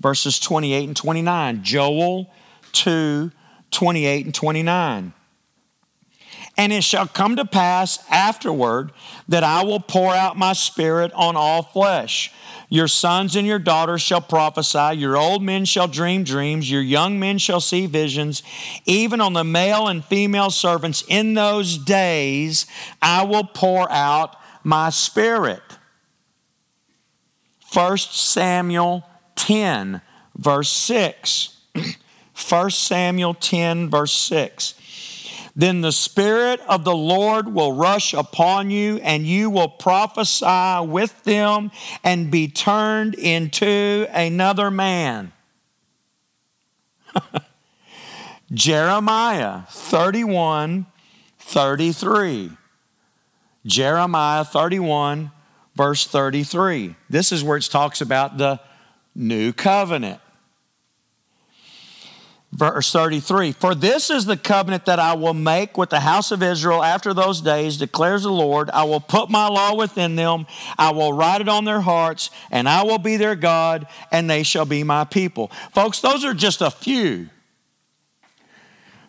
verses 0.00 0.40
28 0.40 0.88
and 0.88 0.96
29. 0.96 1.62
Joel 1.62 2.32
2, 2.72 3.30
28 3.70 4.24
and 4.24 4.34
29. 4.34 5.12
And 6.56 6.72
it 6.72 6.84
shall 6.84 7.06
come 7.06 7.36
to 7.36 7.44
pass 7.44 7.98
afterward 8.10 8.92
that 9.28 9.44
I 9.44 9.62
will 9.64 9.80
pour 9.80 10.14
out 10.14 10.38
my 10.38 10.54
spirit 10.54 11.12
on 11.14 11.36
all 11.36 11.62
flesh. 11.62 12.32
Your 12.68 12.88
sons 12.88 13.36
and 13.36 13.46
your 13.46 13.60
daughters 13.60 14.02
shall 14.02 14.20
prophesy, 14.20 14.96
your 14.96 15.16
old 15.16 15.42
men 15.42 15.64
shall 15.64 15.86
dream 15.86 16.24
dreams, 16.24 16.70
your 16.70 16.82
young 16.82 17.20
men 17.20 17.38
shall 17.38 17.60
see 17.60 17.86
visions. 17.86 18.42
Even 18.86 19.20
on 19.20 19.34
the 19.34 19.44
male 19.44 19.86
and 19.86 20.04
female 20.04 20.50
servants 20.50 21.04
in 21.06 21.34
those 21.34 21.78
days, 21.78 22.66
I 23.00 23.22
will 23.24 23.44
pour 23.44 23.90
out 23.92 24.36
my 24.64 24.90
spirit. 24.90 25.62
1 27.72 27.98
Samuel 27.98 29.04
10, 29.36 30.00
verse 30.36 30.72
6. 30.72 31.56
1 32.48 32.70
Samuel 32.70 33.34
10, 33.34 33.90
verse 33.90 34.12
6. 34.12 34.74
Then 35.58 35.80
the 35.80 35.90
Spirit 35.90 36.60
of 36.68 36.84
the 36.84 36.94
Lord 36.94 37.52
will 37.52 37.72
rush 37.72 38.12
upon 38.12 38.70
you, 38.70 38.98
and 38.98 39.26
you 39.26 39.48
will 39.48 39.68
prophesy 39.68 40.86
with 40.86 41.24
them 41.24 41.70
and 42.04 42.30
be 42.30 42.46
turned 42.46 43.14
into 43.14 44.06
another 44.12 44.70
man. 44.70 45.32
Jeremiah 48.52 49.62
31 49.70 50.86
33. 51.38 52.50
Jeremiah 53.64 54.44
31, 54.44 55.30
verse 55.76 56.06
33. 56.06 56.96
This 57.08 57.30
is 57.30 57.44
where 57.44 57.56
it 57.56 57.62
talks 57.62 58.00
about 58.00 58.36
the 58.36 58.60
new 59.14 59.52
covenant 59.52 60.20
verse 62.52 62.90
33 62.92 63.52
For 63.52 63.74
this 63.74 64.10
is 64.10 64.26
the 64.26 64.36
covenant 64.36 64.86
that 64.86 64.98
I 64.98 65.14
will 65.14 65.34
make 65.34 65.76
with 65.76 65.90
the 65.90 66.00
house 66.00 66.32
of 66.32 66.42
Israel 66.42 66.82
after 66.82 67.12
those 67.14 67.40
days, 67.40 67.76
declares 67.76 68.22
the 68.22 68.30
Lord. 68.30 68.70
I 68.70 68.84
will 68.84 69.00
put 69.00 69.30
my 69.30 69.48
law 69.48 69.74
within 69.74 70.16
them, 70.16 70.46
I 70.78 70.92
will 70.92 71.12
write 71.12 71.40
it 71.40 71.48
on 71.48 71.64
their 71.64 71.80
hearts, 71.80 72.30
and 72.50 72.68
I 72.68 72.82
will 72.82 72.98
be 72.98 73.16
their 73.16 73.36
God, 73.36 73.86
and 74.10 74.28
they 74.28 74.42
shall 74.42 74.66
be 74.66 74.82
my 74.82 75.04
people. 75.04 75.50
Folks, 75.72 76.00
those 76.00 76.24
are 76.24 76.34
just 76.34 76.60
a 76.60 76.70
few. 76.70 77.28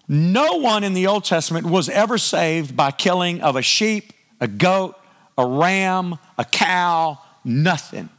No 0.07 0.57
one 0.57 0.83
in 0.83 0.93
the 0.93 1.07
Old 1.07 1.25
Testament 1.25 1.65
was 1.65 1.89
ever 1.89 2.17
saved 2.17 2.77
by 2.77 2.91
killing 2.91 3.41
of 3.41 3.57
a 3.57 3.61
sheep, 3.61 4.13
a 4.39 4.47
goat, 4.47 4.95
a 5.37 5.45
ram, 5.45 6.17
a 6.37 6.45
cow, 6.45 7.19
nothing. 7.43 8.09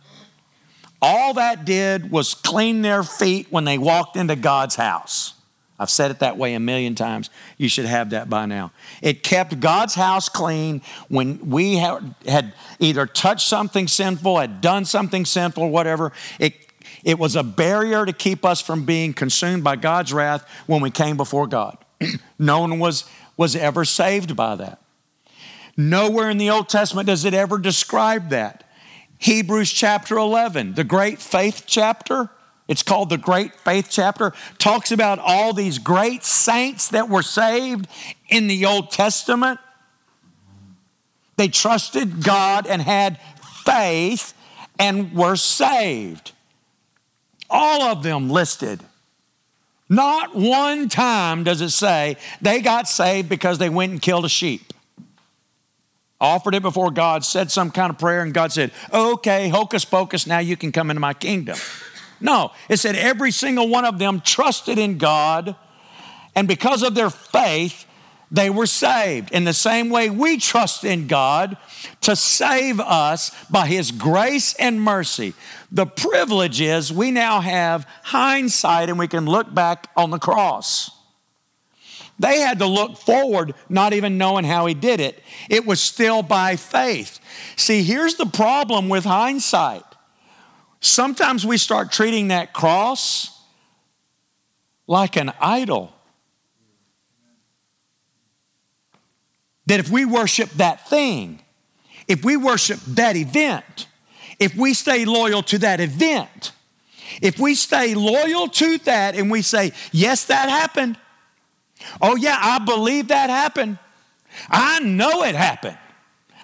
All 1.00 1.34
that 1.34 1.64
did 1.64 2.10
was 2.10 2.34
clean 2.34 2.82
their 2.82 3.02
feet 3.02 3.46
when 3.50 3.64
they 3.64 3.78
walked 3.78 4.16
into 4.16 4.36
God's 4.36 4.74
house. 4.74 5.34
I've 5.78 5.90
said 5.90 6.10
it 6.10 6.18
that 6.18 6.36
way 6.36 6.54
a 6.54 6.60
million 6.60 6.96
times. 6.96 7.30
You 7.56 7.68
should 7.68 7.84
have 7.84 8.10
that 8.10 8.28
by 8.28 8.46
now. 8.46 8.72
It 9.00 9.22
kept 9.22 9.60
God's 9.60 9.94
house 9.94 10.28
clean 10.28 10.82
when 11.08 11.50
we 11.50 11.76
had 11.76 12.52
either 12.80 13.06
touched 13.06 13.46
something 13.46 13.86
sinful, 13.86 14.40
had 14.40 14.60
done 14.60 14.84
something 14.84 15.24
sinful, 15.24 15.70
whatever. 15.70 16.12
It, 16.40 16.54
it 17.04 17.16
was 17.16 17.36
a 17.36 17.44
barrier 17.44 18.04
to 18.04 18.12
keep 18.12 18.44
us 18.44 18.60
from 18.60 18.84
being 18.86 19.12
consumed 19.12 19.62
by 19.62 19.76
God's 19.76 20.12
wrath 20.12 20.48
when 20.66 20.80
we 20.80 20.90
came 20.90 21.16
before 21.16 21.46
God. 21.46 21.78
no 22.40 22.60
one 22.60 22.80
was, 22.80 23.04
was 23.36 23.54
ever 23.54 23.84
saved 23.84 24.34
by 24.34 24.56
that. 24.56 24.82
Nowhere 25.76 26.28
in 26.28 26.38
the 26.38 26.50
Old 26.50 26.68
Testament 26.68 27.06
does 27.06 27.24
it 27.24 27.34
ever 27.34 27.56
describe 27.56 28.30
that. 28.30 28.67
Hebrews 29.18 29.72
chapter 29.72 30.16
11, 30.16 30.74
the 30.74 30.84
great 30.84 31.20
faith 31.20 31.64
chapter, 31.66 32.30
it's 32.68 32.82
called 32.82 33.10
the 33.10 33.18
Great 33.18 33.54
Faith 33.54 33.88
chapter, 33.90 34.32
talks 34.58 34.92
about 34.92 35.18
all 35.18 35.52
these 35.52 35.78
great 35.78 36.22
saints 36.22 36.88
that 36.88 37.08
were 37.08 37.22
saved 37.22 37.88
in 38.28 38.46
the 38.46 38.66
Old 38.66 38.90
Testament. 38.90 39.58
They 41.36 41.48
trusted 41.48 42.22
God 42.22 42.66
and 42.66 42.80
had 42.82 43.18
faith 43.64 44.34
and 44.78 45.12
were 45.14 45.36
saved. 45.36 46.32
All 47.50 47.82
of 47.82 48.02
them 48.02 48.30
listed. 48.30 48.80
Not 49.88 50.34
one 50.34 50.88
time 50.88 51.44
does 51.44 51.60
it 51.60 51.70
say 51.70 52.16
they 52.42 52.60
got 52.60 52.86
saved 52.86 53.28
because 53.28 53.58
they 53.58 53.70
went 53.70 53.92
and 53.92 54.02
killed 54.02 54.26
a 54.26 54.28
sheep 54.28 54.72
offered 56.20 56.54
it 56.54 56.62
before 56.62 56.90
God, 56.90 57.24
said 57.24 57.50
some 57.50 57.70
kind 57.70 57.90
of 57.90 57.98
prayer, 57.98 58.22
and 58.22 58.34
God 58.34 58.52
said, 58.52 58.72
Okay, 58.92 59.48
hocus 59.48 59.84
pocus, 59.84 60.26
now 60.26 60.38
you 60.38 60.56
can 60.56 60.72
come 60.72 60.90
into 60.90 61.00
my 61.00 61.14
kingdom. 61.14 61.58
No, 62.20 62.52
it 62.68 62.78
said 62.78 62.96
every 62.96 63.30
single 63.30 63.68
one 63.68 63.84
of 63.84 63.98
them 63.98 64.20
trusted 64.20 64.78
in 64.78 64.98
God, 64.98 65.54
and 66.34 66.48
because 66.48 66.82
of 66.82 66.94
their 66.94 67.10
faith, 67.10 67.84
they 68.30 68.50
were 68.50 68.66
saved. 68.66 69.32
In 69.32 69.44
the 69.44 69.54
same 69.54 69.88
way, 69.88 70.10
we 70.10 70.38
trust 70.38 70.84
in 70.84 71.06
God 71.06 71.56
to 72.02 72.14
save 72.14 72.78
us 72.80 73.30
by 73.50 73.66
His 73.66 73.90
grace 73.90 74.54
and 74.54 74.80
mercy. 74.80 75.34
The 75.72 75.86
privilege 75.86 76.60
is 76.60 76.92
we 76.92 77.10
now 77.10 77.40
have 77.40 77.86
hindsight 78.02 78.90
and 78.90 78.98
we 78.98 79.08
can 79.08 79.26
look 79.26 79.52
back 79.54 79.88
on 79.96 80.10
the 80.10 80.18
cross. 80.18 80.90
They 82.18 82.40
had 82.40 82.58
to 82.58 82.66
look 82.66 82.96
forward, 82.96 83.54
not 83.68 83.92
even 83.92 84.18
knowing 84.18 84.44
how 84.44 84.66
he 84.66 84.74
did 84.74 85.00
it. 85.00 85.22
It 85.48 85.64
was 85.64 85.80
still 85.80 86.22
by 86.22 86.56
faith. 86.56 87.20
See, 87.56 87.82
here's 87.82 88.16
the 88.16 88.26
problem 88.26 88.88
with 88.88 89.04
hindsight. 89.04 89.84
Sometimes 90.80 91.46
we 91.46 91.58
start 91.58 91.92
treating 91.92 92.28
that 92.28 92.52
cross 92.52 93.40
like 94.86 95.16
an 95.16 95.32
idol. 95.40 95.92
That 99.66 99.80
if 99.80 99.90
we 99.90 100.04
worship 100.04 100.50
that 100.52 100.88
thing, 100.88 101.40
if 102.08 102.24
we 102.24 102.36
worship 102.36 102.80
that 102.86 103.16
event, 103.16 103.86
if 104.40 104.56
we 104.56 104.72
stay 104.74 105.04
loyal 105.04 105.42
to 105.44 105.58
that 105.58 105.80
event, 105.80 106.52
if 107.20 107.38
we 107.38 107.54
stay 107.54 107.94
loyal 107.94 108.48
to 108.48 108.78
that 108.78 109.14
and 109.14 109.30
we 109.30 109.42
say, 109.42 109.72
yes, 109.92 110.24
that 110.26 110.48
happened, 110.48 110.96
Oh, 112.00 112.16
yeah, 112.16 112.38
I 112.40 112.58
believe 112.58 113.08
that 113.08 113.30
happened. 113.30 113.78
I 114.48 114.80
know 114.80 115.24
it 115.24 115.34
happened. 115.34 115.78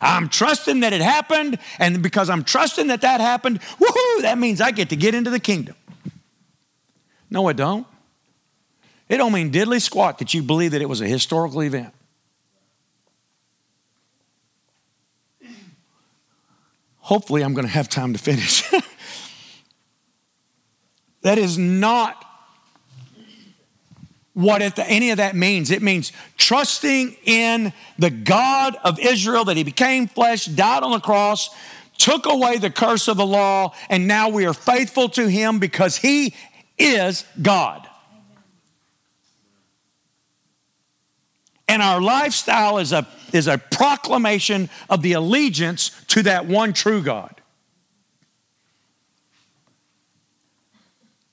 I'm 0.01 0.29
trusting 0.29 0.81
that 0.81 0.93
it 0.93 1.01
happened, 1.01 1.59
and 1.79 2.03
because 2.03 2.29
I'm 2.29 2.45
trusting 2.45 2.89
that 2.89 3.01
that 3.03 3.21
happened, 3.21 3.61
woohoo, 3.61 4.23
that 4.23 4.39
means 4.39 4.61
I 4.61 4.71
get 4.71 4.91
to 4.91 4.97
get 4.97 5.15
into 5.15 5.31
the 5.31 5.41
kingdom. 5.41 5.77
No, 7.31 7.49
it 7.49 7.57
don't. 7.57 7.87
It 9.09 9.19
don't 9.19 9.33
mean 9.33 9.51
diddly 9.51 9.81
squat 9.81 10.19
that 10.19 10.35
you 10.35 10.43
believe 10.43 10.73
that 10.73 10.83
it 10.83 10.89
was 10.89 11.01
a 11.01 11.07
historical 11.07 11.63
event. 11.63 11.93
Hopefully, 16.99 17.43
I'm 17.43 17.53
going 17.53 17.67
to 17.67 17.73
have 17.73 17.89
time 17.89 18.15
to 18.15 18.19
finish. 18.19 18.69
that 21.23 21.37
is 21.37 21.59
not 21.59 22.24
what 24.35 24.63
if 24.63 24.79
any 24.79 25.11
of 25.11 25.19
that 25.19 25.37
means. 25.37 25.71
It 25.71 25.81
means 25.81 26.13
trusting 26.37 27.17
in 27.25 27.73
the 27.99 28.11
God 28.11 28.77
of 28.85 28.99
Israel 28.99 29.45
that 29.47 29.57
He 29.57 29.63
became 29.63 30.09
flesh, 30.09 30.45
died 30.45 30.83
on 30.83 30.91
the 30.91 31.01
cross, 31.01 31.51
took 31.97 32.27
away 32.27 32.59
the 32.59 32.71
curse 32.71 33.09
of 33.09 33.17
the 33.17 33.27
law, 33.27 33.73
and 33.89 34.07
now 34.07 34.29
we 34.29 34.45
are 34.45 34.53
faithful 34.53 35.09
to 35.11 35.29
Him 35.29 35.61
because 35.61 35.97
He 35.97 36.35
is 36.77 37.25
God. 37.41 37.89
And 41.69 41.81
our 41.81 42.01
lifestyle 42.01 42.79
is 42.79 42.93
a, 42.93 43.07
is 43.33 43.47
a 43.47 43.57
proclamation 43.57 44.69
of 44.91 45.03
the 45.03 45.15
allegiance 45.15 45.91
to 46.09 46.23
that 46.25 46.47
one 46.47 46.73
true 46.73 47.03
God. 47.03 47.41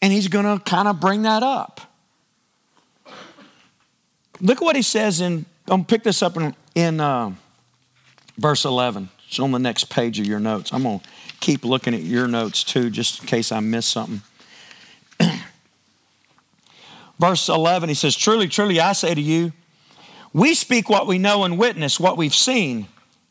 And 0.02 0.14
He's 0.14 0.28
going 0.28 0.46
to 0.46 0.64
kind 0.64 0.88
of 0.88 1.00
bring 1.00 1.24
that 1.24 1.42
up. 1.44 1.91
Look 4.42 4.58
at 4.58 4.64
what 4.64 4.76
he 4.76 4.82
says 4.82 5.22
in, 5.22 5.46
I'm 5.68 5.86
pick 5.86 6.04
this 6.04 6.24
up 6.24 6.36
in, 6.36 6.56
in 6.74 7.00
uh, 7.00 7.34
verse 8.38 8.66
11. 8.66 9.10
It's 9.28 9.40
on 9.40 9.52
the 9.52 9.60
next 9.60 9.86
page 9.90 10.20
of 10.20 10.26
your 10.26 10.40
notes. 10.40 10.74
I'm 10.74 10.84
going 10.84 11.00
to 11.00 11.08
keep 11.40 11.64
looking 11.64 11.94
at 11.94 12.02
your 12.02 12.28
notes 12.28 12.64
too, 12.64 12.90
just 12.90 13.22
in 13.22 13.28
case 13.28 13.52
I 13.52 13.60
miss 13.60 13.86
something. 13.86 14.22
verse 17.20 17.48
11, 17.48 17.90
he 17.90 17.96
says, 17.96 18.16
Truly, 18.16 18.48
truly, 18.48 18.80
I 18.80 18.94
say 18.94 19.14
to 19.14 19.22
you, 19.22 19.54
we 20.34 20.56
speak 20.56 20.90
what 20.90 21.06
we 21.06 21.20
know 21.20 21.44
and 21.44 21.58
witness 21.58 22.00
what 22.00 22.18
we've 22.18 22.34
seen, 22.34 22.88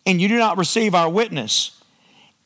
and 0.07 0.21
you 0.21 0.29
do 0.29 0.39
not 0.39 0.59
receive 0.59 0.95
our 0.95 1.11
witness. 1.11 1.77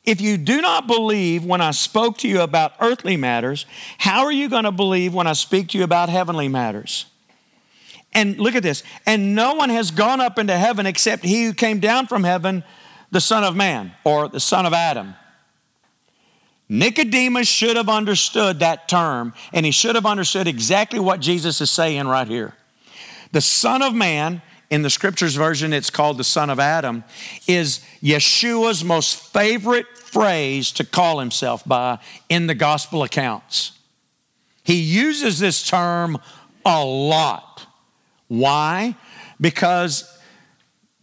If 0.03 0.21
you 0.21 0.37
do 0.37 0.61
not 0.61 0.87
believe 0.87 1.45
when 1.45 1.61
I 1.61 1.71
spoke 1.71 2.17
to 2.19 2.27
you 2.27 2.41
about 2.41 2.73
earthly 2.79 3.15
matters, 3.15 3.65
how 3.99 4.23
are 4.25 4.31
you 4.31 4.49
going 4.49 4.63
to 4.63 4.71
believe 4.71 5.13
when 5.13 5.27
I 5.27 5.33
speak 5.33 5.69
to 5.69 5.77
you 5.77 5.83
about 5.83 6.09
heavenly 6.09 6.47
matters? 6.47 7.05
And 8.15 8.39
look 8.39 8.55
at 8.55 8.63
this. 8.63 8.81
And 9.05 9.35
no 9.35 9.53
one 9.53 9.69
has 9.69 9.91
gone 9.91 10.21
up 10.21 10.39
into 10.39 10.57
heaven 10.57 10.87
except 10.87 11.23
he 11.23 11.43
who 11.43 11.53
came 11.53 11.79
down 11.79 12.07
from 12.07 12.23
heaven, 12.23 12.63
the 13.11 13.21
Son 13.21 13.43
of 13.43 13.55
Man, 13.55 13.91
or 14.03 14.27
the 14.29 14.39
Son 14.39 14.65
of 14.65 14.73
Adam. 14.73 15.13
Nicodemus 16.67 17.47
should 17.47 17.75
have 17.75 17.89
understood 17.89 18.59
that 18.59 18.87
term, 18.87 19.33
and 19.53 19.65
he 19.65 19.71
should 19.71 19.93
have 19.93 20.05
understood 20.05 20.47
exactly 20.47 20.99
what 20.99 21.19
Jesus 21.19 21.61
is 21.61 21.69
saying 21.69 22.07
right 22.07 22.27
here. 22.27 22.55
The 23.33 23.41
Son 23.41 23.83
of 23.83 23.93
Man, 23.93 24.41
in 24.71 24.81
the 24.81 24.89
scriptures 24.89 25.35
version, 25.35 25.73
it's 25.73 25.91
called 25.91 26.17
the 26.17 26.23
Son 26.23 26.49
of 26.49 26.59
Adam, 26.59 27.03
is 27.47 27.85
Yeshua's 28.01 28.83
most 28.83 29.31
favorite 29.31 29.85
phrase 29.95 30.71
to 30.71 30.83
call 30.83 31.19
himself 31.19 31.63
by 31.65 31.99
in 32.29 32.47
the 32.47 32.55
gospel 32.55 33.03
accounts. 33.03 33.77
He 34.63 34.81
uses 34.81 35.37
this 35.37 35.67
term 35.67 36.17
a 36.65 36.83
lot. 36.83 37.54
Why? 38.27 38.95
Because 39.39 40.11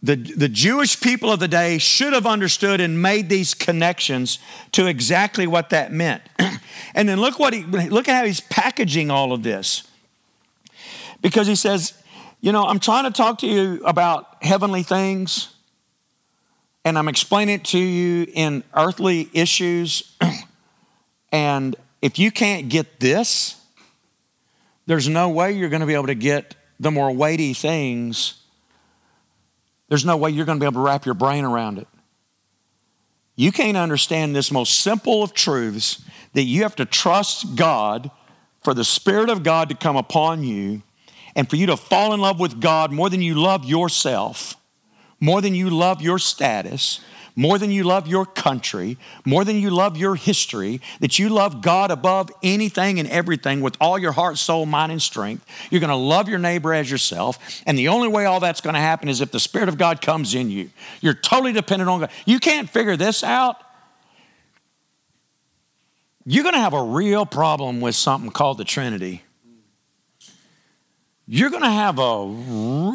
the, 0.03 0.17
the 0.17 0.49
Jewish 0.49 0.99
people 0.99 1.31
of 1.31 1.39
the 1.39 1.47
day 1.47 1.77
should 1.77 2.11
have 2.11 2.25
understood 2.25 2.81
and 2.81 3.01
made 3.01 3.29
these 3.29 3.53
connections 3.53 4.37
to 4.73 4.85
exactly 4.85 5.47
what 5.47 5.69
that 5.69 5.93
meant. 5.93 6.21
and 6.93 7.07
then 7.07 7.21
look 7.21 7.39
what 7.39 7.53
he 7.53 7.63
look 7.63 8.09
at 8.09 8.17
how 8.17 8.25
he's 8.25 8.41
packaging 8.41 9.09
all 9.09 9.31
of 9.31 9.43
this. 9.43 9.87
Because 11.21 11.47
he 11.47 11.55
says, 11.55 11.93
you 12.41 12.51
know, 12.51 12.65
I'm 12.65 12.79
trying 12.79 13.05
to 13.05 13.11
talk 13.11 13.39
to 13.39 13.47
you 13.47 13.81
about 13.85 14.43
heavenly 14.43 14.83
things, 14.83 15.55
and 16.83 16.97
I'm 16.97 17.07
explaining 17.07 17.55
it 17.55 17.65
to 17.65 17.79
you 17.79 18.27
in 18.33 18.65
earthly 18.75 19.29
issues. 19.31 20.17
and 21.31 21.77
if 22.01 22.19
you 22.19 22.29
can't 22.29 22.67
get 22.67 22.99
this, 22.99 23.55
there's 24.85 25.07
no 25.07 25.29
way 25.29 25.53
you're 25.53 25.69
going 25.69 25.79
to 25.79 25.87
be 25.87 25.93
able 25.93 26.07
to 26.07 26.15
get 26.15 26.55
the 26.83 26.91
more 26.91 27.11
weighty 27.11 27.53
things, 27.53 28.35
there's 29.89 30.05
no 30.05 30.17
way 30.17 30.29
you're 30.29 30.45
going 30.45 30.59
to 30.59 30.63
be 30.63 30.67
able 30.67 30.81
to 30.81 30.85
wrap 30.85 31.05
your 31.05 31.15
brain 31.15 31.45
around 31.45 31.77
it. 31.77 31.87
You 33.35 33.51
can't 33.51 33.77
understand 33.77 34.35
this 34.35 34.51
most 34.51 34.81
simple 34.81 35.23
of 35.23 35.33
truths 35.33 36.03
that 36.33 36.43
you 36.43 36.63
have 36.63 36.75
to 36.75 36.85
trust 36.85 37.55
God 37.55 38.11
for 38.63 38.73
the 38.73 38.83
Spirit 38.83 39.29
of 39.29 39.43
God 39.43 39.69
to 39.69 39.75
come 39.75 39.95
upon 39.95 40.43
you 40.43 40.83
and 41.35 41.49
for 41.49 41.55
you 41.55 41.65
to 41.67 41.77
fall 41.77 42.13
in 42.13 42.21
love 42.21 42.39
with 42.39 42.61
God 42.61 42.91
more 42.91 43.09
than 43.09 43.21
you 43.21 43.35
love 43.35 43.65
yourself, 43.65 44.55
more 45.19 45.41
than 45.41 45.55
you 45.55 45.69
love 45.69 46.01
your 46.01 46.19
status, 46.19 46.99
more 47.35 47.57
than 47.57 47.71
you 47.71 47.83
love 47.83 48.07
your 48.07 48.25
country, 48.25 48.97
more 49.25 49.43
than 49.43 49.57
you 49.57 49.69
love 49.69 49.97
your 49.97 50.15
history, 50.15 50.81
that 50.99 51.17
you 51.17 51.29
love 51.29 51.61
God 51.61 51.89
above 51.91 52.31
anything 52.43 52.99
and 52.99 53.09
everything 53.09 53.61
with 53.61 53.75
all 53.81 53.97
your 53.97 54.11
heart, 54.11 54.37
soul, 54.37 54.65
mind, 54.65 54.91
and 54.91 55.01
strength. 55.01 55.45
You're 55.71 55.81
going 55.81 55.89
to 55.89 55.95
love 55.95 56.29
your 56.29 56.39
neighbor 56.39 56.73
as 56.73 56.89
yourself. 56.89 57.61
And 57.65 57.77
the 57.77 57.87
only 57.87 58.07
way 58.07 58.25
all 58.25 58.39
that's 58.39 58.61
going 58.61 58.75
to 58.75 58.79
happen 58.79 59.09
is 59.09 59.21
if 59.21 59.31
the 59.31 59.39
Spirit 59.39 59.69
of 59.69 59.77
God 59.77 60.01
comes 60.01 60.35
in 60.35 60.49
you. 60.49 60.69
You're 61.01 61.13
totally 61.15 61.53
dependent 61.53 61.89
on 61.89 62.01
God. 62.01 62.11
You 62.25 62.39
can't 62.39 62.69
figure 62.69 62.95
this 62.97 63.23
out. 63.23 63.57
You're 66.25 66.43
going 66.43 66.55
to 66.55 66.61
have 66.61 66.73
a 66.73 66.83
real 66.83 67.25
problem 67.25 67.81
with 67.81 67.95
something 67.95 68.31
called 68.31 68.57
the 68.57 68.63
Trinity. 68.63 69.23
You're 71.27 71.49
going 71.49 71.63
to 71.63 71.69
have 71.69 71.99
a 71.99 72.25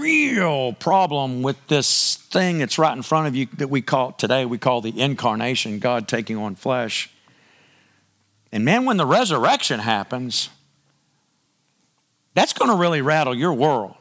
real 0.00 0.74
problem 0.74 1.42
with 1.42 1.56
this 1.68 2.16
thing 2.16 2.58
that's 2.58 2.78
right 2.78 2.94
in 2.94 3.02
front 3.02 3.26
of 3.26 3.34
you 3.34 3.46
that 3.56 3.70
we 3.70 3.80
call 3.80 4.12
today, 4.12 4.44
we 4.44 4.58
call 4.58 4.82
the 4.82 5.00
incarnation, 5.00 5.78
God 5.78 6.08
taking 6.08 6.36
on 6.36 6.54
flesh. 6.54 7.10
And 8.52 8.64
man, 8.64 8.84
when 8.84 8.98
the 8.98 9.06
resurrection 9.06 9.80
happens, 9.80 10.50
that's 12.34 12.52
going 12.52 12.70
to 12.70 12.76
really 12.76 13.00
rattle 13.00 13.34
your 13.34 13.54
world. 13.54 13.96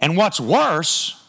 And 0.00 0.16
what's 0.16 0.40
worse, 0.40 1.22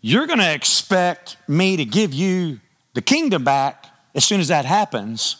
you're 0.00 0.26
going 0.26 0.38
to 0.38 0.52
expect 0.52 1.36
me 1.46 1.76
to 1.76 1.84
give 1.84 2.14
you 2.14 2.60
the 2.94 3.02
kingdom 3.02 3.44
back 3.44 3.86
as 4.14 4.24
soon 4.24 4.40
as 4.40 4.48
that 4.48 4.64
happens. 4.64 5.36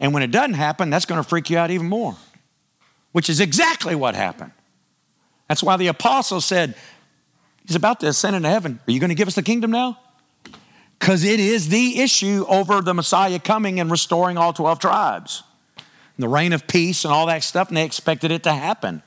And 0.00 0.12
when 0.12 0.24
it 0.24 0.32
doesn't 0.32 0.54
happen, 0.54 0.90
that's 0.90 1.06
going 1.06 1.22
to 1.22 1.28
freak 1.28 1.50
you 1.50 1.56
out 1.56 1.70
even 1.70 1.88
more 1.88 2.16
which 3.14 3.30
is 3.30 3.38
exactly 3.38 3.94
what 3.94 4.16
happened. 4.16 4.50
That's 5.48 5.62
why 5.62 5.76
the 5.76 5.86
apostle 5.86 6.40
said, 6.40 6.74
He's 7.64 7.76
about 7.76 8.00
to 8.00 8.08
ascend 8.08 8.34
into 8.34 8.48
heaven. 8.48 8.80
Are 8.86 8.90
you 8.90 8.98
going 8.98 9.10
to 9.10 9.14
give 9.14 9.28
us 9.28 9.36
the 9.36 9.42
kingdom 9.42 9.70
now? 9.70 9.98
Because 10.98 11.22
it 11.22 11.38
is 11.38 11.68
the 11.68 12.00
issue 12.00 12.44
over 12.48 12.82
the 12.82 12.92
Messiah 12.92 13.38
coming 13.38 13.78
and 13.78 13.88
restoring 13.88 14.36
all 14.36 14.52
12 14.52 14.80
tribes. 14.80 15.44
And 15.76 16.24
the 16.24 16.28
reign 16.28 16.52
of 16.52 16.66
peace 16.66 17.04
and 17.04 17.14
all 17.14 17.26
that 17.26 17.44
stuff, 17.44 17.68
and 17.68 17.76
they 17.76 17.84
expected 17.84 18.32
it 18.32 18.42
to 18.42 18.52
happen. 18.52 19.00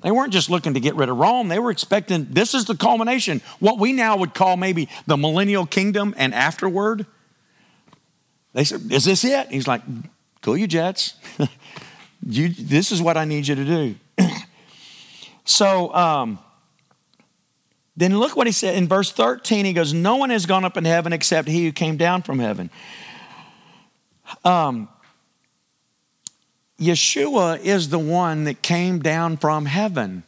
They 0.00 0.10
weren't 0.10 0.32
just 0.32 0.48
looking 0.48 0.72
to 0.72 0.80
get 0.80 0.94
rid 0.96 1.10
of 1.10 1.18
Rome, 1.18 1.48
they 1.48 1.58
were 1.58 1.70
expecting 1.70 2.28
this 2.30 2.54
is 2.54 2.64
the 2.64 2.76
culmination, 2.76 3.42
what 3.60 3.78
we 3.78 3.92
now 3.92 4.16
would 4.16 4.32
call 4.32 4.56
maybe 4.56 4.88
the 5.06 5.18
millennial 5.18 5.66
kingdom 5.66 6.14
and 6.16 6.34
afterward. 6.34 7.04
They 8.54 8.64
said, 8.64 8.90
Is 8.90 9.04
this 9.04 9.22
it? 9.22 9.48
He's 9.48 9.68
like, 9.68 9.82
Cool 10.40 10.56
you 10.56 10.66
jets. 10.66 11.14
You, 12.26 12.48
this 12.48 12.90
is 12.90 13.02
what 13.02 13.16
I 13.16 13.24
need 13.24 13.46
you 13.46 13.54
to 13.54 13.64
do. 13.64 13.94
so 15.44 15.94
um, 15.94 16.38
then 17.96 18.18
look 18.18 18.36
what 18.36 18.46
he 18.46 18.52
said 18.52 18.76
in 18.76 18.88
verse 18.88 19.12
13. 19.12 19.64
He 19.64 19.72
goes, 19.72 19.92
No 19.92 20.16
one 20.16 20.30
has 20.30 20.46
gone 20.46 20.64
up 20.64 20.76
in 20.76 20.84
heaven 20.84 21.12
except 21.12 21.48
he 21.48 21.64
who 21.64 21.72
came 21.72 21.96
down 21.96 22.22
from 22.22 22.38
heaven. 22.38 22.70
Um, 24.44 24.88
Yeshua 26.80 27.60
is 27.60 27.90
the 27.90 27.98
one 27.98 28.44
that 28.44 28.62
came 28.62 29.00
down 29.00 29.36
from 29.36 29.66
heaven. 29.66 30.24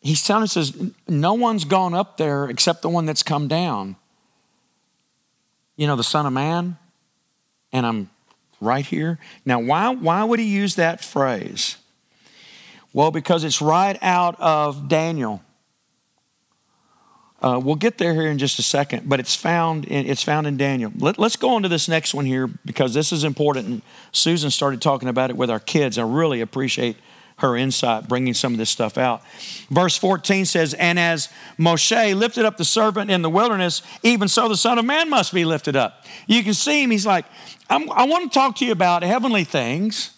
He's 0.00 0.22
telling 0.22 0.44
us, 0.44 0.52
says, 0.52 0.92
no 1.08 1.34
one's 1.34 1.64
gone 1.64 1.92
up 1.92 2.16
there 2.16 2.48
except 2.48 2.82
the 2.82 2.88
one 2.88 3.06
that's 3.06 3.24
come 3.24 3.48
down. 3.48 3.96
You 5.76 5.88
know, 5.88 5.96
the 5.96 6.04
Son 6.04 6.26
of 6.26 6.32
Man. 6.32 6.78
And 7.72 7.84
I'm 7.84 8.10
right 8.60 8.84
here. 8.84 9.18
Now, 9.44 9.60
why, 9.60 9.90
why 9.90 10.24
would 10.24 10.38
he 10.38 10.46
use 10.46 10.74
that 10.76 11.04
phrase? 11.04 11.76
Well, 12.92 13.10
because 13.10 13.44
it's 13.44 13.60
right 13.60 13.98
out 14.02 14.40
of 14.40 14.88
Daniel. 14.88 15.42
Uh, 17.42 17.60
we'll 17.62 17.74
get 17.74 17.98
there 17.98 18.14
here 18.14 18.28
in 18.30 18.38
just 18.38 18.58
a 18.58 18.62
second, 18.62 19.08
but 19.08 19.20
it's 19.20 19.36
found 19.36 19.84
in, 19.84 20.06
it's 20.06 20.22
found 20.22 20.46
in 20.46 20.56
Daniel. 20.56 20.90
Let, 20.98 21.18
us 21.18 21.36
go 21.36 21.50
on 21.50 21.62
to 21.62 21.68
this 21.68 21.88
next 21.88 22.14
one 22.14 22.24
here 22.24 22.46
because 22.64 22.94
this 22.94 23.12
is 23.12 23.24
important. 23.24 23.66
And 23.66 23.82
Susan 24.12 24.50
started 24.50 24.80
talking 24.80 25.08
about 25.08 25.30
it 25.30 25.36
with 25.36 25.50
our 25.50 25.60
kids. 25.60 25.98
I 25.98 26.02
really 26.02 26.40
appreciate 26.40 26.96
her 27.38 27.56
insight 27.56 28.08
bringing 28.08 28.32
some 28.32 28.52
of 28.52 28.58
this 28.58 28.70
stuff 28.70 28.96
out. 28.96 29.22
Verse 29.70 29.96
14 29.98 30.46
says, 30.46 30.72
And 30.74 30.98
as 30.98 31.28
Moshe 31.58 32.14
lifted 32.14 32.44
up 32.44 32.56
the 32.56 32.64
serpent 32.64 33.10
in 33.10 33.22
the 33.22 33.28
wilderness, 33.28 33.82
even 34.02 34.28
so 34.28 34.48
the 34.48 34.56
Son 34.56 34.78
of 34.78 34.84
Man 34.84 35.10
must 35.10 35.34
be 35.34 35.44
lifted 35.44 35.76
up. 35.76 36.04
You 36.26 36.42
can 36.42 36.54
see 36.54 36.82
him, 36.82 36.90
he's 36.90 37.06
like, 37.06 37.26
i 37.68 38.04
want 38.04 38.32
to 38.32 38.38
talk 38.38 38.56
to 38.56 38.64
you 38.64 38.72
about 38.72 39.02
heavenly 39.02 39.44
things. 39.44 40.12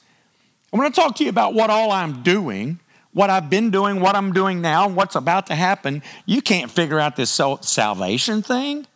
I 0.72 0.76
want 0.76 0.94
to 0.94 1.00
talk 1.00 1.16
to 1.16 1.24
you 1.24 1.31
about 1.31 1.54
what 1.54 1.70
all 1.70 1.90
I'm 1.90 2.22
doing, 2.22 2.78
what 3.12 3.31
I've 3.31 3.50
been 3.50 3.70
doing, 3.70 4.00
what 4.00 4.14
I'm 4.14 4.33
doing 4.33 4.61
now, 4.61 4.88
what's 4.88 5.16
about 5.16 5.46
to 5.46 5.54
happen. 5.54 6.02
You 6.26 6.42
can't 6.42 6.70
figure 6.70 7.00
out 7.00 7.16
this 7.16 7.31
salvation 7.62 8.42
thing. 8.42 8.87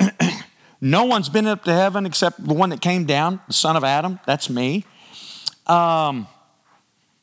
no 0.80 1.04
one's 1.04 1.28
been 1.28 1.46
up 1.46 1.64
to 1.64 1.72
heaven 1.72 2.04
except 2.04 2.44
the 2.44 2.54
one 2.54 2.70
that 2.70 2.80
came 2.80 3.04
down, 3.06 3.40
the 3.46 3.52
son 3.54 3.76
of 3.76 3.84
Adam. 3.84 4.18
That's 4.26 4.50
me. 4.50 4.84
Um, 5.66 6.26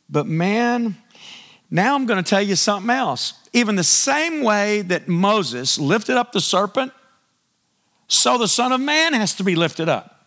but 0.10 0.26
man, 0.26 0.98
now 1.70 1.96
I'm 1.96 2.06
going 2.06 2.24
to 2.24 2.28
tell 2.28 2.42
you 2.42 2.56
something 2.56 2.90
else. 2.90 3.34
Even 3.54 3.76
the 3.76 3.84
same 3.84 4.44
way 4.44 4.82
that 4.84 5.08
Moses 5.08 5.78
lifted 5.78 6.18
up 6.18 6.32
the 6.32 6.42
serpent 6.42 6.92
so 8.10 8.38
the 8.40 8.48
Son 8.48 8.72
of 8.72 8.82
Man 8.82 9.14
has 9.14 9.36
to 9.36 9.44
be 9.44 9.56
lifted 9.56 9.88
up. 9.88 10.26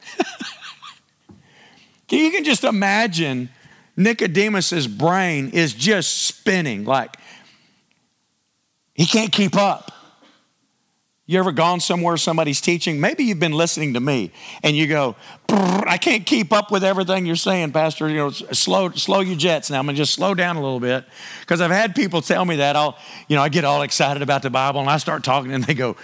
you 2.08 2.30
can 2.30 2.44
just 2.44 2.62
imagine 2.62 3.48
Nicodemus's 3.96 4.86
brain 4.86 5.50
is 5.50 5.74
just 5.74 6.22
spinning 6.22 6.84
like 6.84 7.16
he 8.94 9.06
can't 9.06 9.32
keep 9.32 9.56
up. 9.56 9.90
You 11.32 11.38
ever 11.38 11.50
gone 11.50 11.80
somewhere 11.80 12.18
somebody's 12.18 12.60
teaching? 12.60 13.00
Maybe 13.00 13.24
you've 13.24 13.40
been 13.40 13.52
listening 13.52 13.94
to 13.94 14.00
me 14.00 14.32
and 14.62 14.76
you 14.76 14.86
go, 14.86 15.16
I 15.48 15.96
can't 15.98 16.26
keep 16.26 16.52
up 16.52 16.70
with 16.70 16.84
everything 16.84 17.24
you're 17.24 17.36
saying, 17.36 17.72
Pastor. 17.72 18.06
You 18.10 18.16
know, 18.16 18.30
slow, 18.30 18.90
slow 18.90 19.20
your 19.20 19.36
jets 19.36 19.70
now. 19.70 19.78
I'm 19.78 19.86
gonna 19.86 19.96
just 19.96 20.12
slow 20.12 20.34
down 20.34 20.56
a 20.56 20.62
little 20.62 20.78
bit. 20.78 21.06
Because 21.40 21.62
I've 21.62 21.70
had 21.70 21.94
people 21.94 22.20
tell 22.20 22.44
me 22.44 22.56
that. 22.56 22.76
I'll, 22.76 22.98
you 23.28 23.36
know, 23.36 23.42
I 23.42 23.48
get 23.48 23.64
all 23.64 23.80
excited 23.80 24.22
about 24.22 24.42
the 24.42 24.50
Bible 24.50 24.80
and 24.80 24.90
I 24.90 24.98
start 24.98 25.24
talking 25.24 25.54
and 25.54 25.64
they 25.64 25.72
go, 25.72 25.96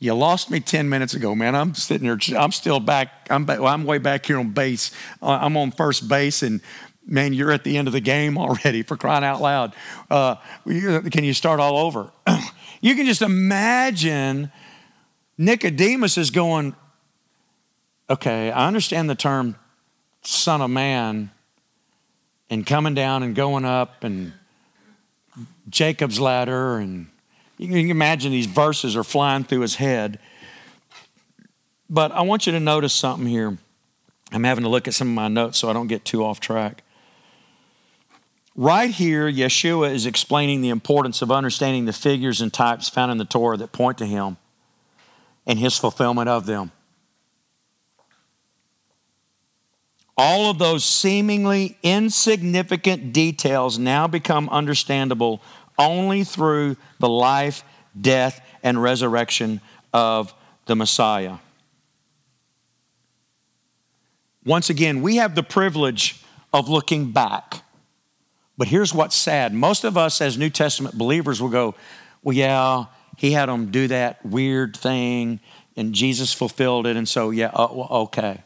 You 0.00 0.12
lost 0.14 0.50
me 0.50 0.58
10 0.58 0.88
minutes 0.88 1.14
ago, 1.14 1.36
man. 1.36 1.54
I'm 1.54 1.76
sitting 1.76 2.08
here, 2.08 2.18
I'm 2.36 2.50
still 2.50 2.80
back, 2.80 3.28
I'm, 3.30 3.44
back, 3.44 3.60
well, 3.60 3.72
I'm 3.72 3.84
way 3.84 3.98
back 3.98 4.26
here 4.26 4.40
on 4.40 4.50
base. 4.50 4.90
Uh, 5.22 5.38
I'm 5.40 5.56
on 5.56 5.70
first 5.70 6.08
base 6.08 6.42
and 6.42 6.60
man, 7.06 7.32
you're 7.32 7.52
at 7.52 7.62
the 7.62 7.76
end 7.76 7.86
of 7.86 7.92
the 7.92 8.00
game 8.00 8.36
already 8.38 8.82
for 8.82 8.96
crying 8.96 9.22
out 9.22 9.40
loud. 9.40 9.72
Uh, 10.10 10.34
can 10.64 11.22
you 11.22 11.32
start 11.32 11.60
all 11.60 11.78
over? 11.78 12.10
you 12.80 12.96
can 12.96 13.06
just 13.06 13.22
imagine 13.22 14.50
Nicodemus 15.36 16.16
is 16.16 16.30
going, 16.30 16.74
okay, 18.08 18.50
I 18.50 18.66
understand 18.66 19.10
the 19.10 19.14
term 19.14 19.56
son 20.22 20.60
of 20.60 20.70
man 20.70 21.30
and 22.50 22.66
coming 22.66 22.94
down 22.94 23.22
and 23.22 23.34
going 23.34 23.64
up 23.64 24.04
and 24.04 24.32
Jacob's 25.68 26.20
ladder 26.20 26.78
and 26.78 27.08
you 27.56 27.68
can 27.68 27.90
imagine 27.90 28.32
these 28.32 28.46
verses 28.46 28.96
are 28.96 29.04
flying 29.04 29.44
through 29.44 29.60
his 29.60 29.76
head. 29.76 30.18
But 31.88 32.10
I 32.12 32.22
want 32.22 32.46
you 32.46 32.52
to 32.52 32.60
notice 32.60 32.92
something 32.92 33.26
here. 33.26 33.56
I'm 34.32 34.44
having 34.44 34.64
to 34.64 34.70
look 34.70 34.88
at 34.88 34.94
some 34.94 35.08
of 35.08 35.14
my 35.14 35.28
notes 35.28 35.58
so 35.58 35.70
I 35.70 35.72
don't 35.72 35.86
get 35.86 36.04
too 36.04 36.24
off 36.24 36.40
track. 36.40 36.82
Right 38.56 38.90
here, 38.90 39.30
Yeshua 39.30 39.92
is 39.92 40.06
explaining 40.06 40.62
the 40.62 40.68
importance 40.68 41.22
of 41.22 41.30
understanding 41.30 41.84
the 41.84 41.92
figures 41.92 42.40
and 42.40 42.52
types 42.52 42.88
found 42.88 43.12
in 43.12 43.18
the 43.18 43.24
Torah 43.24 43.56
that 43.56 43.72
point 43.72 43.98
to 43.98 44.06
him 44.06 44.36
and 45.46 45.58
his 45.58 45.76
fulfillment 45.76 46.28
of 46.28 46.46
them. 46.46 46.70
All 50.16 50.50
of 50.50 50.58
those 50.58 50.84
seemingly 50.84 51.76
insignificant 51.82 53.12
details 53.12 53.78
now 53.78 54.06
become 54.06 54.48
understandable 54.48 55.42
only 55.76 56.22
through 56.22 56.76
the 57.00 57.08
life, 57.08 57.64
death, 58.00 58.40
and 58.62 58.80
resurrection 58.80 59.60
of 59.92 60.32
the 60.66 60.76
Messiah. 60.76 61.38
Once 64.44 64.70
again, 64.70 65.02
we 65.02 65.16
have 65.16 65.34
the 65.34 65.42
privilege 65.42 66.22
of 66.52 66.68
looking 66.68 67.10
back. 67.10 67.62
But 68.56 68.68
here's 68.68 68.94
what's 68.94 69.16
sad 69.16 69.52
most 69.52 69.84
of 69.84 69.96
us, 69.96 70.20
as 70.20 70.38
New 70.38 70.50
Testament 70.50 70.96
believers, 70.96 71.42
will 71.42 71.48
go, 71.48 71.74
Well, 72.22 72.36
yeah, 72.36 72.84
he 73.16 73.32
had 73.32 73.48
them 73.48 73.70
do 73.70 73.88
that 73.88 74.24
weird 74.24 74.76
thing 74.76 75.40
and 75.76 75.94
Jesus 75.94 76.32
fulfilled 76.32 76.86
it. 76.86 76.96
And 76.96 77.08
so, 77.08 77.30
yeah, 77.30 77.50
uh, 77.54 77.66
okay. 78.04 78.42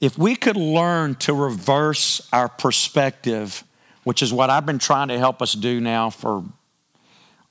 If 0.00 0.18
we 0.18 0.36
could 0.36 0.56
learn 0.56 1.14
to 1.16 1.32
reverse 1.32 2.28
our 2.32 2.48
perspective, 2.48 3.64
which 4.02 4.22
is 4.22 4.32
what 4.32 4.50
I've 4.50 4.66
been 4.66 4.78
trying 4.78 5.08
to 5.08 5.18
help 5.18 5.40
us 5.40 5.54
do 5.54 5.80
now 5.80 6.10
for 6.10 6.44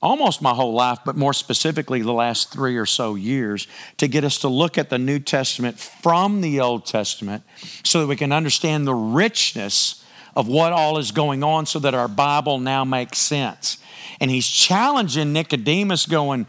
almost 0.00 0.42
my 0.42 0.52
whole 0.52 0.74
life, 0.74 0.98
but 1.04 1.16
more 1.16 1.32
specifically 1.32 2.02
the 2.02 2.12
last 2.12 2.52
three 2.52 2.76
or 2.76 2.86
so 2.86 3.14
years, 3.14 3.66
to 3.96 4.06
get 4.06 4.22
us 4.22 4.38
to 4.38 4.48
look 4.48 4.76
at 4.76 4.90
the 4.90 4.98
New 4.98 5.18
Testament 5.18 5.80
from 5.80 6.42
the 6.42 6.60
Old 6.60 6.86
Testament 6.86 7.42
so 7.82 8.00
that 8.00 8.06
we 8.06 8.14
can 8.14 8.30
understand 8.30 8.86
the 8.86 8.94
richness 8.94 10.03
of 10.36 10.48
what 10.48 10.72
all 10.72 10.98
is 10.98 11.12
going 11.12 11.42
on 11.42 11.66
so 11.66 11.78
that 11.78 11.94
our 11.94 12.08
Bible 12.08 12.58
now 12.58 12.84
makes 12.84 13.18
sense. 13.18 13.78
And 14.20 14.30
he's 14.30 14.48
challenging 14.48 15.32
Nicodemus, 15.32 16.06
going, 16.06 16.46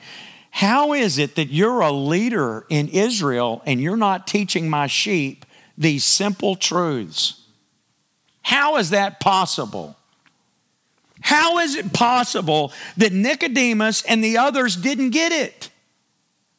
How 0.51 0.93
is 0.93 1.17
it 1.17 1.35
that 1.35 1.49
you're 1.49 1.81
a 1.81 1.91
leader 1.91 2.65
in 2.69 2.87
Israel 2.89 3.61
and 3.65 3.81
you're 3.81 3.97
not 3.97 4.27
teaching 4.27 4.69
my 4.69 4.87
sheep 4.87 5.45
these 5.77 6.03
simple 6.05 6.55
truths? 6.55 7.41
How 8.41 8.77
is 8.77 8.91
that 8.91 9.19
possible? 9.19 9.95
How 11.21 11.57
is 11.59 11.75
it 11.75 11.91
possible 11.91 12.71
that 12.97 13.11
Nicodemus 13.11 14.03
and 14.03 14.23
the 14.23 14.37
others 14.37 14.75
didn't 14.75 15.09
get 15.09 15.31
it? 15.31 15.71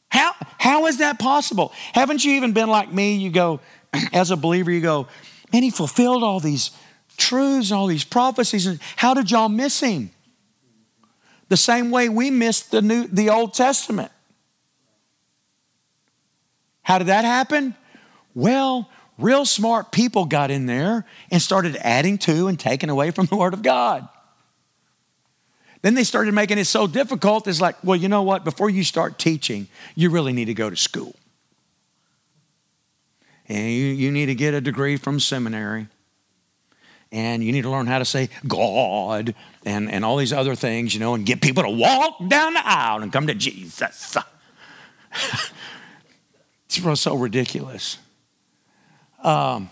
How, 0.09 0.33
how 0.59 0.87
is 0.87 0.99
that 0.99 1.19
possible? 1.19 1.73
Haven't 1.93 2.25
you 2.25 2.33
even 2.33 2.53
been 2.53 2.69
like 2.69 2.93
me? 2.93 3.15
You 3.15 3.31
go, 3.31 3.61
as 4.13 4.31
a 4.31 4.37
believer, 4.37 4.71
you 4.71 4.81
go, 4.81 5.07
man, 5.53 5.63
he 5.63 5.71
fulfilled 5.71 6.25
all 6.25 6.41
these 6.41 6.73
truths 7.17 7.71
and 7.71 7.79
all 7.79 7.87
these 7.87 8.05
prophecies. 8.05 8.67
And 8.67 8.79
how 8.97 9.15
did 9.15 9.31
y'all 9.31 9.49
miss 9.49 9.81
him? 9.81 10.11
The 11.49 11.57
same 11.57 11.91
way 11.91 12.09
we 12.09 12.31
missed 12.31 12.71
the 12.71 12.83
new 12.83 13.07
the 13.07 13.31
Old 13.31 13.55
Testament. 13.55 14.13
How 16.83 16.99
did 16.99 17.09
that 17.09 17.25
happen? 17.25 17.75
Well, 18.35 18.89
real 19.19 19.45
smart 19.45 19.93
people 19.93 20.25
got 20.25 20.51
in 20.51 20.67
there 20.67 21.05
and 21.31 21.41
started 21.41 21.77
adding 21.81 22.19
to 22.19 22.49
and 22.49 22.59
taking 22.59 22.91
away 22.91 23.11
from 23.11 23.27
the 23.27 23.37
Word 23.37 23.55
of 23.55 23.63
God. 23.63 24.09
Then 25.83 25.95
they 25.95 26.05
started 26.05 26.35
making 26.35 26.59
it 26.59 26.65
so 26.65 26.87
difficult, 26.87 27.47
it's 27.47 27.61
like, 27.61 27.77
well, 27.85 27.97
you 27.97 28.09
know 28.09 28.23
what? 28.23 28.45
Before 28.45 28.69
you 28.69 28.83
start 28.83 29.19
teaching, 29.19 29.69
you 29.95 30.11
really 30.11 30.33
need 30.33 30.47
to 30.47 30.55
go 30.55 30.69
to 30.69 30.77
school. 30.77 31.15
And 33.49 33.71
you, 33.71 33.87
you 33.87 34.11
need 34.11 34.27
to 34.27 34.35
get 34.35 34.55
a 34.55 34.61
degree 34.61 34.97
from 34.97 35.21
seminary. 35.21 35.87
And 37.13 37.43
you 37.43 37.53
need 37.53 37.63
to 37.63 37.71
learn 37.71 37.87
how 37.87 37.99
to 37.99 38.05
say 38.05 38.29
God 38.47 39.35
and, 39.65 39.91
and 39.91 40.05
all 40.05 40.17
these 40.17 40.33
other 40.33 40.55
things, 40.55 40.93
you 40.93 41.01
know, 41.01 41.15
and 41.15 41.25
get 41.25 41.41
people 41.41 41.63
to 41.63 41.71
walk 41.71 42.29
down 42.29 42.55
the 42.55 42.67
aisle 42.67 43.03
and 43.03 43.13
come 43.13 43.29
to 43.29 43.35
Jesus. 43.35 44.17
it's 46.67 47.01
so 47.01 47.15
ridiculous. 47.15 47.99
Um, 49.23 49.71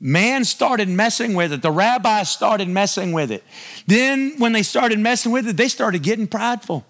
man 0.00 0.44
started 0.44 0.88
messing 0.88 1.34
with 1.34 1.52
it. 1.52 1.62
The 1.62 1.70
rabbis 1.70 2.30
started 2.30 2.68
messing 2.68 3.12
with 3.12 3.30
it. 3.30 3.44
Then, 3.86 4.34
when 4.38 4.52
they 4.52 4.62
started 4.62 4.98
messing 4.98 5.32
with 5.32 5.48
it, 5.48 5.56
they 5.56 5.68
started 5.68 6.02
getting 6.02 6.26
prideful. 6.26 6.84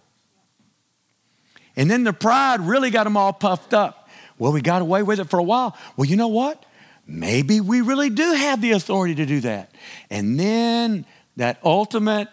And 1.77 1.91
then 1.91 2.05
the 2.05 2.13
pride 2.13 2.61
really 2.61 2.91
got 2.91 3.05
them 3.05 3.17
all 3.17 3.33
puffed 3.33 3.73
up. 3.75 4.09
Well, 4.39 4.53
we 4.53 4.61
got 4.61 4.83
away 4.83 5.03
with 5.03 5.21
it 5.21 5.31
for 5.31 5.39
a 5.39 5.43
while. 5.43 5.77
Well, 5.97 6.07
you 6.07 6.17
know 6.17 6.29
what? 6.29 6.65
Maybe 7.13 7.61
we 7.61 7.83
really 7.83 8.09
do 8.09 8.33
have 8.33 8.63
the 8.63 8.73
authority 8.73 9.15
to 9.17 9.27
do 9.27 9.41
that. 9.41 9.71
And 10.09 10.41
then 10.41 11.05
that 11.37 11.59
ultimate 11.63 12.29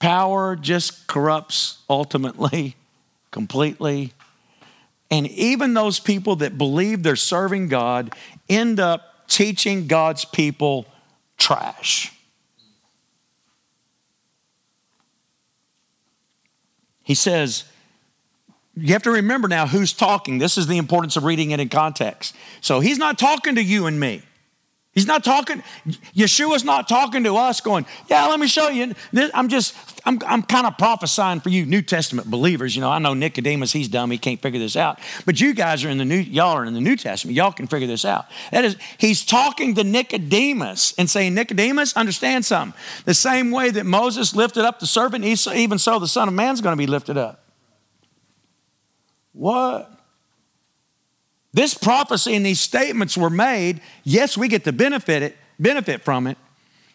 power 0.00 0.56
just 0.56 1.06
corrupts 1.06 1.78
ultimately, 1.88 2.74
completely. 3.30 4.12
And 5.08 5.28
even 5.28 5.72
those 5.72 6.00
people 6.00 6.36
that 6.36 6.58
believe 6.58 7.04
they're 7.04 7.14
serving 7.16 7.68
God 7.68 8.12
end 8.48 8.80
up 8.80 9.28
teaching 9.28 9.86
God's 9.86 10.24
people 10.24 10.86
trash. 11.36 12.12
He 17.04 17.14
says, 17.14 17.64
you 18.80 18.92
have 18.92 19.02
to 19.04 19.10
remember 19.10 19.48
now 19.48 19.66
who's 19.66 19.92
talking. 19.92 20.38
This 20.38 20.58
is 20.58 20.66
the 20.66 20.78
importance 20.78 21.16
of 21.16 21.24
reading 21.24 21.50
it 21.50 21.60
in 21.60 21.68
context. 21.68 22.34
So 22.60 22.80
he's 22.80 22.98
not 22.98 23.18
talking 23.18 23.54
to 23.56 23.62
you 23.62 23.86
and 23.86 23.98
me. 23.98 24.22
He's 24.98 25.06
not 25.06 25.22
talking, 25.22 25.62
Yeshua's 26.16 26.64
not 26.64 26.88
talking 26.88 27.22
to 27.22 27.36
us 27.36 27.60
going, 27.60 27.86
yeah, 28.08 28.26
let 28.26 28.40
me 28.40 28.48
show 28.48 28.68
you. 28.68 28.94
I'm 29.32 29.48
just, 29.48 29.76
I'm, 30.04 30.18
I'm 30.26 30.42
kind 30.42 30.66
of 30.66 30.76
prophesying 30.76 31.38
for 31.38 31.50
you 31.50 31.66
New 31.66 31.82
Testament 31.82 32.28
believers. 32.28 32.74
You 32.74 32.80
know, 32.80 32.90
I 32.90 32.98
know 32.98 33.14
Nicodemus, 33.14 33.72
he's 33.72 33.86
dumb, 33.86 34.10
he 34.10 34.18
can't 34.18 34.42
figure 34.42 34.58
this 34.58 34.74
out. 34.74 34.98
But 35.24 35.40
you 35.40 35.54
guys 35.54 35.84
are 35.84 35.88
in 35.88 35.98
the 35.98 36.04
New, 36.04 36.16
y'all 36.16 36.56
are 36.56 36.64
in 36.64 36.74
the 36.74 36.80
New 36.80 36.96
Testament. 36.96 37.36
Y'all 37.36 37.52
can 37.52 37.68
figure 37.68 37.86
this 37.86 38.04
out. 38.04 38.26
That 38.50 38.64
is, 38.64 38.76
he's 38.98 39.24
talking 39.24 39.76
to 39.76 39.84
Nicodemus 39.84 40.94
and 40.98 41.08
saying, 41.08 41.32
Nicodemus, 41.32 41.96
understand 41.96 42.44
something. 42.44 42.76
The 43.04 43.14
same 43.14 43.52
way 43.52 43.70
that 43.70 43.86
Moses 43.86 44.34
lifted 44.34 44.64
up 44.64 44.80
the 44.80 44.86
serpent, 44.88 45.24
even 45.24 45.78
so 45.78 46.00
the 46.00 46.08
Son 46.08 46.26
of 46.26 46.34
Man's 46.34 46.60
going 46.60 46.72
to 46.72 46.76
be 46.76 46.88
lifted 46.88 47.16
up. 47.16 47.47
What? 49.32 49.90
This 51.52 51.74
prophecy 51.74 52.34
and 52.34 52.44
these 52.44 52.60
statements 52.60 53.16
were 53.16 53.30
made. 53.30 53.80
Yes, 54.04 54.36
we 54.36 54.48
get 54.48 54.64
to 54.64 54.72
benefit 54.72 55.22
it, 55.22 55.36
benefit 55.58 56.02
from 56.02 56.26
it, 56.26 56.38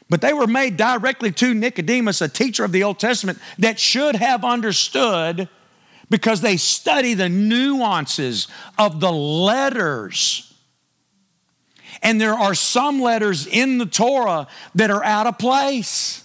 but 0.09 0.21
they 0.21 0.34
were 0.34 0.47
made 0.47 0.77
directly 0.77 1.31
to 1.31 1.53
Nicodemus, 1.53 2.21
a 2.21 2.27
teacher 2.29 2.63
of 2.63 2.71
the 2.71 2.84
Old 2.84 2.99
Testament 2.99 3.39
that 3.57 3.79
should 3.79 4.15
have 4.15 4.45
understood 4.45 5.49
because 6.09 6.41
they 6.41 6.57
study 6.57 7.13
the 7.13 7.29
nuances 7.29 8.47
of 8.77 8.99
the 8.99 9.11
letters. 9.11 10.53
And 12.01 12.19
there 12.19 12.34
are 12.34 12.53
some 12.53 13.01
letters 13.01 13.47
in 13.47 13.77
the 13.77 13.86
Torah 13.86 14.47
that 14.75 14.91
are 14.91 15.03
out 15.03 15.25
of 15.25 15.38
place. 15.38 16.22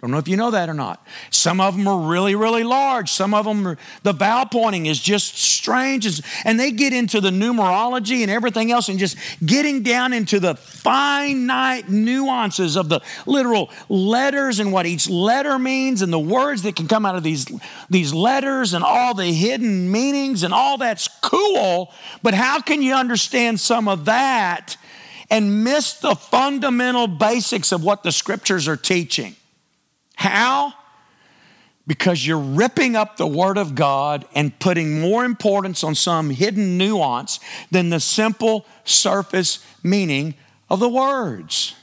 Don't 0.00 0.12
know 0.12 0.18
if 0.18 0.28
you 0.28 0.36
know 0.38 0.50
that 0.50 0.70
or 0.70 0.74
not. 0.74 1.06
Some 1.28 1.60
of 1.60 1.76
them 1.76 1.86
are 1.86 2.08
really, 2.08 2.34
really 2.34 2.64
large. 2.64 3.10
Some 3.10 3.34
of 3.34 3.44
them, 3.44 3.66
are, 3.66 3.78
the 4.02 4.14
vowel 4.14 4.46
pointing 4.46 4.86
is 4.86 4.98
just 4.98 5.36
strange. 5.36 6.22
And 6.46 6.58
they 6.58 6.70
get 6.70 6.94
into 6.94 7.20
the 7.20 7.28
numerology 7.28 8.22
and 8.22 8.30
everything 8.30 8.72
else 8.72 8.88
and 8.88 8.98
just 8.98 9.18
getting 9.44 9.82
down 9.82 10.14
into 10.14 10.40
the 10.40 10.54
finite 10.54 11.90
nuances 11.90 12.76
of 12.76 12.88
the 12.88 13.02
literal 13.26 13.70
letters 13.90 14.58
and 14.58 14.72
what 14.72 14.86
each 14.86 15.06
letter 15.10 15.58
means 15.58 16.00
and 16.00 16.10
the 16.10 16.18
words 16.18 16.62
that 16.62 16.76
can 16.76 16.88
come 16.88 17.04
out 17.04 17.16
of 17.16 17.22
these, 17.22 17.44
these 17.90 18.14
letters 18.14 18.72
and 18.72 18.82
all 18.82 19.12
the 19.12 19.26
hidden 19.26 19.92
meanings 19.92 20.44
and 20.44 20.54
all 20.54 20.78
that's 20.78 21.08
cool. 21.20 21.92
But 22.22 22.32
how 22.32 22.62
can 22.62 22.80
you 22.80 22.94
understand 22.94 23.60
some 23.60 23.86
of 23.86 24.06
that 24.06 24.78
and 25.28 25.62
miss 25.62 25.92
the 25.92 26.14
fundamental 26.14 27.06
basics 27.06 27.70
of 27.70 27.84
what 27.84 28.02
the 28.02 28.12
scriptures 28.12 28.66
are 28.66 28.78
teaching? 28.78 29.36
How? 30.20 30.74
Because 31.86 32.26
you're 32.26 32.36
ripping 32.38 32.94
up 32.94 33.16
the 33.16 33.26
Word 33.26 33.56
of 33.56 33.74
God 33.74 34.26
and 34.34 34.56
putting 34.58 35.00
more 35.00 35.24
importance 35.24 35.82
on 35.82 35.94
some 35.94 36.28
hidden 36.28 36.76
nuance 36.76 37.40
than 37.70 37.88
the 37.88 38.00
simple 38.00 38.66
surface 38.84 39.64
meaning 39.82 40.34
of 40.68 40.78
the 40.78 40.90
words. 40.90 41.74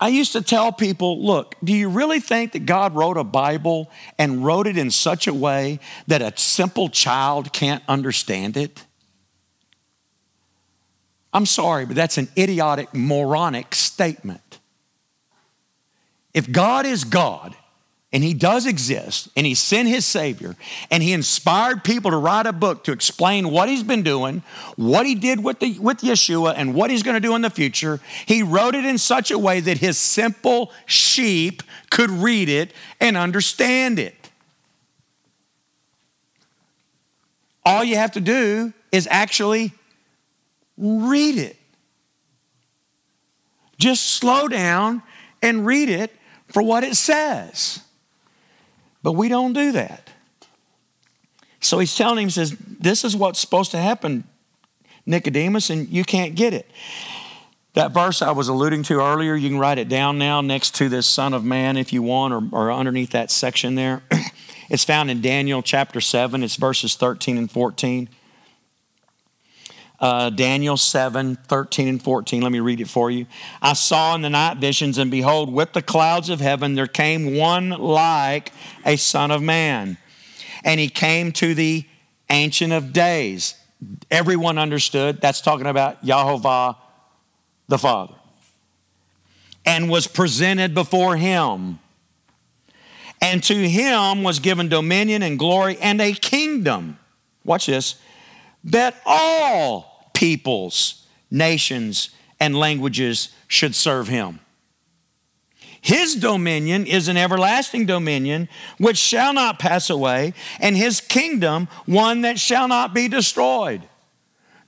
I 0.00 0.08
used 0.08 0.32
to 0.32 0.42
tell 0.42 0.72
people, 0.72 1.24
look, 1.24 1.54
do 1.62 1.72
you 1.72 1.88
really 1.88 2.18
think 2.18 2.50
that 2.52 2.66
God 2.66 2.96
wrote 2.96 3.16
a 3.16 3.22
Bible 3.22 3.88
and 4.18 4.44
wrote 4.44 4.66
it 4.66 4.76
in 4.76 4.90
such 4.90 5.28
a 5.28 5.32
way 5.32 5.78
that 6.08 6.20
a 6.20 6.36
simple 6.36 6.88
child 6.88 7.52
can't 7.52 7.84
understand 7.86 8.56
it? 8.56 8.84
I'm 11.32 11.46
sorry, 11.46 11.86
but 11.86 11.94
that's 11.94 12.18
an 12.18 12.26
idiotic, 12.36 12.92
moronic 12.92 13.72
statement. 13.72 14.45
If 16.36 16.52
God 16.52 16.84
is 16.84 17.04
God, 17.04 17.56
and 18.12 18.22
he 18.22 18.34
does 18.34 18.66
exist, 18.66 19.30
and 19.38 19.46
he 19.46 19.54
sent 19.54 19.88
his 19.88 20.04
Savior, 20.04 20.54
and 20.90 21.02
he 21.02 21.14
inspired 21.14 21.82
people 21.82 22.10
to 22.10 22.18
write 22.18 22.44
a 22.44 22.52
book 22.52 22.84
to 22.84 22.92
explain 22.92 23.50
what 23.50 23.70
he's 23.70 23.82
been 23.82 24.02
doing, 24.02 24.42
what 24.76 25.06
he 25.06 25.14
did 25.14 25.42
with, 25.42 25.60
the, 25.60 25.78
with 25.78 26.02
Yeshua, 26.02 26.52
and 26.54 26.74
what 26.74 26.90
he's 26.90 27.02
going 27.02 27.14
to 27.14 27.26
do 27.26 27.34
in 27.34 27.40
the 27.40 27.48
future. 27.48 28.00
He 28.26 28.42
wrote 28.42 28.74
it 28.74 28.84
in 28.84 28.98
such 28.98 29.30
a 29.30 29.38
way 29.38 29.60
that 29.60 29.78
his 29.78 29.96
simple 29.96 30.72
sheep 30.84 31.62
could 31.88 32.10
read 32.10 32.50
it 32.50 32.74
and 33.00 33.16
understand 33.16 33.98
it. 33.98 34.14
All 37.64 37.82
you 37.82 37.96
have 37.96 38.12
to 38.12 38.20
do 38.20 38.74
is 38.92 39.08
actually 39.10 39.72
read 40.76 41.38
it. 41.38 41.56
Just 43.78 44.06
slow 44.06 44.48
down 44.48 45.02
and 45.40 45.64
read 45.64 45.88
it 45.88 46.12
for 46.48 46.62
what 46.62 46.84
it 46.84 46.94
says. 46.96 47.80
But 49.02 49.12
we 49.12 49.28
don't 49.28 49.52
do 49.52 49.72
that. 49.72 50.10
So 51.60 51.78
he's 51.78 51.96
telling 51.96 52.18
him, 52.18 52.24
he 52.24 52.32
says, 52.32 52.56
This 52.58 53.04
is 53.04 53.16
what's 53.16 53.38
supposed 53.38 53.70
to 53.72 53.78
happen, 53.78 54.24
Nicodemus, 55.04 55.70
and 55.70 55.88
you 55.88 56.04
can't 56.04 56.34
get 56.34 56.54
it. 56.54 56.70
That 57.74 57.92
verse 57.92 58.22
I 58.22 58.30
was 58.30 58.48
alluding 58.48 58.84
to 58.84 59.00
earlier, 59.00 59.34
you 59.34 59.50
can 59.50 59.58
write 59.58 59.78
it 59.78 59.88
down 59.88 60.18
now 60.18 60.40
next 60.40 60.74
to 60.76 60.88
this 60.88 61.06
Son 61.06 61.34
of 61.34 61.44
Man 61.44 61.76
if 61.76 61.92
you 61.92 62.02
want, 62.02 62.32
or, 62.32 62.58
or 62.58 62.72
underneath 62.72 63.10
that 63.10 63.30
section 63.30 63.74
there. 63.74 64.02
it's 64.70 64.84
found 64.84 65.10
in 65.10 65.20
Daniel 65.20 65.62
chapter 65.62 66.00
7, 66.00 66.42
it's 66.42 66.56
verses 66.56 66.94
13 66.94 67.36
and 67.36 67.50
14 67.50 68.08
uh, 70.00 70.30
Daniel 70.30 70.76
7 70.76 71.36
13 71.36 71.88
and 71.88 72.02
14. 72.02 72.42
Let 72.42 72.52
me 72.52 72.60
read 72.60 72.80
it 72.80 72.88
for 72.88 73.10
you. 73.10 73.26
I 73.62 73.72
saw 73.72 74.14
in 74.14 74.22
the 74.22 74.30
night 74.30 74.58
visions, 74.58 74.98
and 74.98 75.10
behold, 75.10 75.52
with 75.52 75.72
the 75.72 75.82
clouds 75.82 76.28
of 76.28 76.40
heaven 76.40 76.74
there 76.74 76.86
came 76.86 77.36
one 77.36 77.70
like 77.70 78.52
a 78.84 78.96
son 78.96 79.30
of 79.30 79.42
man. 79.42 79.98
And 80.64 80.80
he 80.80 80.88
came 80.88 81.32
to 81.32 81.54
the 81.54 81.84
Ancient 82.28 82.72
of 82.72 82.92
Days. 82.92 83.54
Everyone 84.10 84.58
understood 84.58 85.20
that's 85.20 85.40
talking 85.40 85.66
about 85.66 86.04
Yahovah 86.04 86.76
the 87.68 87.78
Father. 87.78 88.14
And 89.64 89.90
was 89.90 90.06
presented 90.06 90.74
before 90.74 91.16
him. 91.16 91.78
And 93.20 93.42
to 93.44 93.54
him 93.54 94.22
was 94.22 94.40
given 94.40 94.68
dominion 94.68 95.22
and 95.22 95.38
glory 95.38 95.78
and 95.80 96.00
a 96.00 96.12
kingdom. 96.12 96.98
Watch 97.44 97.66
this 97.66 97.96
that 98.66 99.00
all 99.06 100.10
peoples, 100.14 101.06
nations, 101.30 102.10
and 102.38 102.58
languages 102.58 103.30
should 103.48 103.74
serve 103.74 104.08
him. 104.08 104.40
His 105.80 106.16
dominion 106.16 106.84
is 106.86 107.06
an 107.06 107.16
everlasting 107.16 107.86
dominion 107.86 108.48
which 108.78 108.96
shall 108.96 109.32
not 109.32 109.60
pass 109.60 109.88
away, 109.88 110.34
and 110.58 110.76
his 110.76 111.00
kingdom 111.00 111.68
one 111.86 112.22
that 112.22 112.40
shall 112.40 112.66
not 112.66 112.92
be 112.92 113.06
destroyed. 113.06 113.82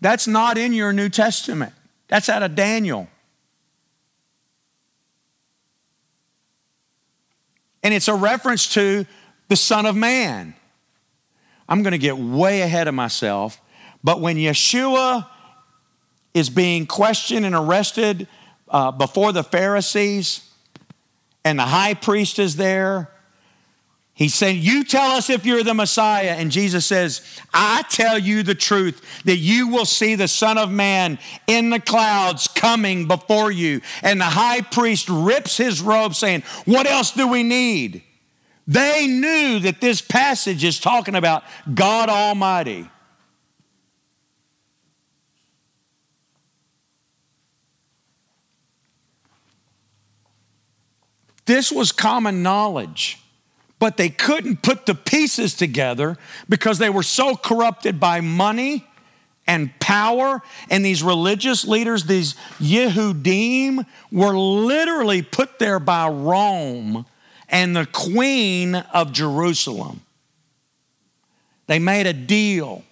That's 0.00 0.28
not 0.28 0.56
in 0.56 0.72
your 0.72 0.92
New 0.92 1.08
Testament. 1.08 1.72
That's 2.06 2.28
out 2.28 2.44
of 2.44 2.54
Daniel. 2.54 3.08
And 7.82 7.92
it's 7.92 8.08
a 8.08 8.14
reference 8.14 8.72
to 8.74 9.04
the 9.48 9.56
Son 9.56 9.86
of 9.86 9.96
Man. 9.96 10.54
I'm 11.68 11.82
going 11.82 11.92
to 11.92 11.98
get 11.98 12.16
way 12.16 12.62
ahead 12.62 12.86
of 12.86 12.94
myself, 12.94 13.60
but 14.02 14.20
when 14.20 14.36
Yeshua 14.36 15.26
is 16.34 16.50
being 16.50 16.86
questioned 16.86 17.44
and 17.44 17.54
arrested 17.54 18.28
uh, 18.68 18.90
before 18.92 19.32
the 19.32 19.42
Pharisees, 19.42 20.48
and 21.48 21.58
the 21.58 21.64
high 21.64 21.94
priest 21.94 22.38
is 22.38 22.56
there. 22.56 23.10
He's 24.12 24.34
saying, 24.34 24.60
You 24.60 24.84
tell 24.84 25.12
us 25.12 25.30
if 25.30 25.46
you're 25.46 25.62
the 25.62 25.74
Messiah. 25.74 26.34
And 26.36 26.50
Jesus 26.50 26.84
says, 26.84 27.22
I 27.54 27.84
tell 27.88 28.18
you 28.18 28.42
the 28.42 28.54
truth 28.54 29.22
that 29.24 29.36
you 29.36 29.68
will 29.68 29.86
see 29.86 30.14
the 30.14 30.28
Son 30.28 30.58
of 30.58 30.70
Man 30.70 31.18
in 31.46 31.70
the 31.70 31.80
clouds 31.80 32.48
coming 32.48 33.06
before 33.06 33.50
you. 33.50 33.80
And 34.02 34.20
the 34.20 34.26
high 34.26 34.60
priest 34.60 35.08
rips 35.08 35.56
his 35.56 35.80
robe, 35.80 36.14
saying, 36.14 36.42
What 36.64 36.86
else 36.86 37.12
do 37.12 37.28
we 37.28 37.42
need? 37.42 38.02
They 38.66 39.06
knew 39.06 39.60
that 39.60 39.80
this 39.80 40.02
passage 40.02 40.64
is 40.64 40.78
talking 40.78 41.14
about 41.14 41.44
God 41.72 42.10
Almighty. 42.10 42.90
This 51.48 51.72
was 51.72 51.92
common 51.92 52.42
knowledge, 52.42 53.18
but 53.78 53.96
they 53.96 54.10
couldn't 54.10 54.60
put 54.60 54.84
the 54.84 54.94
pieces 54.94 55.54
together 55.54 56.18
because 56.46 56.76
they 56.76 56.90
were 56.90 57.02
so 57.02 57.36
corrupted 57.36 57.98
by 57.98 58.20
money 58.20 58.86
and 59.46 59.70
power. 59.80 60.42
And 60.68 60.84
these 60.84 61.02
religious 61.02 61.66
leaders, 61.66 62.04
these 62.04 62.34
Yehudim, 62.60 63.86
were 64.12 64.36
literally 64.36 65.22
put 65.22 65.58
there 65.58 65.80
by 65.80 66.08
Rome 66.08 67.06
and 67.48 67.74
the 67.74 67.86
queen 67.86 68.74
of 68.74 69.12
Jerusalem. 69.12 70.02
They 71.66 71.78
made 71.78 72.06
a 72.06 72.12
deal, 72.12 72.84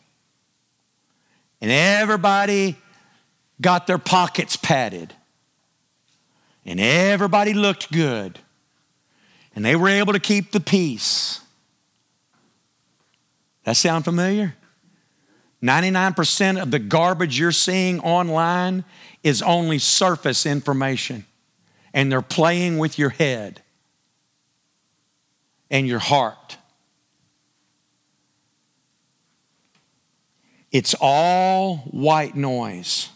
and 1.61 1.70
everybody 1.70 2.76
got 3.61 3.86
their 3.86 3.98
pockets 3.98 4.57
padded, 4.57 5.12
and 6.64 6.80
everybody 6.80 7.52
looked 7.52 7.92
good 7.92 8.38
and 9.57 9.64
they 9.64 9.74
were 9.74 9.88
able 9.88 10.12
to 10.12 10.20
keep 10.20 10.52
the 10.52 10.61
peace. 10.61 11.40
That 13.64 13.76
sound 13.76 14.04
familiar? 14.04 14.54
99% 15.62 16.62
of 16.62 16.70
the 16.70 16.78
garbage 16.78 17.40
you're 17.40 17.50
seeing 17.50 17.98
online 18.00 18.84
is 19.24 19.40
only 19.42 19.78
surface 19.78 20.44
information, 20.44 21.24
and 21.92 22.12
they're 22.12 22.22
playing 22.22 22.78
with 22.78 22.98
your 22.98 23.09
head 23.09 23.62
and 25.70 25.88
your 25.88 25.98
heart. 25.98 26.59
It's 30.70 30.94
all 31.00 31.78
white 31.90 32.36
noise. 32.36 33.09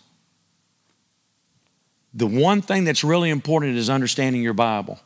The 2.15 2.27
one 2.27 2.63
thing 2.63 2.85
that's 2.85 3.05
really 3.05 3.29
important 3.29 3.77
is 3.77 3.91
understanding 3.91 4.41
your 4.43 4.55
Bible. 4.55 4.99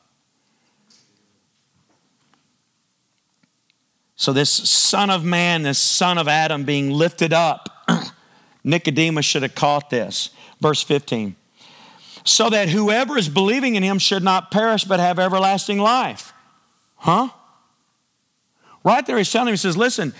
So, 4.17 4.33
this 4.33 4.51
son 4.51 5.11
of 5.11 5.25
man, 5.25 5.62
this 5.62 5.79
son 5.79 6.19
of 6.19 6.29
Adam 6.29 6.65
being 6.65 6.91
lifted 6.91 7.33
up, 7.33 7.69
Nicodemus 8.65 9.27
should 9.27 9.43
have 9.43 9.55
caught 9.55 9.91
this. 9.91 10.31
Verse 10.61 10.83
15. 10.83 11.37
So 12.25 12.49
that 12.49 12.71
whoever 12.71 13.19
is 13.19 13.29
believing 13.29 13.75
in 13.75 13.83
him 13.83 13.99
should 13.99 14.23
not 14.23 14.51
perish 14.51 14.85
but 14.85 14.99
have 14.99 15.19
everlasting 15.19 15.79
life. 15.79 16.33
Huh? 16.97 17.29
Right 18.83 19.05
there, 19.05 19.19
he's 19.19 19.31
telling 19.31 19.49
him, 19.49 19.53
he 19.53 19.59
says, 19.59 19.77
Listen, 19.77 20.15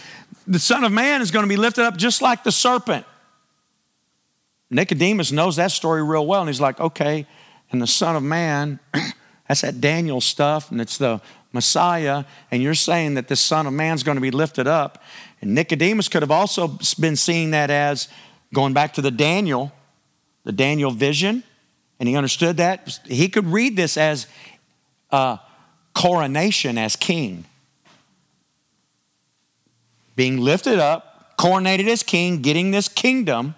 the 0.47 0.59
Son 0.59 0.85
of 0.85 0.93
Man 0.93 1.23
is 1.23 1.31
going 1.31 1.45
to 1.45 1.49
be 1.49 1.57
lifted 1.57 1.85
up 1.85 1.97
just 1.97 2.21
like 2.21 2.45
the 2.45 2.53
serpent. 2.53 3.07
Nicodemus 4.71 5.33
knows 5.33 5.57
that 5.57 5.71
story 5.71 6.03
real 6.03 6.27
well, 6.27 6.41
and 6.41 6.49
he's 6.49 6.61
like, 6.61 6.81
Okay, 6.81 7.27
and 7.71 7.81
the 7.81 7.87
Son 7.87 8.17
of 8.17 8.23
Man, 8.23 8.81
that's 9.49 9.63
that 9.63 9.81
Daniel 9.81 10.21
stuff, 10.21 10.71
and 10.71 10.81
it's 10.81 10.99
the 10.99 11.23
Messiah, 11.55 12.25
and 12.51 12.63
you're 12.63 12.75
saying 12.75 13.15
that 13.15 13.29
the 13.29 13.37
Son 13.37 13.67
of 13.67 13.73
Man's 13.73 14.03
going 14.03 14.17
to 14.17 14.21
be 14.21 14.33
lifted 14.33 14.67
up. 14.67 15.03
And 15.41 15.55
Nicodemus 15.55 16.09
could 16.09 16.23
have 16.23 16.31
also 16.31 16.79
been 16.99 17.17
seeing 17.17 17.53
that 17.53 17.71
as 17.71 18.09
going 18.53 18.75
back 18.75 18.93
to 18.95 19.01
the 19.01 19.11
Daniel, 19.11 19.73
the 20.43 20.53
Daniel 20.53 20.91
vision, 20.91 21.45
and 22.01 22.09
he 22.09 22.17
understood 22.17 22.57
that. 22.59 22.99
He 23.07 23.29
could 23.29 23.47
read 23.47 23.77
this 23.77 23.97
as 23.97 24.27
a 25.11 25.39
coronation 25.95 26.77
as 26.77 26.97
king. 26.97 27.45
Being 30.17 30.41
lifted 30.41 30.79
up, 30.81 31.37
coronated 31.39 31.89
as 31.89 32.03
king, 32.03 32.43
getting 32.43 32.73
this 32.73 32.89
kingdom. 32.89 33.55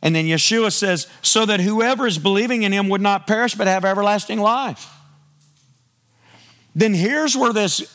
And 0.00 0.14
then 0.14 0.24
Yeshua 0.24 0.72
says, 0.72 1.06
so 1.22 1.44
that 1.44 1.60
whoever 1.60 2.06
is 2.06 2.18
believing 2.18 2.62
in 2.62 2.72
him 2.72 2.88
would 2.88 3.00
not 3.00 3.26
perish 3.26 3.54
but 3.54 3.66
have 3.66 3.84
everlasting 3.84 4.38
life 4.40 4.94
then 6.74 6.94
here's 6.94 7.36
where 7.36 7.52
this 7.52 7.94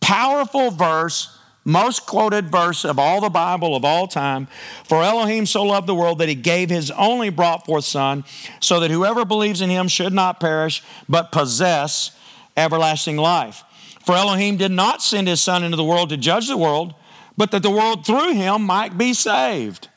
powerful 0.00 0.70
verse, 0.70 1.38
most 1.64 2.06
quoted 2.06 2.50
verse 2.50 2.84
of 2.84 2.98
all 2.98 3.20
the 3.20 3.28
Bible 3.28 3.76
of 3.76 3.84
all 3.84 4.08
time 4.08 4.48
For 4.84 5.02
Elohim 5.02 5.44
so 5.44 5.62
loved 5.62 5.86
the 5.86 5.94
world 5.94 6.18
that 6.18 6.28
he 6.28 6.34
gave 6.34 6.70
his 6.70 6.90
only 6.92 7.30
brought 7.30 7.66
forth 7.66 7.84
Son, 7.84 8.24
so 8.60 8.80
that 8.80 8.90
whoever 8.90 9.24
believes 9.24 9.60
in 9.60 9.70
him 9.70 9.88
should 9.88 10.12
not 10.12 10.40
perish, 10.40 10.82
but 11.08 11.32
possess 11.32 12.12
everlasting 12.56 13.16
life. 13.16 13.64
For 14.04 14.14
Elohim 14.14 14.56
did 14.56 14.72
not 14.72 15.02
send 15.02 15.28
his 15.28 15.42
Son 15.42 15.62
into 15.62 15.76
the 15.76 15.84
world 15.84 16.08
to 16.08 16.16
judge 16.16 16.48
the 16.48 16.56
world, 16.56 16.94
but 17.36 17.50
that 17.50 17.62
the 17.62 17.70
world 17.70 18.06
through 18.06 18.32
him 18.32 18.62
might 18.62 18.96
be 18.96 19.12
saved. 19.12 19.88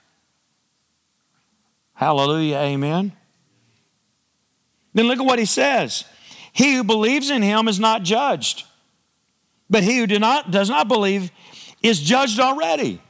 Hallelujah, 1.94 2.58
amen. 2.58 3.14
Then 4.94 5.08
look 5.08 5.20
at 5.20 5.26
what 5.26 5.40
he 5.40 5.46
says. 5.46 6.04
He 6.52 6.76
who 6.76 6.84
believes 6.84 7.30
in 7.30 7.42
him 7.42 7.68
is 7.68 7.80
not 7.80 8.04
judged. 8.04 8.66
But 9.70 9.84
he 9.84 9.98
who 9.98 10.08
do 10.08 10.20
not, 10.20 10.52
does 10.52 10.70
not 10.70 10.88
believe 10.88 11.32
is 11.82 12.00
judged 12.00 12.40
already. 12.40 13.02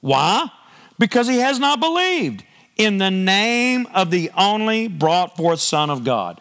Why? 0.00 0.50
Because 0.98 1.28
he 1.28 1.38
has 1.38 1.58
not 1.58 1.80
believed 1.80 2.44
in 2.76 2.98
the 2.98 3.10
name 3.10 3.86
of 3.94 4.10
the 4.10 4.30
only 4.36 4.88
brought 4.88 5.36
forth 5.36 5.60
Son 5.60 5.88
of 5.88 6.04
God. 6.04 6.40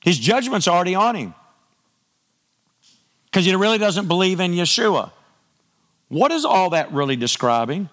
His 0.00 0.18
judgment's 0.18 0.68
already 0.68 0.94
on 0.94 1.16
him 1.16 1.34
because 3.26 3.44
he 3.44 3.54
really 3.54 3.78
doesn't 3.78 4.08
believe 4.08 4.40
in 4.40 4.52
Yeshua. 4.52 5.10
What 6.08 6.32
is 6.32 6.44
all 6.44 6.70
that 6.70 6.92
really 6.92 7.16
describing? 7.16 7.90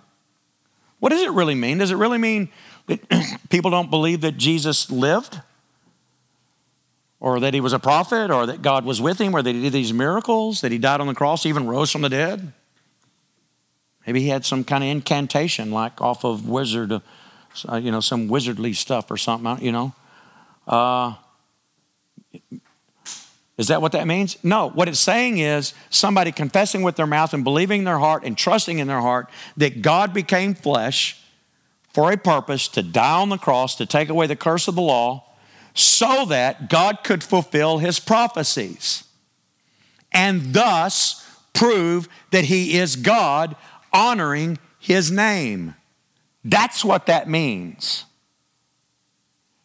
What 0.99 1.09
does 1.09 1.21
it 1.21 1.31
really 1.31 1.55
mean? 1.55 1.79
Does 1.79 1.91
it 1.91 1.97
really 1.97 2.17
mean 2.17 2.49
that 2.87 3.01
people 3.49 3.71
don't 3.71 3.89
believe 3.89 4.21
that 4.21 4.37
Jesus 4.37 4.89
lived? 4.89 5.41
Or 7.25 7.39
that 7.39 7.55
he 7.55 7.59
was 7.59 7.73
a 7.73 7.79
prophet, 7.79 8.29
or 8.29 8.45
that 8.45 8.61
God 8.61 8.85
was 8.85 9.01
with 9.01 9.19
him, 9.19 9.35
or 9.35 9.41
that 9.41 9.55
he 9.55 9.59
did 9.59 9.73
these 9.73 9.91
miracles, 9.91 10.61
that 10.61 10.71
he 10.71 10.77
died 10.77 11.01
on 11.01 11.07
the 11.07 11.15
cross, 11.15 11.43
even 11.47 11.65
rose 11.65 11.89
from 11.89 12.03
the 12.03 12.09
dead. 12.09 12.53
Maybe 14.05 14.21
he 14.21 14.27
had 14.27 14.45
some 14.45 14.63
kind 14.63 14.83
of 14.83 14.91
incantation, 14.91 15.71
like 15.71 15.99
off 15.99 16.23
of 16.23 16.47
wizard, 16.47 16.91
uh, 16.91 17.77
you 17.77 17.89
know, 17.89 17.99
some 17.99 18.29
wizardly 18.29 18.75
stuff 18.75 19.09
or 19.09 19.17
something, 19.17 19.65
you 19.65 19.71
know. 19.71 19.95
Uh, 20.67 21.15
is 23.57 23.69
that 23.69 23.81
what 23.81 23.93
that 23.93 24.05
means? 24.05 24.37
No. 24.43 24.69
What 24.69 24.87
it's 24.87 24.99
saying 24.99 25.39
is 25.39 25.73
somebody 25.89 26.31
confessing 26.31 26.83
with 26.83 26.95
their 26.95 27.07
mouth 27.07 27.33
and 27.33 27.43
believing 27.43 27.79
in 27.79 27.85
their 27.85 27.97
heart 27.97 28.23
and 28.23 28.37
trusting 28.37 28.77
in 28.77 28.85
their 28.85 29.01
heart 29.01 29.31
that 29.57 29.81
God 29.81 30.13
became 30.13 30.53
flesh 30.53 31.19
for 31.91 32.11
a 32.11 32.17
purpose 32.17 32.67
to 32.67 32.83
die 32.83 33.19
on 33.19 33.29
the 33.29 33.39
cross 33.39 33.73
to 33.77 33.87
take 33.87 34.09
away 34.09 34.27
the 34.27 34.35
curse 34.35 34.67
of 34.67 34.75
the 34.75 34.81
law 34.83 35.23
so 35.75 36.25
that 36.25 36.69
God 36.69 37.03
could 37.03 37.23
fulfill 37.23 37.77
his 37.77 37.99
prophecies 37.99 39.03
and 40.11 40.53
thus 40.53 41.29
prove 41.53 42.07
that 42.31 42.45
he 42.45 42.77
is 42.77 42.95
God, 42.95 43.55
honoring 43.93 44.57
his 44.79 45.11
name. 45.11 45.75
That's 46.43 46.83
what 46.83 47.05
that 47.07 47.29
means. 47.29 48.05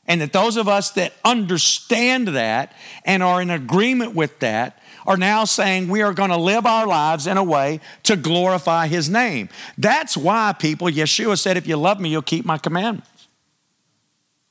And 0.07 0.21
that 0.21 0.33
those 0.33 0.57
of 0.57 0.67
us 0.67 0.91
that 0.93 1.13
understand 1.25 2.29
that 2.29 2.75
and 3.05 3.23
are 3.23 3.41
in 3.41 3.51
agreement 3.51 4.15
with 4.17 4.41
that 4.41 4.83
are 5.07 5.17
now 5.17 5.45
saying 5.45 5.89
we 5.89 6.03
are 6.03 6.13
going 6.13 6.31
to 6.31 6.37
live 6.37 6.67
our 6.67 6.87
lives 6.87 7.29
in 7.29 7.37
a 7.37 7.45
way 7.45 7.81
to 8.03 8.17
glorify 8.17 8.89
his 8.89 9.09
name. 9.09 9.49
That's 9.79 10.17
why 10.17 10.53
people, 10.59 10.89
Yeshua 10.89 11.39
said, 11.39 11.57
if 11.57 11.69
you 11.69 11.77
love 11.77 12.01
me, 12.01 12.09
you'll 12.09 12.23
keep 12.23 12.45
my 12.45 12.59
commandments. 12.59 13.29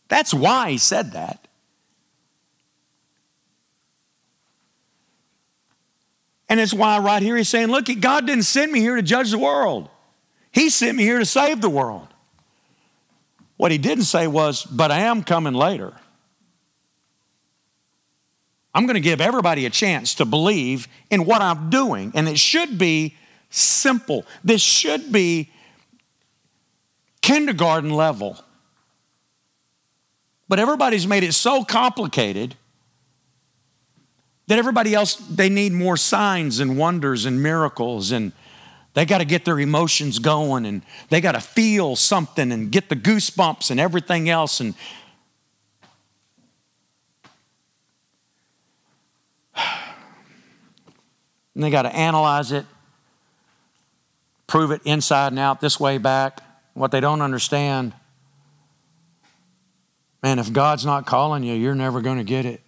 That's 0.07 0.33
why 0.33 0.71
he 0.71 0.77
said 0.77 1.11
that. 1.11 1.48
And 6.49 6.59
it's 6.59 6.73
why 6.73 6.97
right 6.97 7.21
here 7.21 7.37
he's 7.37 7.47
saying, 7.47 7.67
look, 7.67 7.85
God 7.99 8.25
didn't 8.25 8.43
send 8.43 8.71
me 8.71 8.79
here 8.79 8.95
to 8.95 9.03
judge 9.03 9.29
the 9.29 9.37
world. 9.37 9.87
He 10.51 10.69
sent 10.69 10.97
me 10.97 11.03
here 11.03 11.19
to 11.19 11.25
save 11.25 11.61
the 11.61 11.69
world. 11.69 12.07
What 13.57 13.71
he 13.71 13.77
didn't 13.77 14.05
say 14.05 14.25
was, 14.25 14.63
but 14.63 14.89
I 14.91 15.01
am 15.01 15.23
coming 15.23 15.53
later. 15.53 15.93
I'm 18.73 18.85
going 18.85 18.95
to 18.95 19.01
give 19.01 19.21
everybody 19.21 19.65
a 19.65 19.69
chance 19.69 20.15
to 20.15 20.25
believe 20.25 20.87
in 21.09 21.25
what 21.25 21.41
I'm 21.41 21.69
doing. 21.69 22.11
And 22.15 22.27
it 22.27 22.39
should 22.39 22.77
be 22.77 23.15
simple. 23.49 24.25
This 24.43 24.61
should 24.61 25.11
be 25.11 25.51
kindergarten 27.21 27.91
level. 27.91 28.39
But 30.47 30.59
everybody's 30.59 31.05
made 31.05 31.23
it 31.23 31.33
so 31.33 31.63
complicated 31.63 32.55
that 34.49 34.57
everybody 34.57 34.93
else, 34.95 35.15
they 35.15 35.47
need 35.47 35.71
more 35.71 35.95
signs 35.95 36.59
and 36.59 36.75
wonders 36.75 37.25
and 37.25 37.41
miracles 37.41 38.11
and 38.11 38.33
they 38.95 39.05
got 39.05 39.19
to 39.19 39.25
get 39.25 39.45
their 39.45 39.59
emotions 39.59 40.17
going 40.17 40.65
and 40.65 40.81
they 41.09 41.21
got 41.21 41.33
to 41.33 41.39
feel 41.39 41.95
something 41.95 42.51
and 42.51 42.71
get 42.71 42.89
the 42.89 42.95
goosebumps 42.95 43.69
and 43.69 43.79
everything 43.79 44.27
else. 44.27 44.59
And 44.59 44.73
and 49.55 49.63
they 51.63 51.69
got 51.69 51.83
to 51.83 51.95
analyze 51.95 52.51
it, 52.51 52.65
prove 54.47 54.71
it 54.71 54.81
inside 54.83 55.27
and 55.27 55.37
out, 55.37 55.61
this 55.61 55.79
way 55.79 55.99
back. 55.99 56.41
What 56.73 56.89
they 56.89 57.01
don't 57.01 57.21
understand, 57.21 57.93
man, 60.23 60.39
if 60.39 60.51
God's 60.51 60.87
not 60.87 61.05
calling 61.05 61.43
you, 61.43 61.53
you're 61.53 61.75
never 61.75 62.01
going 62.01 62.17
to 62.17 62.23
get 62.23 62.47
it. 62.47 62.61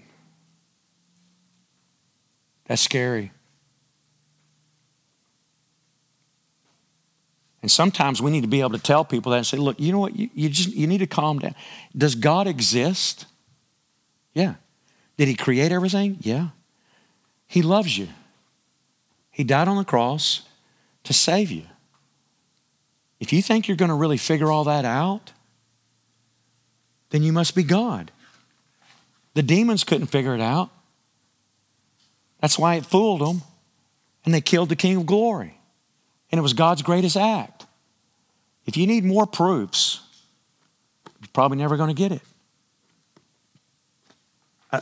That's 2.72 2.82
scary. 2.82 3.34
And 7.62 7.70
sometimes 7.70 8.22
we 8.22 8.32
need 8.32 8.44
to 8.44 8.48
be 8.48 8.62
able 8.62 8.70
to 8.70 8.80
tell 8.80 9.04
people 9.04 9.34
that 9.34 9.40
and 9.40 9.46
say, 9.46 9.58
look, 9.58 9.78
you 9.78 9.92
know 9.92 10.00
what? 10.00 10.16
You, 10.16 10.30
you 10.34 10.48
just 10.48 10.70
you 10.70 10.88
need 10.88 11.00
to 11.00 11.06
calm 11.06 11.40
down. 11.40 11.54
Does 11.98 12.16
God 12.16 12.48
exist? 12.48 13.26
Yeah. 14.34 14.54
Did 15.18 15.28
he 15.28 15.36
create 15.36 15.74
everything? 15.74 16.16
Yeah. 16.22 16.52
He 17.46 17.62
loves 17.62 17.98
you. 17.98 18.08
He 19.32 19.44
died 19.44 19.68
on 19.68 19.76
the 19.76 19.84
cross 19.84 20.44
to 21.04 21.12
save 21.12 21.52
you. 21.52 21.64
If 23.20 23.34
you 23.34 23.42
think 23.42 23.68
you're 23.68 23.76
going 23.76 23.90
to 23.90 23.96
really 23.96 24.16
figure 24.16 24.50
all 24.50 24.64
that 24.64 24.86
out, 24.86 25.34
then 27.10 27.22
you 27.22 27.34
must 27.34 27.54
be 27.54 27.64
God. 27.64 28.14
The 29.34 29.44
demons 29.44 29.84
couldn't 29.84 30.08
figure 30.08 30.34
it 30.34 30.42
out. 30.42 30.70
That's 32.42 32.60
why 32.60 32.76
it 32.76 32.86
fooled 32.86 33.22
them. 33.22 33.44
And 34.26 34.34
they 34.34 34.42
killed 34.42 34.70
the 34.70 34.76
King 34.76 34.98
of 34.98 35.06
Glory. 35.06 35.58
And 36.32 36.40
it 36.40 36.42
was 36.42 36.54
God's 36.54 36.82
greatest 36.82 37.16
act. 37.16 37.66
If 38.66 38.78
you 38.78 38.88
need 38.88 39.04
more 39.04 39.26
proofs, 39.26 40.02
you're 41.06 41.30
probably 41.34 41.58
never 41.58 41.78
going 41.78 41.90
to 41.90 41.96
get 41.96 42.12
it. 42.12 42.22
Uh, 44.72 44.82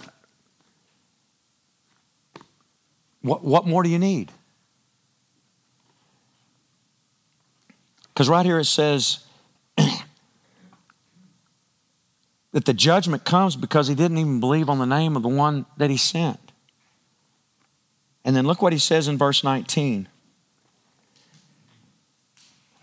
what, 3.22 3.43
what 3.43 3.66
more 3.66 3.84
do 3.84 3.89
you 3.89 3.99
need? 3.99 4.32
Because 8.14 8.30
right 8.30 8.45
here 8.45 8.60
it 8.60 8.66
says 8.66 9.24
that 9.78 10.03
the 12.66 12.74
judgment 12.74 13.24
comes 13.24 13.55
because 13.55 13.88
he 13.88 13.95
didn't 13.95 14.18
even 14.18 14.41
believe 14.41 14.70
on 14.70 14.78
the 14.78 14.86
name 14.86 15.16
of 15.16 15.24
the 15.24 15.30
one 15.30 15.66
that 15.78 15.89
he 15.89 15.95
sent. 15.95 16.49
And 18.30 18.36
then 18.36 18.45
look 18.45 18.61
what 18.61 18.73
he 18.73 18.77
says 18.77 19.07
in 19.07 19.17
verse 19.17 19.43
19. 19.43 20.07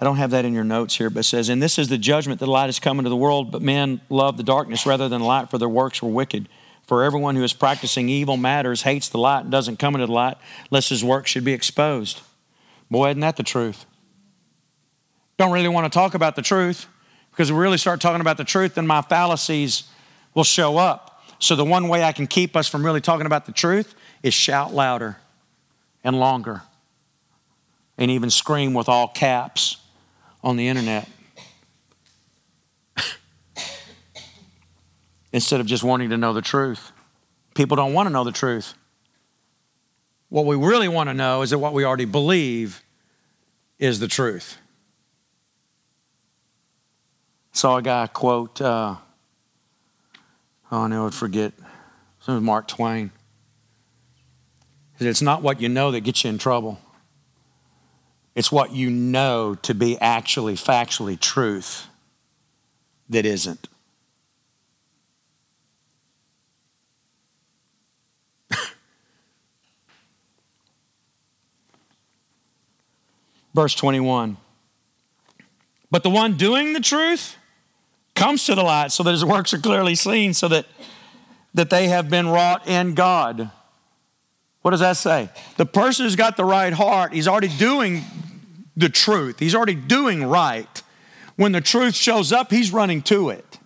I 0.00 0.04
don't 0.04 0.16
have 0.16 0.32
that 0.32 0.44
in 0.44 0.52
your 0.52 0.64
notes 0.64 0.96
here, 0.96 1.08
but 1.08 1.20
it 1.20 1.22
says, 1.22 1.48
And 1.48 1.62
this 1.62 1.78
is 1.78 1.86
the 1.86 1.98
judgment 1.98 2.40
that 2.40 2.46
the 2.46 2.50
light 2.50 2.66
has 2.66 2.80
come 2.80 2.98
into 2.98 3.10
the 3.10 3.16
world, 3.16 3.52
but 3.52 3.62
men 3.62 4.00
love 4.08 4.38
the 4.38 4.42
darkness 4.42 4.86
rather 4.86 5.08
than 5.08 5.22
light, 5.22 5.48
for 5.48 5.56
their 5.56 5.68
works 5.68 6.02
were 6.02 6.10
wicked. 6.10 6.48
For 6.88 7.04
everyone 7.04 7.36
who 7.36 7.44
is 7.44 7.52
practicing 7.52 8.08
evil 8.08 8.36
matters 8.36 8.82
hates 8.82 9.08
the 9.08 9.18
light 9.18 9.42
and 9.42 9.52
doesn't 9.52 9.78
come 9.78 9.94
into 9.94 10.08
the 10.08 10.12
light, 10.12 10.36
lest 10.72 10.88
his 10.88 11.04
work 11.04 11.28
should 11.28 11.44
be 11.44 11.52
exposed. 11.52 12.22
Boy, 12.90 13.10
isn't 13.10 13.20
that 13.20 13.36
the 13.36 13.44
truth? 13.44 13.86
don't 15.38 15.52
really 15.52 15.68
want 15.68 15.84
to 15.84 15.96
talk 15.96 16.14
about 16.14 16.34
the 16.34 16.42
truth 16.42 16.88
because 17.30 17.50
if 17.50 17.54
we 17.54 17.62
really 17.62 17.78
start 17.78 18.00
talking 18.00 18.20
about 18.20 18.36
the 18.36 18.42
truth, 18.42 18.74
then 18.74 18.84
my 18.88 19.00
fallacies 19.00 19.84
will 20.34 20.42
show 20.42 20.76
up. 20.76 21.22
So, 21.38 21.54
the 21.54 21.64
one 21.64 21.86
way 21.86 22.02
I 22.02 22.10
can 22.10 22.26
keep 22.26 22.56
us 22.56 22.66
from 22.66 22.84
really 22.84 23.00
talking 23.00 23.26
about 23.26 23.46
the 23.46 23.52
truth 23.52 23.94
is 24.24 24.34
shout 24.34 24.74
louder 24.74 25.18
and 26.06 26.20
longer 26.20 26.62
and 27.98 28.12
even 28.12 28.30
scream 28.30 28.74
with 28.74 28.88
all 28.88 29.08
caps 29.08 29.78
on 30.40 30.56
the 30.56 30.68
internet 30.68 31.08
instead 35.32 35.58
of 35.58 35.66
just 35.66 35.82
wanting 35.82 36.08
to 36.10 36.16
know 36.16 36.32
the 36.32 36.40
truth. 36.40 36.92
People 37.56 37.76
don't 37.76 37.92
want 37.92 38.06
to 38.06 38.12
know 38.12 38.22
the 38.22 38.30
truth. 38.30 38.74
What 40.28 40.46
we 40.46 40.54
really 40.54 40.86
want 40.86 41.10
to 41.10 41.14
know 41.14 41.42
is 41.42 41.50
that 41.50 41.58
what 41.58 41.72
we 41.72 41.84
already 41.84 42.04
believe 42.04 42.84
is 43.80 43.98
the 43.98 44.06
truth. 44.06 44.58
Saw 47.50 47.78
a 47.78 47.82
guy 47.82 48.06
quote, 48.06 48.60
uh, 48.60 48.94
oh, 50.70 50.78
I 50.82 50.86
know 50.86 51.06
I'd 51.06 51.14
forget. 51.14 51.52
It 51.58 52.30
was 52.30 52.40
Mark 52.40 52.68
Twain. 52.68 53.10
It's 54.98 55.22
not 55.22 55.42
what 55.42 55.60
you 55.60 55.68
know 55.68 55.90
that 55.90 56.00
gets 56.00 56.24
you 56.24 56.30
in 56.30 56.38
trouble, 56.38 56.80
it's 58.34 58.50
what 58.50 58.72
you 58.72 58.90
know 58.90 59.54
to 59.62 59.74
be 59.74 59.98
actually, 59.98 60.54
factually 60.54 61.18
truth 61.18 61.86
that 63.08 63.24
isn't. 63.24 63.68
Verse 73.54 73.74
21. 73.74 74.36
But 75.90 76.02
the 76.02 76.10
one 76.10 76.36
doing 76.36 76.72
the 76.72 76.80
truth, 76.80 77.36
comes 78.16 78.44
to 78.46 78.56
the 78.56 78.62
light 78.62 78.90
so 78.90 79.04
that 79.04 79.12
his 79.12 79.24
works 79.24 79.54
are 79.54 79.58
clearly 79.58 79.94
seen, 79.94 80.34
so 80.34 80.48
that, 80.48 80.66
that 81.54 81.70
they 81.70 81.86
have 81.86 82.10
been 82.10 82.26
wrought 82.26 82.66
in 82.66 82.94
God. 82.94 83.52
What 84.66 84.72
does 84.72 84.80
that 84.80 84.96
say? 84.96 85.30
The 85.58 85.64
person 85.64 86.06
who's 86.06 86.16
got 86.16 86.36
the 86.36 86.44
right 86.44 86.72
heart, 86.72 87.12
he's 87.12 87.28
already 87.28 87.46
doing 87.46 88.02
the 88.76 88.88
truth, 88.88 89.38
he's 89.38 89.54
already 89.54 89.76
doing 89.76 90.24
right. 90.24 90.82
When 91.36 91.52
the 91.52 91.60
truth 91.60 91.94
shows 91.94 92.32
up, 92.32 92.50
he's 92.50 92.72
running 92.72 93.00
to 93.02 93.30
it. 93.30 93.60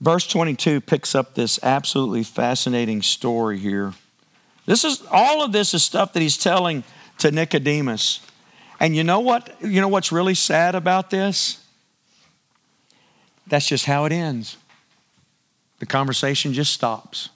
Verse 0.00 0.28
22 0.28 0.80
picks 0.80 1.16
up 1.16 1.34
this 1.34 1.58
absolutely 1.60 2.22
fascinating 2.22 3.02
story 3.02 3.58
here 3.58 3.94
this 4.64 4.84
is 4.84 5.02
all 5.10 5.42
of 5.42 5.50
this 5.50 5.74
is 5.74 5.82
stuff 5.82 6.12
that 6.12 6.20
he's 6.20 6.36
telling 6.36 6.84
to 7.18 7.32
Nicodemus. 7.32 8.20
And 8.78 8.94
you 8.94 9.02
know 9.02 9.18
what? 9.18 9.56
You 9.60 9.80
know 9.80 9.88
what's 9.88 10.12
really 10.12 10.34
sad 10.34 10.76
about 10.76 11.10
this? 11.10 11.61
That's 13.46 13.66
just 13.66 13.86
how 13.86 14.04
it 14.04 14.12
ends. 14.12 14.56
The 15.78 15.86
conversation 15.86 16.52
just 16.52 16.72
stops. 16.72 17.30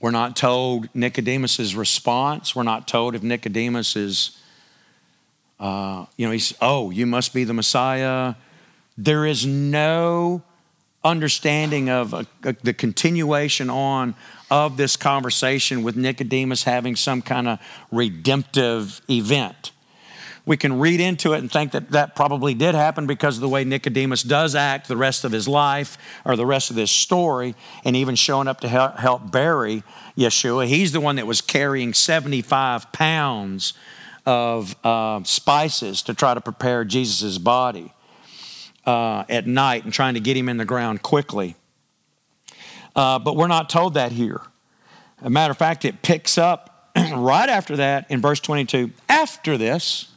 We're 0.00 0.10
not 0.10 0.34
told 0.34 0.88
Nicodemus's 0.94 1.76
response. 1.76 2.56
We're 2.56 2.62
not 2.62 2.88
told 2.88 3.14
if 3.14 3.22
Nicodemus 3.22 3.96
is, 3.96 4.38
uh, 5.60 6.06
you 6.16 6.26
know, 6.26 6.32
he's, 6.32 6.54
oh, 6.60 6.90
you 6.90 7.06
must 7.06 7.34
be 7.34 7.44
the 7.44 7.52
Messiah. 7.52 8.34
There 8.96 9.26
is 9.26 9.46
no 9.46 10.42
understanding 11.04 11.88
of 11.88 12.12
a, 12.12 12.26
a, 12.44 12.54
the 12.62 12.74
continuation 12.74 13.70
on 13.70 14.14
of 14.50 14.76
this 14.76 14.96
conversation 14.96 15.82
with 15.82 15.96
Nicodemus 15.96 16.64
having 16.64 16.96
some 16.96 17.22
kind 17.22 17.48
of 17.48 17.58
redemptive 17.92 19.00
event. 19.08 19.72
We 20.46 20.56
can 20.56 20.78
read 20.78 21.00
into 21.00 21.32
it 21.32 21.38
and 21.38 21.50
think 21.50 21.72
that 21.72 21.90
that 21.90 22.16
probably 22.16 22.54
did 22.54 22.74
happen 22.74 23.06
because 23.06 23.36
of 23.36 23.40
the 23.40 23.48
way 23.48 23.64
Nicodemus 23.64 24.22
does 24.22 24.54
act 24.54 24.88
the 24.88 24.96
rest 24.96 25.24
of 25.24 25.32
his 25.32 25.46
life 25.46 25.98
or 26.24 26.36
the 26.36 26.46
rest 26.46 26.70
of 26.70 26.76
this 26.76 26.90
story, 26.90 27.54
and 27.84 27.94
even 27.94 28.14
showing 28.14 28.48
up 28.48 28.60
to 28.60 28.68
help, 28.68 29.30
bury 29.30 29.82
Yeshua. 30.16 30.66
He's 30.66 30.92
the 30.92 31.00
one 31.00 31.16
that 31.16 31.26
was 31.26 31.40
carrying 31.40 31.94
75 31.94 32.90
pounds 32.92 33.74
of 34.26 34.74
uh, 34.84 35.22
spices 35.24 36.02
to 36.02 36.14
try 36.14 36.34
to 36.34 36.40
prepare 36.40 36.84
Jesus' 36.84 37.38
body 37.38 37.92
uh, 38.86 39.24
at 39.28 39.46
night 39.46 39.84
and 39.84 39.92
trying 39.92 40.14
to 40.14 40.20
get 40.20 40.36
him 40.36 40.48
in 40.48 40.56
the 40.56 40.64
ground 40.64 41.02
quickly. 41.02 41.56
Uh, 42.94 43.18
but 43.18 43.36
we're 43.36 43.46
not 43.46 43.70
told 43.70 43.94
that 43.94 44.12
here. 44.12 44.40
As 45.20 45.26
a 45.26 45.30
matter 45.30 45.50
of 45.50 45.58
fact, 45.58 45.84
it 45.84 46.02
picks 46.02 46.38
up 46.38 46.90
right 46.96 47.48
after 47.48 47.76
that 47.76 48.10
in 48.10 48.20
verse 48.20 48.40
22. 48.40 48.90
After 49.08 49.56
this, 49.56 50.08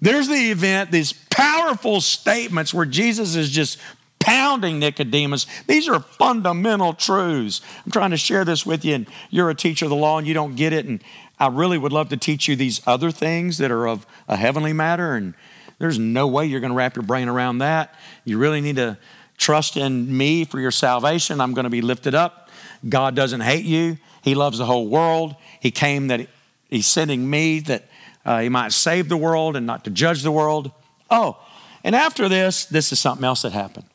There's 0.00 0.28
the 0.28 0.50
event, 0.50 0.90
these 0.90 1.12
powerful 1.12 2.00
statements 2.00 2.74
where 2.74 2.86
Jesus 2.86 3.34
is 3.34 3.50
just 3.50 3.78
pounding 4.18 4.78
Nicodemus. 4.78 5.46
These 5.66 5.88
are 5.88 6.00
fundamental 6.00 6.92
truths. 6.94 7.60
I'm 7.84 7.92
trying 7.92 8.10
to 8.10 8.16
share 8.16 8.44
this 8.44 8.66
with 8.66 8.84
you, 8.84 8.94
and 8.94 9.08
you're 9.30 9.50
a 9.50 9.54
teacher 9.54 9.86
of 9.86 9.90
the 9.90 9.96
law 9.96 10.18
and 10.18 10.26
you 10.26 10.34
don't 10.34 10.56
get 10.56 10.72
it. 10.72 10.84
And 10.86 11.02
I 11.38 11.48
really 11.48 11.78
would 11.78 11.92
love 11.92 12.08
to 12.10 12.16
teach 12.16 12.48
you 12.48 12.56
these 12.56 12.80
other 12.86 13.10
things 13.10 13.58
that 13.58 13.70
are 13.70 13.86
of 13.86 14.06
a 14.28 14.36
heavenly 14.36 14.72
matter. 14.72 15.14
And 15.14 15.34
there's 15.78 15.98
no 15.98 16.26
way 16.26 16.46
you're 16.46 16.60
going 16.60 16.72
to 16.72 16.76
wrap 16.76 16.96
your 16.96 17.04
brain 17.04 17.28
around 17.28 17.58
that. 17.58 17.94
You 18.24 18.38
really 18.38 18.60
need 18.60 18.76
to 18.76 18.98
trust 19.38 19.76
in 19.76 20.16
me 20.16 20.44
for 20.44 20.60
your 20.60 20.70
salvation. 20.70 21.40
I'm 21.40 21.54
going 21.54 21.64
to 21.64 21.70
be 21.70 21.82
lifted 21.82 22.14
up. 22.14 22.50
God 22.88 23.14
doesn't 23.14 23.40
hate 23.40 23.64
you, 23.64 23.98
He 24.22 24.34
loves 24.34 24.58
the 24.58 24.66
whole 24.66 24.88
world. 24.88 25.34
He 25.60 25.70
came 25.70 26.08
that 26.08 26.28
He's 26.68 26.86
sending 26.86 27.28
me 27.28 27.60
that 27.60 27.84
uh, 28.26 28.40
He 28.40 28.50
might 28.50 28.72
save 28.72 29.08
the 29.08 29.16
world 29.16 29.56
and 29.56 29.64
not 29.64 29.84
to 29.84 29.90
judge 29.90 30.22
the 30.22 30.30
world. 30.30 30.70
Oh, 31.10 31.38
and 31.82 31.94
after 31.94 32.28
this, 32.28 32.66
this 32.66 32.92
is 32.92 32.98
something 32.98 33.24
else 33.24 33.42
that 33.42 33.52
happened. 33.52 33.86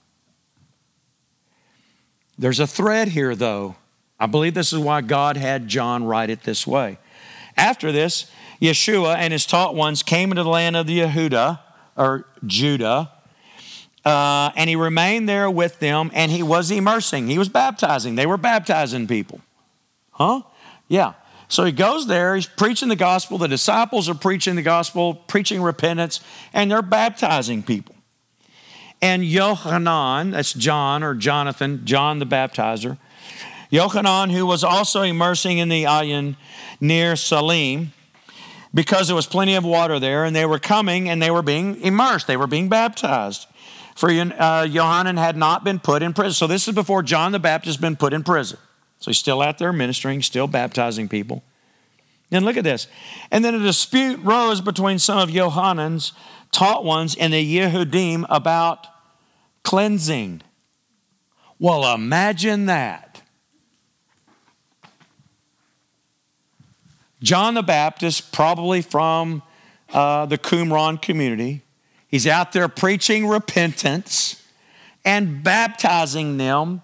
There's 2.40 2.60
a 2.60 2.66
thread 2.66 3.10
here, 3.10 3.36
though. 3.36 3.76
I 4.20 4.26
believe 4.26 4.54
this 4.54 4.74
is 4.74 4.80
why 4.80 5.02
God 5.02 5.38
had 5.38 5.68
John 5.68 6.04
write 6.04 6.30
it 6.30 6.44
this 6.44 6.66
way. 6.66 6.98
After 7.58 7.92
this, 7.92 8.32
Yeshua 8.62 9.16
and 9.18 9.34
his 9.34 9.46
taught 9.46 9.76
ones 9.76 10.04
came 10.04 10.32
into 10.32 10.44
the 10.44 10.50
land 10.50 10.76
of 10.76 10.88
the 10.88 11.00
Yehuda, 11.00 11.60
or 11.98 12.26
Judah, 12.46 13.12
uh, 14.06 14.52
and 14.56 14.70
he 14.70 14.76
remained 14.76 15.28
there 15.28 15.50
with 15.50 15.80
them, 15.80 16.10
and 16.14 16.32
he 16.32 16.42
was 16.42 16.72
immersing. 16.72 17.28
He 17.28 17.38
was 17.38 17.50
baptizing. 17.50 18.16
They 18.16 18.26
were 18.26 18.38
baptizing 18.38 19.08
people. 19.08 19.42
Huh? 20.12 20.42
Yeah. 20.88 21.14
So 21.52 21.66
he 21.66 21.74
goes 21.74 22.08
there, 22.08 22.36
he's 22.36 22.48
preaching 22.48 22.88
the 22.88 22.96
gospel. 22.96 23.38
The 23.38 23.50
disciples 23.50 24.08
are 24.08 24.16
preaching 24.16 24.56
the 24.56 24.62
gospel, 24.62 25.14
preaching 25.14 25.62
repentance, 25.62 26.22
and 26.54 26.72
they're 26.72 26.82
baptizing 26.82 27.62
people. 27.62 27.94
And 29.02 29.26
Yohanan, 29.26 30.32
that's 30.32 30.54
John 30.54 31.04
or 31.04 31.14
Jonathan, 31.14 31.82
John 31.84 32.20
the 32.20 32.26
baptizer, 32.26 32.98
Yochanan, 33.70 34.32
who 34.32 34.46
was 34.46 34.64
also 34.64 35.02
immersing 35.02 35.58
in 35.58 35.68
the 35.68 35.84
Ayin 35.84 36.38
near 36.80 37.18
Salim, 37.18 37.92
because 38.74 39.08
there 39.08 39.16
was 39.16 39.28
plenty 39.28 39.56
of 39.56 39.66
water 39.66 40.00
there, 40.00 40.24
and 40.24 40.34
they 40.34 40.46
were 40.46 40.60
coming 40.60 41.10
and 41.10 41.22
they 41.22 41.32
were 41.32 41.42
being 41.42 41.82
immersed, 41.82 42.28
they 42.28 42.38
were 42.38 42.48
being 42.48 42.70
baptized. 42.70 43.46
For 43.96 44.10
uh, 44.10 44.64
Yohanan 44.64 45.18
had 45.18 45.36
not 45.36 45.66
been 45.66 45.80
put 45.80 46.02
in 46.02 46.14
prison. 46.14 46.32
So 46.32 46.48
this 46.48 46.70
is 46.70 46.74
before 46.74 47.04
John 47.04 47.34
the 47.34 47.40
Baptist 47.40 47.76
has 47.76 47.82
been 47.82 47.98
put 47.98 48.14
in 48.14 48.24
prison. 48.24 48.58
So 49.02 49.10
he's 49.10 49.18
still 49.18 49.42
out 49.42 49.58
there 49.58 49.74
ministering, 49.74 50.22
still 50.22 50.46
baptizing 50.46 51.10
people. 51.10 51.44
And 52.32 52.46
look 52.46 52.56
at 52.56 52.64
this. 52.64 52.88
And 53.32 53.44
then 53.44 53.56
a 53.56 53.60
dispute 53.60 54.20
rose 54.24 54.62
between 54.62 55.00
some 55.00 55.18
of 55.18 55.30
Yohanan's 55.30 56.14
taught 56.52 56.86
ones 56.86 57.16
and 57.20 57.34
the 57.34 57.58
Yehudim 57.58 58.28
about 58.30 58.86
cleansing. 59.64 60.44
Well, 61.58 61.94
imagine 61.96 62.68
that. 62.68 63.24
John 67.24 67.56
the 67.56 67.64
Baptist, 67.64 68.32
probably 68.32 68.84
from 68.84 69.42
uh, 69.92 70.28
the 70.28 70.38
Qumran 70.38 71.02
community, 71.02 71.64
he's 72.08 72.28
out 72.28 72.52
there 72.52 72.68
preaching 72.68 73.28
repentance 73.28 74.42
and 75.04 75.44
baptizing 75.44 76.38
them 76.38 76.84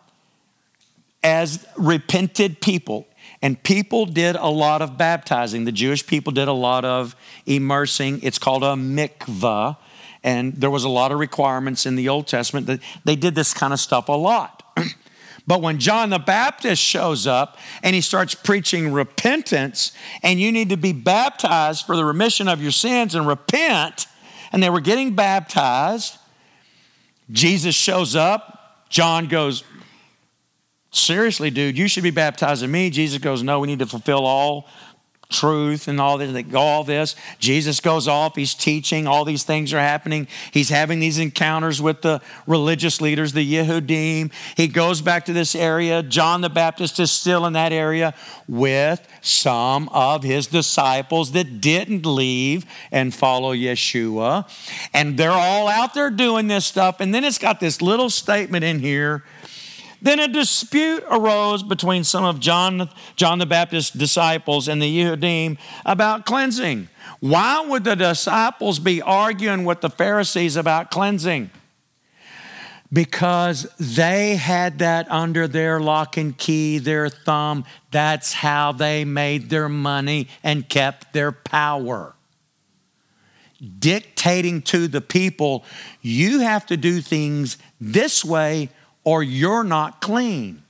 as 1.23 1.65
repented 1.77 2.61
people. 2.61 3.07
And 3.41 3.61
people 3.61 4.05
did 4.05 4.35
a 4.35 4.47
lot 4.47 4.81
of 4.81 4.97
baptizing. 4.97 5.65
The 5.65 5.71
Jewish 5.71 6.05
people 6.05 6.33
did 6.33 6.47
a 6.47 6.53
lot 6.53 6.85
of 6.85 7.15
immersing. 7.45 8.21
It's 8.23 8.39
called 8.39 8.63
a 8.63 8.73
mikvah. 8.73 9.77
And 10.23 10.53
there 10.55 10.71
was 10.71 10.83
a 10.83 10.89
lot 10.89 11.11
of 11.11 11.19
requirements 11.19 11.85
in 11.85 11.95
the 11.95 12.09
Old 12.09 12.27
Testament 12.27 12.67
that 12.67 12.79
they 13.05 13.15
did 13.15 13.35
this 13.35 13.53
kind 13.53 13.73
of 13.73 13.79
stuff 13.79 14.09
a 14.09 14.13
lot. 14.13 14.63
but 15.47 15.61
when 15.61 15.79
John 15.79 16.09
the 16.09 16.19
Baptist 16.19 16.81
shows 16.81 17.27
up 17.27 17.57
and 17.83 17.93
he 17.93 18.01
starts 18.01 18.33
preaching 18.33 18.91
repentance, 18.91 19.91
and 20.23 20.39
you 20.39 20.51
need 20.51 20.69
to 20.69 20.77
be 20.77 20.91
baptized 20.91 21.85
for 21.85 21.95
the 21.95 22.03
remission 22.03 22.47
of 22.47 22.61
your 22.61 22.71
sins 22.71 23.13
and 23.13 23.27
repent, 23.27 24.07
and 24.51 24.63
they 24.63 24.69
were 24.69 24.81
getting 24.81 25.15
baptized, 25.15 26.17
Jesus 27.31 27.75
shows 27.75 28.15
up. 28.15 28.87
John 28.89 29.27
goes, 29.27 29.63
Seriously, 30.97 31.51
dude, 31.51 31.77
you 31.77 31.87
should 31.87 32.03
be 32.03 32.11
baptizing 32.11 32.71
me. 32.71 32.89
Jesus 32.89 33.19
goes, 33.19 33.43
No, 33.43 33.59
we 33.59 33.67
need 33.67 33.79
to 33.79 33.85
fulfill 33.85 34.25
all 34.25 34.67
truth 35.29 35.87
and 35.87 35.99
all 35.99 36.17
this, 36.17 36.53
all 36.53 36.83
this. 36.83 37.15
Jesus 37.37 37.81
goes 37.81 38.07
off, 38.07 38.35
he's 38.35 38.53
teaching, 38.53 39.07
all 39.07 39.25
these 39.25 39.43
things 39.43 39.73
are 39.73 39.79
happening. 39.79 40.27
He's 40.51 40.69
having 40.69 40.99
these 40.99 41.19
encounters 41.19 41.81
with 41.81 42.01
the 42.01 42.21
religious 42.45 43.01
leaders, 43.01 43.33
the 43.33 43.53
Yehudim. 43.53 44.31
He 44.55 44.67
goes 44.67 45.01
back 45.01 45.25
to 45.25 45.33
this 45.33 45.53
area. 45.53 46.01
John 46.01 46.41
the 46.41 46.49
Baptist 46.49 46.99
is 46.99 47.11
still 47.11 47.45
in 47.45 47.53
that 47.53 47.73
area 47.73 48.13
with 48.47 49.05
some 49.21 49.89
of 49.89 50.23
his 50.23 50.47
disciples 50.47 51.33
that 51.33 51.59
didn't 51.59 52.05
leave 52.05 52.65
and 52.91 53.13
follow 53.13 53.53
Yeshua. 53.53 54.49
And 54.93 55.17
they're 55.17 55.31
all 55.31 55.67
out 55.67 55.93
there 55.93 56.09
doing 56.09 56.47
this 56.47 56.65
stuff. 56.65 57.01
And 57.01 57.13
then 57.13 57.25
it's 57.25 57.37
got 57.37 57.59
this 57.59 57.81
little 57.81 58.09
statement 58.09 58.63
in 58.63 58.79
here 58.79 59.23
then 60.01 60.19
a 60.19 60.27
dispute 60.27 61.03
arose 61.09 61.63
between 61.63 62.03
some 62.03 62.23
of 62.23 62.39
John, 62.39 62.89
John 63.15 63.39
the 63.39 63.45
Baptist's 63.45 63.91
disciples 63.91 64.67
and 64.67 64.81
the 64.81 64.99
Yehudim 64.99 65.57
about 65.85 66.25
cleansing. 66.25 66.89
Why 67.19 67.65
would 67.65 67.83
the 67.83 67.95
disciples 67.95 68.79
be 68.79 69.01
arguing 69.01 69.65
with 69.65 69.81
the 69.81 69.89
Pharisees 69.89 70.55
about 70.55 70.91
cleansing? 70.91 71.49
Because 72.93 73.67
they 73.79 74.35
had 74.35 74.79
that 74.79 75.11
under 75.11 75.47
their 75.47 75.79
lock 75.79 76.15
and 76.15 76.37
key, 76.37 76.77
their 76.77 77.09
thumb. 77.09 77.65
That's 77.91 78.33
how 78.33 78.71
they 78.71 79.03
made 79.03 79.49
their 79.49 79.67
money 79.67 80.29
and 80.43 80.69
kept 80.69 81.11
their 81.11 81.31
power. 81.31 82.13
Dictating 83.79 84.61
to 84.63 84.87
the 84.87 85.01
people, 85.01 85.65
you 86.01 86.39
have 86.41 86.65
to 86.67 86.77
do 86.77 87.01
things 87.01 87.57
this 87.81 88.23
way 88.23 88.69
or 89.07 89.23
you're 89.23 89.63
not 89.63 90.01
clean. 90.01 90.61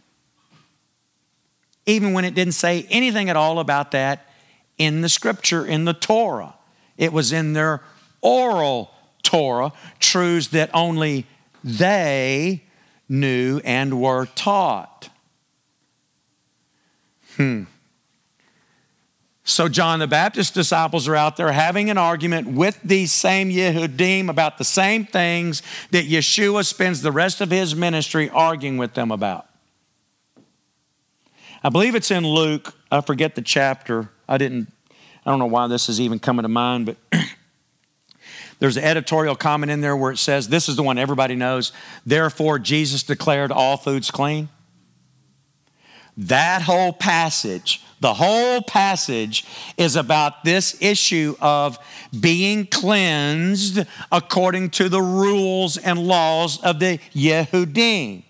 Even 1.87 2.13
when 2.13 2.23
it 2.23 2.35
didn't 2.35 2.53
say 2.53 2.85
anything 2.91 3.31
at 3.31 3.35
all 3.35 3.57
about 3.57 3.89
that 3.93 4.29
in 4.77 5.01
the 5.01 5.09
scripture, 5.09 5.65
in 5.65 5.85
the 5.85 5.93
Torah. 5.93 6.53
It 6.97 7.11
was 7.11 7.31
in 7.31 7.53
their 7.53 7.81
oral 8.21 8.91
Torah, 9.23 9.73
truths 9.99 10.49
that 10.49 10.69
only 10.71 11.25
they 11.63 12.61
knew 13.09 13.59
and 13.65 13.99
were 13.99 14.27
taught. 14.27 15.09
Hmm. 17.37 17.63
So, 19.49 19.69
John 19.69 19.99
the 19.99 20.07
Baptist's 20.07 20.51
disciples 20.51 21.07
are 21.07 21.15
out 21.15 21.37
there 21.37 21.53
having 21.53 21.89
an 21.89 21.97
argument 21.97 22.49
with 22.49 22.77
these 22.83 23.13
same 23.13 23.49
Yehudim 23.49 24.27
about 24.27 24.57
the 24.57 24.65
same 24.65 25.05
things 25.05 25.61
that 25.91 26.03
Yeshua 26.03 26.65
spends 26.65 27.01
the 27.01 27.13
rest 27.13 27.39
of 27.39 27.49
his 27.49 27.73
ministry 27.73 28.29
arguing 28.29 28.77
with 28.77 28.93
them 28.93 29.09
about. 29.09 29.47
I 31.63 31.69
believe 31.69 31.95
it's 31.95 32.11
in 32.11 32.27
Luke. 32.27 32.75
I 32.91 32.99
forget 32.99 33.35
the 33.35 33.41
chapter. 33.41 34.09
I 34.27 34.37
didn't, 34.37 34.69
I 35.25 35.29
don't 35.29 35.39
know 35.39 35.45
why 35.45 35.67
this 35.67 35.87
is 35.87 36.01
even 36.01 36.19
coming 36.19 36.43
to 36.43 36.49
mind, 36.49 36.85
but 36.85 36.97
there's 38.59 38.75
an 38.75 38.83
editorial 38.83 39.37
comment 39.37 39.71
in 39.71 39.79
there 39.79 39.95
where 39.95 40.11
it 40.11 40.17
says, 40.17 40.49
This 40.49 40.67
is 40.67 40.75
the 40.75 40.83
one 40.83 40.97
everybody 40.97 41.35
knows. 41.35 41.71
Therefore, 42.05 42.59
Jesus 42.59 43.01
declared 43.01 43.53
all 43.53 43.77
foods 43.77 44.11
clean. 44.11 44.49
That 46.17 46.63
whole 46.63 46.93
passage 46.93 47.81
the 47.99 48.13
whole 48.13 48.61
passage 48.61 49.45
is 49.75 49.95
about 49.95 50.43
this 50.43 50.79
issue 50.81 51.35
of 51.41 51.79
being 52.17 52.67
cleansed 52.67 53.85
according 54.11 54.69
to 54.71 54.87
the 54.87 55.01
rules 55.01 55.77
and 55.77 55.99
laws 55.99 56.61
of 56.61 56.79
the 56.79 56.99
Yehudim. 57.15 58.23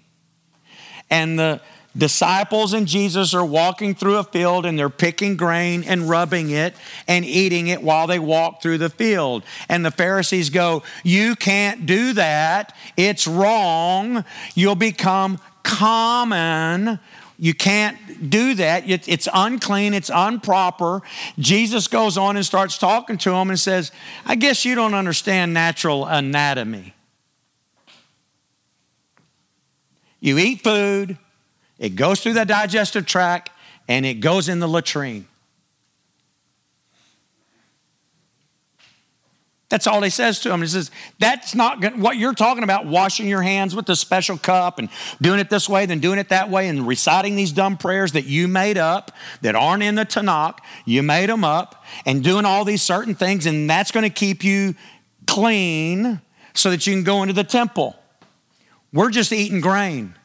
And 1.10 1.38
the 1.38 1.62
disciples 1.98 2.74
and 2.74 2.88
Jesus 2.88 3.34
are 3.34 3.44
walking 3.44 3.94
through 3.94 4.18
a 4.18 4.24
field 4.24 4.66
and 4.66 4.80
they're 4.80 4.90
picking 4.90 5.36
grain 5.36 5.84
and 5.84 6.10
rubbing 6.10 6.50
it 6.52 6.74
and 7.08 7.26
eating 7.26 7.68
it 7.68 7.82
while 7.82 8.08
they 8.08 8.20
walk 8.20 8.62
through 8.62 8.78
the 8.78 8.90
field. 8.90 9.44
And 9.68 9.86
the 9.86 9.92
Pharisees 9.92 10.50
go, 10.50 10.84
You 11.04 11.36
can't 11.36 11.86
do 11.86 12.14
that. 12.14 12.74
It's 12.96 13.28
wrong. 13.28 14.24
You'll 14.56 14.76
become 14.76 15.40
common 15.64 17.00
you 17.40 17.54
can't 17.54 18.30
do 18.30 18.56
that. 18.56 18.84
It's 18.88 19.28
unclean, 19.32 19.94
it's 19.94 20.10
improper. 20.10 21.02
Jesus 21.38 21.88
goes 21.88 22.18
on 22.18 22.36
and 22.36 22.46
starts 22.46 22.78
talking 22.78 23.18
to 23.20 23.32
him 23.32 23.50
and 23.50 23.60
says, 23.60 23.92
I 24.26 24.36
guess 24.36 24.66
you 24.66 24.74
don't 24.74 24.96
understand 24.96 25.54
natural 25.54 26.06
anatomy. 26.06 26.94
You 30.20 30.40
eat 30.40 30.64
food, 30.64 31.18
it 31.78 31.96
goes 31.96 32.22
through 32.22 32.34
the 32.34 32.46
digestive 32.46 33.06
tract, 33.06 33.52
and 33.88 34.04
it 34.04 34.16
goes 34.16 34.50
in 34.50 34.60
the 34.60 34.68
latrine. 34.68 35.28
That's 39.70 39.86
all 39.86 40.02
he 40.02 40.10
says 40.10 40.40
to 40.42 40.54
him. 40.54 40.62
He 40.62 40.68
says, 40.68 40.92
That's 41.20 41.54
not 41.54 41.82
good. 41.82 42.00
what 42.00 42.16
you're 42.16 42.34
talking 42.34 42.64
about, 42.64 42.86
washing 42.86 43.28
your 43.28 43.42
hands 43.42 43.76
with 43.76 43.86
the 43.86 43.98
special 43.98 44.38
cup 44.38 44.80
and 44.80 44.88
doing 45.22 45.40
it 45.40 45.50
this 45.50 45.68
way, 45.68 45.86
then 45.86 46.00
doing 46.00 46.20
it 46.20 46.30
that 46.30 46.50
way, 46.50 46.70
and 46.70 46.88
reciting 46.88 47.36
these 47.36 47.52
dumb 47.52 47.76
prayers 47.76 48.14
that 48.14 48.26
you 48.26 48.48
made 48.48 48.78
up 48.78 49.12
that 49.42 49.56
aren't 49.56 49.84
in 49.84 49.96
the 49.96 50.06
Tanakh. 50.06 50.60
You 50.86 51.04
made 51.04 51.30
them 51.30 51.44
up, 51.44 51.84
and 52.06 52.24
doing 52.24 52.46
all 52.46 52.64
these 52.64 52.82
certain 52.82 53.14
things, 53.14 53.46
and 53.46 53.70
that's 53.70 53.92
going 53.92 54.06
to 54.06 54.10
keep 54.10 54.44
you 54.44 54.74
clean 55.26 56.22
so 56.54 56.70
that 56.70 56.88
you 56.88 56.94
can 56.94 57.04
go 57.04 57.22
into 57.22 57.34
the 57.34 57.44
temple. 57.44 57.96
We're 58.94 59.12
just 59.12 59.34
eating 59.34 59.60
grain. 59.60 60.16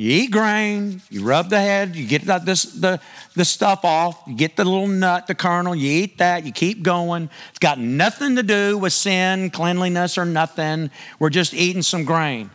You 0.00 0.22
eat 0.22 0.30
grain, 0.30 1.02
you 1.10 1.22
rub 1.24 1.50
the 1.50 1.60
head, 1.60 1.94
you 1.94 2.06
get 2.06 2.24
the, 2.24 2.38
the, 2.38 3.00
the 3.34 3.44
stuff 3.44 3.84
off, 3.84 4.22
you 4.26 4.34
get 4.34 4.56
the 4.56 4.64
little 4.64 4.86
nut, 4.86 5.26
the 5.26 5.34
kernel, 5.34 5.74
you 5.74 5.90
eat 5.90 6.16
that, 6.16 6.46
you 6.46 6.52
keep 6.52 6.82
going. 6.82 7.28
It's 7.50 7.58
got 7.58 7.78
nothing 7.78 8.36
to 8.36 8.42
do 8.42 8.78
with 8.78 8.94
sin, 8.94 9.50
cleanliness, 9.50 10.16
or 10.16 10.24
nothing. 10.24 10.90
We're 11.18 11.28
just 11.28 11.52
eating 11.52 11.82
some 11.82 12.06
grain. 12.06 12.48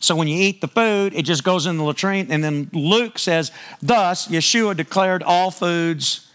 So 0.00 0.16
when 0.16 0.26
you 0.26 0.42
eat 0.42 0.60
the 0.60 0.66
food, 0.66 1.14
it 1.14 1.22
just 1.22 1.44
goes 1.44 1.64
in 1.64 1.76
the 1.76 1.84
latrine. 1.84 2.26
And 2.28 2.42
then 2.42 2.68
Luke 2.72 3.20
says, 3.20 3.52
Thus, 3.80 4.26
Yeshua 4.26 4.76
declared 4.76 5.22
all 5.22 5.52
foods. 5.52 6.28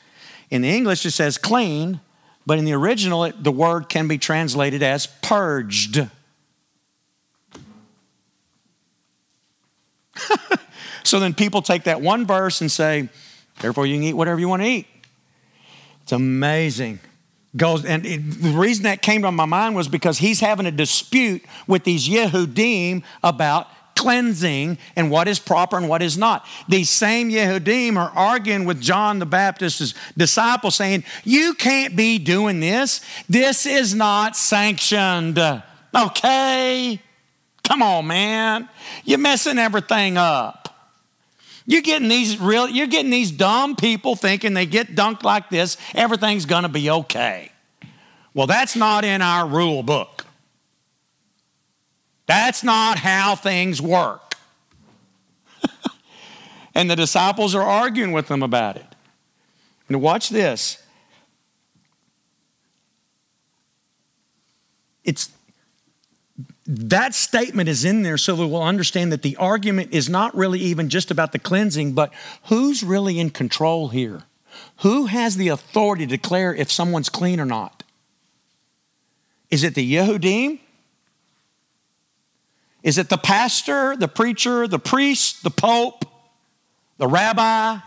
In 0.50 0.62
the 0.62 0.70
English, 0.70 1.06
it 1.06 1.12
says 1.12 1.38
clean, 1.38 2.00
but 2.46 2.60
in 2.60 2.64
the 2.64 2.72
original, 2.72 3.26
it, 3.26 3.44
the 3.44 3.52
word 3.52 3.90
can 3.90 4.08
be 4.08 4.18
translated 4.18 4.82
as 4.82 5.08
purged. 5.22 6.08
so 11.04 11.20
then 11.20 11.34
people 11.34 11.62
take 11.62 11.84
that 11.84 12.02
one 12.02 12.26
verse 12.26 12.62
and 12.62 12.72
say, 12.72 13.10
therefore 13.60 13.86
you 13.86 13.96
can 13.96 14.04
eat 14.04 14.14
whatever 14.14 14.40
you 14.40 14.48
want 14.48 14.62
to 14.62 14.68
eat. 14.68 14.88
It's 16.04 16.12
amazing. 16.12 17.00
Goes 17.58 17.86
and 17.86 18.06
it, 18.06 18.18
the 18.42 18.52
reason 18.52 18.84
that 18.84 19.02
came 19.02 19.22
to 19.22 19.32
my 19.32 19.46
mind 19.46 19.76
was 19.76 19.88
because 19.88 20.18
he's 20.18 20.42
having 20.42 20.66
a 20.66 20.72
dispute 20.72 21.44
with 21.68 21.84
these 21.84 22.08
Yehudim 22.08 23.04
about 23.24 23.68
cleansing 23.96 24.78
and 24.96 25.10
what 25.10 25.28
is 25.28 25.40
proper 25.40 25.78
and 25.78 25.88
what 25.88 26.02
is 26.02 26.18
not. 26.18 26.46
These 26.68 26.90
same 26.90 27.32
Yehudim 27.32 27.96
are 27.98 28.12
arguing 28.12 28.66
with 28.66 28.82
John 28.82 29.20
the 29.20 29.26
Baptist's 29.26 29.94
disciples, 30.18 30.76
saying, 30.76 31.06
You 31.24 31.54
can't 31.54 31.96
be 31.96 32.20
doing 32.20 32.60
this. 32.60 33.02
This 33.30 33.66
is 33.66 33.96
not 33.96 34.36
sanctioned. 34.36 35.40
Okay? 35.96 37.02
Come 37.66 37.82
on, 37.82 38.08
man. 38.08 38.70
You're 39.04 39.20
messing 39.20 39.58
everything 39.58 40.18
up. 40.18 40.66
You're 41.66 41.82
getting 41.82 42.08
these 42.08 42.40
real, 42.40 42.70
you're 42.70 42.88
getting 42.88 43.10
these 43.10 43.32
dumb 43.32 43.76
people 43.76 44.16
thinking 44.16 44.54
they 44.54 44.68
get 44.68 44.96
dunked 44.96 45.24
like 45.24 45.50
this, 45.50 45.78
everything's 45.96 46.46
gonna 46.46 46.70
be 46.70 46.90
okay. 46.90 47.52
Well, 48.36 48.46
that's 48.46 48.76
not 48.76 49.04
in 49.04 49.22
our 49.22 49.48
rule 49.48 49.82
book. 49.82 50.26
That's 52.28 52.64
not 52.64 53.00
how 53.00 53.36
things 53.36 53.82
work. 53.82 54.36
and 56.76 56.90
the 56.90 56.96
disciples 56.96 57.56
are 57.56 57.64
arguing 57.64 58.12
with 58.12 58.28
them 58.28 58.44
about 58.44 58.76
it. 58.76 58.86
Now, 59.90 60.00
watch 60.00 60.30
this. 60.30 60.82
It's 65.04 65.30
that 66.68 67.14
statement 67.14 67.70
is 67.70 67.86
in 67.86 68.02
there 68.02 68.18
so 68.18 68.36
that 68.36 68.48
we'll 68.48 68.64
understand 68.64 69.12
that 69.12 69.22
the 69.22 69.38
argument 69.38 69.94
is 69.94 70.10
not 70.10 70.36
really 70.36 70.60
even 70.60 70.90
just 70.90 71.12
about 71.12 71.32
the 71.32 71.40
cleansing, 71.40 71.94
but 71.94 72.12
who's 72.46 72.84
really 72.84 73.20
in 73.20 73.30
control 73.30 73.90
here? 73.90 74.24
Who 74.78 75.06
has 75.06 75.38
the 75.38 75.50
authority 75.50 76.08
to 76.08 76.18
declare 76.18 76.54
if 76.54 76.72
someone's 76.72 77.10
clean 77.10 77.40
or 77.40 77.46
not? 77.46 77.84
Is 79.52 79.64
it 79.64 79.76
the 79.76 79.94
Yehudim? 79.94 80.60
Is 82.82 82.98
it 82.98 83.10
the 83.10 83.18
pastor, 83.18 83.96
the 83.96 84.08
preacher, 84.08 84.68
the 84.68 84.80
priest, 84.80 85.44
the 85.44 85.50
pope, 85.50 86.06
the 86.98 87.08
rabbi, 87.08 87.78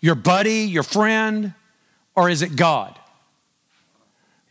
your 0.00 0.14
buddy, 0.14 0.60
your 0.60 0.82
friend, 0.82 1.54
or 2.14 2.28
is 2.28 2.42
it 2.42 2.56
God? 2.56 2.98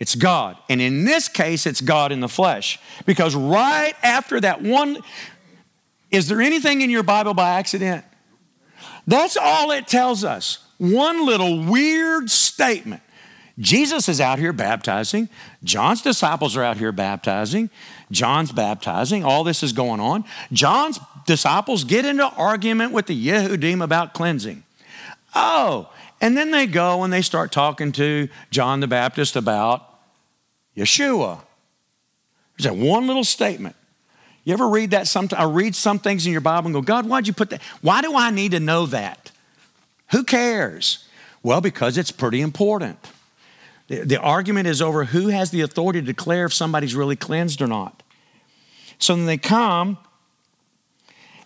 It's 0.02 0.16
God. 0.16 0.58
And 0.68 0.82
in 0.82 1.06
this 1.06 1.28
case, 1.28 1.68
it's 1.68 1.80
God 1.80 2.12
in 2.12 2.22
the 2.22 2.28
flesh. 2.28 2.80
Because 3.06 3.36
right 3.36 3.94
after 4.02 4.42
that 4.42 4.60
one, 4.64 4.98
is 6.10 6.28
there 6.28 6.42
anything 6.42 6.82
in 6.82 6.90
your 6.90 7.04
Bible 7.04 7.36
by 7.36 7.52
accident? 7.52 8.04
That's 9.06 9.38
all 9.38 9.70
it 9.70 9.88
tells 9.88 10.24
us. 10.24 10.66
One 10.80 11.24
little 11.24 11.64
weird 11.66 12.32
statement. 12.32 13.04
Jesus 13.60 14.10
is 14.10 14.20
out 14.20 14.40
here 14.40 14.54
baptizing. 14.54 15.30
John's 15.64 16.02
disciples 16.02 16.58
are 16.58 16.64
out 16.64 16.78
here 16.78 16.92
baptizing. 16.92 17.70
John's 18.10 18.52
baptizing. 18.52 19.24
All 19.24 19.44
this 19.44 19.62
is 19.62 19.72
going 19.72 20.00
on. 20.00 20.26
John's 20.52 21.00
disciples 21.28 21.84
get 21.84 22.06
into 22.06 22.26
argument 22.26 22.92
with 22.92 23.06
the 23.06 23.28
Yehudim 23.28 23.84
about 23.84 24.16
cleansing. 24.16 24.64
Oh, 25.36 25.94
and 26.20 26.36
then 26.36 26.50
they 26.50 26.66
go 26.66 27.04
and 27.04 27.14
they 27.14 27.22
start 27.22 27.52
talking 27.52 27.92
to 27.92 28.30
John 28.50 28.80
the 28.80 28.88
Baptist 28.88 29.36
about 29.36 29.90
Yeshua. 30.76 31.42
There's 32.58 32.74
that 32.74 32.76
one 32.76 33.08
little 33.08 33.24
statement. 33.24 33.76
You 34.44 34.54
ever 34.54 34.68
read 34.68 34.92
that 34.92 35.08
sometime? 35.08 35.40
I 35.40 35.52
read 35.52 35.76
some 35.76 36.00
things 36.00 36.26
in 36.26 36.32
your 36.32 36.42
Bible 36.42 36.68
and 36.68 36.74
go, 36.74 36.82
God, 36.82 37.08
why'd 37.08 37.28
you 37.28 37.34
put 37.34 37.52
that? 37.52 37.62
Why 37.82 38.02
do 38.02 38.16
I 38.16 38.32
need 38.32 38.52
to 38.52 38.60
know 38.60 38.86
that? 38.88 39.32
Who 40.12 40.24
cares? 40.24 41.08
Well, 41.44 41.62
because 41.62 41.98
it's 41.98 42.12
pretty 42.12 42.42
important. 42.42 42.98
The, 43.88 44.06
the 44.06 44.20
argument 44.20 44.68
is 44.68 44.82
over 44.82 45.06
who 45.06 45.28
has 45.28 45.52
the 45.52 45.62
authority 45.62 46.00
to 46.00 46.06
declare 46.06 46.46
if 46.46 46.54
somebody's 46.54 46.96
really 46.96 47.16
cleansed 47.16 47.62
or 47.62 47.68
not. 47.68 48.04
So 48.98 49.16
then 49.16 49.26
they 49.26 49.38
come, 49.38 49.98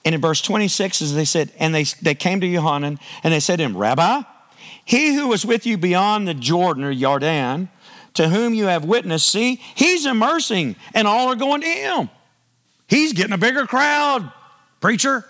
and 0.03 0.13
in 0.13 0.21
verse 0.21 0.41
26, 0.41 1.01
as 1.01 1.15
they 1.15 1.25
said, 1.25 1.51
and 1.57 1.73
they, 1.73 1.83
they 2.01 2.15
came 2.15 2.41
to 2.41 2.47
Yohanan, 2.47 2.99
and 3.23 3.33
they 3.33 3.39
said 3.39 3.57
to 3.57 3.63
him, 3.63 3.77
Rabbi, 3.77 4.21
he 4.83 5.15
who 5.15 5.27
was 5.27 5.45
with 5.45 5.65
you 5.65 5.77
beyond 5.77 6.27
the 6.27 6.33
Jordan 6.33 6.83
or 6.83 6.93
Yarden, 6.93 7.69
to 8.15 8.29
whom 8.29 8.53
you 8.53 8.65
have 8.65 8.83
witnessed, 8.83 9.29
see, 9.29 9.61
he's 9.75 10.05
immersing 10.05 10.75
and 10.93 11.07
all 11.07 11.27
are 11.27 11.35
going 11.35 11.61
to 11.61 11.67
him. 11.67 12.09
He's 12.87 13.13
getting 13.13 13.33
a 13.33 13.37
bigger 13.37 13.65
crowd, 13.65 14.31
preacher. 14.79 15.25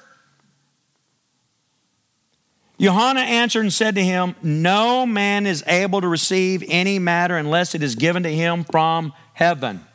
Yohanan 2.77 3.23
answered 3.23 3.61
and 3.61 3.73
said 3.73 3.95
to 3.95 4.03
him, 4.03 4.35
No 4.41 5.05
man 5.05 5.45
is 5.45 5.63
able 5.65 6.01
to 6.01 6.07
receive 6.07 6.63
any 6.67 6.99
matter 6.99 7.37
unless 7.37 7.73
it 7.73 7.81
is 7.81 7.95
given 7.95 8.23
to 8.23 8.33
him 8.33 8.63
from 8.65 9.13
heaven. 9.33 9.85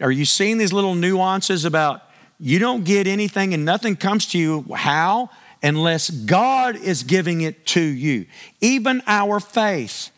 Are 0.00 0.10
you 0.10 0.24
seeing 0.24 0.58
these 0.58 0.72
little 0.72 0.94
nuances 0.94 1.64
about 1.64 2.02
you 2.38 2.58
don't 2.58 2.84
get 2.84 3.06
anything 3.06 3.54
and 3.54 3.64
nothing 3.64 3.96
comes 3.96 4.26
to 4.26 4.38
you? 4.38 4.66
How? 4.74 5.30
Unless 5.62 6.10
God 6.10 6.76
is 6.76 7.04
giving 7.04 7.40
it 7.40 7.64
to 7.68 7.80
you. 7.80 8.26
Even 8.60 9.02
our 9.06 9.40
faith 9.40 10.10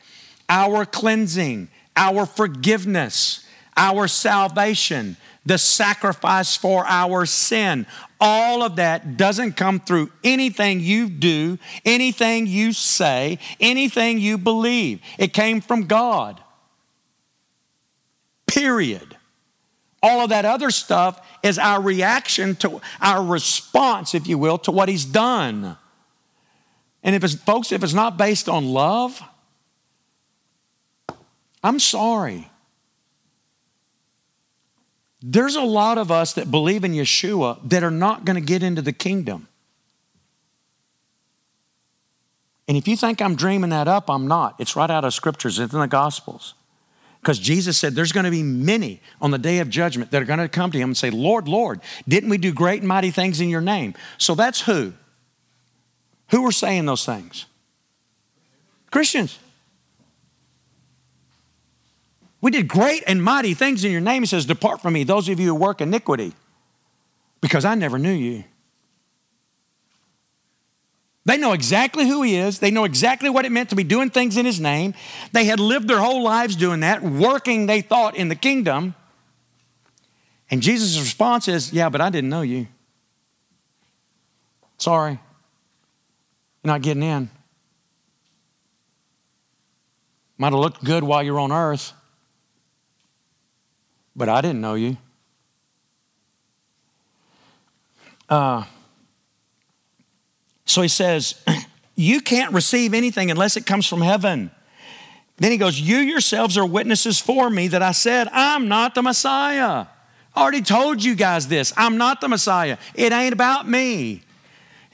our 0.48 0.84
cleansing, 0.84 1.68
our 1.96 2.26
forgiveness, 2.26 3.46
our 3.76 4.08
salvation, 4.08 5.16
the 5.44 5.58
sacrifice 5.58 6.56
for 6.56 6.84
our 6.86 7.26
sin. 7.26 7.86
All 8.20 8.62
of 8.62 8.76
that 8.76 9.16
doesn't 9.16 9.56
come 9.56 9.80
through 9.80 10.10
anything 10.24 10.80
you 10.80 11.08
do, 11.08 11.58
anything 11.84 12.46
you 12.46 12.72
say, 12.72 13.38
anything 13.60 14.18
you 14.18 14.38
believe. 14.38 15.00
It 15.18 15.32
came 15.32 15.60
from 15.60 15.86
God. 15.86 16.40
Period. 18.46 19.16
All 20.02 20.20
of 20.20 20.30
that 20.30 20.44
other 20.44 20.70
stuff 20.70 21.26
is 21.42 21.58
our 21.58 21.80
reaction 21.80 22.54
to 22.56 22.80
our 23.00 23.24
response, 23.24 24.14
if 24.14 24.26
you 24.26 24.38
will, 24.38 24.58
to 24.58 24.70
what 24.70 24.88
He's 24.88 25.04
done. 25.04 25.76
And 27.02 27.14
if 27.14 27.22
it's, 27.22 27.34
folks, 27.34 27.72
if 27.72 27.84
it's 27.84 27.94
not 27.94 28.16
based 28.16 28.48
on 28.48 28.66
love, 28.66 29.22
I'm 31.66 31.80
sorry. 31.80 32.48
There's 35.20 35.56
a 35.56 35.62
lot 35.62 35.98
of 35.98 36.12
us 36.12 36.34
that 36.34 36.48
believe 36.48 36.84
in 36.84 36.92
Yeshua 36.92 37.58
that 37.68 37.82
are 37.82 37.90
not 37.90 38.24
going 38.24 38.36
to 38.36 38.40
get 38.40 38.62
into 38.62 38.82
the 38.82 38.92
kingdom. 38.92 39.48
And 42.68 42.76
if 42.76 42.86
you 42.86 42.96
think 42.96 43.20
I'm 43.20 43.34
dreaming 43.34 43.70
that 43.70 43.88
up, 43.88 44.08
I'm 44.08 44.28
not. 44.28 44.54
It's 44.60 44.76
right 44.76 44.88
out 44.88 45.04
of 45.04 45.12
scriptures, 45.12 45.58
it's 45.58 45.74
in 45.74 45.80
the 45.80 45.88
Gospels. 45.88 46.54
Because 47.20 47.40
Jesus 47.40 47.76
said 47.76 47.96
there's 47.96 48.12
going 48.12 48.26
to 48.26 48.30
be 48.30 48.44
many 48.44 49.00
on 49.20 49.32
the 49.32 49.38
day 49.38 49.58
of 49.58 49.68
judgment 49.68 50.12
that 50.12 50.22
are 50.22 50.26
going 50.26 50.38
to 50.38 50.48
come 50.48 50.70
to 50.70 50.78
him 50.78 50.90
and 50.90 50.96
say, 50.96 51.10
Lord, 51.10 51.48
Lord, 51.48 51.80
didn't 52.06 52.30
we 52.30 52.38
do 52.38 52.52
great 52.52 52.78
and 52.78 52.88
mighty 52.88 53.10
things 53.10 53.40
in 53.40 53.48
your 53.48 53.60
name? 53.60 53.94
So 54.18 54.36
that's 54.36 54.60
who? 54.60 54.92
Who 56.30 56.46
are 56.46 56.52
saying 56.52 56.86
those 56.86 57.04
things? 57.04 57.46
Christians. 58.92 59.40
We 62.40 62.50
did 62.50 62.68
great 62.68 63.02
and 63.06 63.22
mighty 63.22 63.54
things 63.54 63.84
in 63.84 63.92
your 63.92 64.00
name. 64.00 64.22
He 64.22 64.26
says, 64.26 64.44
Depart 64.44 64.82
from 64.82 64.94
me, 64.94 65.04
those 65.04 65.28
of 65.28 65.40
you 65.40 65.48
who 65.48 65.54
work 65.54 65.80
iniquity, 65.80 66.34
because 67.40 67.64
I 67.64 67.74
never 67.74 67.98
knew 67.98 68.12
you. 68.12 68.44
They 71.26 71.36
know 71.36 71.52
exactly 71.52 72.06
who 72.06 72.22
he 72.22 72.36
is. 72.36 72.60
They 72.60 72.70
know 72.70 72.84
exactly 72.84 73.28
what 73.28 73.44
it 73.44 73.50
meant 73.50 73.70
to 73.70 73.76
be 73.76 73.82
doing 73.82 74.10
things 74.10 74.36
in 74.36 74.46
his 74.46 74.60
name. 74.60 74.94
They 75.32 75.44
had 75.44 75.58
lived 75.58 75.88
their 75.88 75.98
whole 75.98 76.22
lives 76.22 76.54
doing 76.54 76.80
that, 76.80 77.02
working, 77.02 77.66
they 77.66 77.80
thought, 77.80 78.14
in 78.14 78.28
the 78.28 78.36
kingdom. 78.36 78.94
And 80.48 80.62
Jesus' 80.62 81.00
response 81.00 81.48
is, 81.48 81.72
Yeah, 81.72 81.88
but 81.88 82.00
I 82.00 82.10
didn't 82.10 82.30
know 82.30 82.42
you. 82.42 82.68
Sorry. 84.78 85.18
You're 86.62 86.72
not 86.72 86.82
getting 86.82 87.02
in. 87.02 87.28
Might 90.38 90.52
have 90.52 90.60
looked 90.60 90.84
good 90.84 91.02
while 91.02 91.24
you're 91.24 91.40
on 91.40 91.50
earth, 91.50 91.92
but 94.16 94.28
I 94.28 94.40
didn't 94.40 94.60
know 94.60 94.74
you. 94.74 94.96
Uh, 98.28 98.64
so 100.64 100.82
he 100.82 100.88
says, 100.88 101.40
You 101.98 102.20
can't 102.20 102.52
receive 102.52 102.92
anything 102.92 103.30
unless 103.30 103.56
it 103.56 103.64
comes 103.64 103.86
from 103.86 104.02
heaven. 104.02 104.50
Then 105.38 105.50
he 105.50 105.56
goes, 105.56 105.80
You 105.80 105.98
yourselves 105.98 106.58
are 106.58 106.66
witnesses 106.66 107.18
for 107.18 107.48
me 107.48 107.68
that 107.68 107.82
I 107.82 107.92
said, 107.92 108.28
I'm 108.32 108.68
not 108.68 108.94
the 108.94 109.02
Messiah. 109.02 109.86
I 110.34 110.42
already 110.42 110.60
told 110.60 111.02
you 111.02 111.14
guys 111.14 111.48
this. 111.48 111.72
I'm 111.76 111.96
not 111.96 112.20
the 112.20 112.28
Messiah. 112.28 112.76
It 112.94 113.12
ain't 113.12 113.32
about 113.32 113.66
me. 113.66 114.22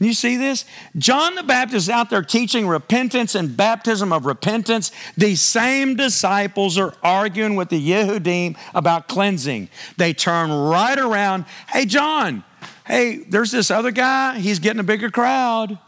You 0.03 0.15
see 0.15 0.37
this? 0.37 0.65
John 0.97 1.37
the 1.37 1.43
Baptist 1.43 1.85
is 1.85 1.91
out 1.91 2.11
there 2.11 2.23
teaching 2.23 2.67
repentance 2.67 3.35
and 3.35 3.57
baptism 3.57 4.13
of 4.13 4.27
repentance. 4.27 4.91
These 5.17 5.41
same 5.41 5.95
disciples 5.95 6.77
are 6.77 6.95
arguing 7.03 7.55
with 7.55 7.69
the 7.69 7.91
Yehudim 7.91 8.57
about 8.75 9.07
cleansing. 9.07 9.69
They 9.99 10.13
turn 10.13 10.51
right 10.51 10.99
around. 10.99 11.45
Hey, 11.69 11.87
John, 11.87 12.43
hey, 12.87 13.19
there's 13.29 13.53
this 13.53 13.71
other 13.71 13.93
guy. 13.93 14.39
He's 14.39 14.59
getting 14.59 14.81
a 14.81 14.85
bigger 14.85 15.11
crowd. 15.11 15.79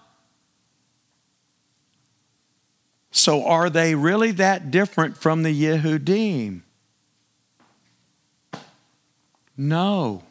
So, 3.11 3.45
are 3.47 3.71
they 3.71 3.95
really 3.95 4.33
that 4.33 4.71
different 4.71 5.17
from 5.17 5.45
the 5.45 5.63
Yehudim? 5.63 6.63
No. 9.57 10.23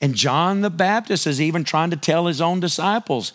And 0.00 0.14
John 0.14 0.62
the 0.62 0.70
Baptist 0.70 1.26
is 1.26 1.40
even 1.40 1.64
trying 1.64 1.90
to 1.90 1.96
tell 1.96 2.26
his 2.26 2.40
own 2.40 2.60
disciples 2.60 3.32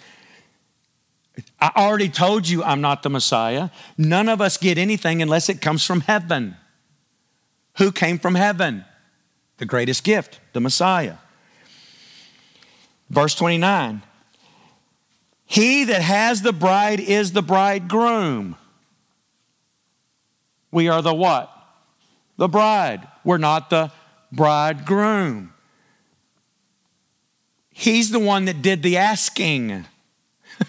I 1.59 1.71
already 1.75 2.09
told 2.09 2.47
you 2.47 2.63
I'm 2.63 2.81
not 2.81 3.03
the 3.03 3.09
Messiah. 3.09 3.69
None 3.97 4.29
of 4.29 4.41
us 4.41 4.57
get 4.57 4.77
anything 4.77 5.21
unless 5.21 5.49
it 5.49 5.61
comes 5.61 5.85
from 5.85 6.01
heaven. 6.01 6.55
Who 7.77 7.91
came 7.91 8.19
from 8.19 8.35
heaven? 8.35 8.85
The 9.57 9.65
greatest 9.65 10.03
gift, 10.03 10.39
the 10.53 10.61
Messiah. 10.61 11.15
Verse 13.09 13.35
29 13.35 14.01
He 15.45 15.83
that 15.85 16.01
has 16.01 16.41
the 16.41 16.53
bride 16.53 16.99
is 16.99 17.31
the 17.33 17.41
bridegroom. 17.41 18.55
We 20.71 20.87
are 20.89 21.01
the 21.01 21.13
what? 21.13 21.51
The 22.37 22.47
bride. 22.47 23.07
We're 23.23 23.37
not 23.37 23.69
the 23.69 23.91
bridegroom. 24.31 25.53
He's 27.77 28.09
the 28.09 28.19
one 28.19 28.45
that 28.45 28.61
did 28.61 28.83
the 28.83 28.95
asking. 28.95 29.85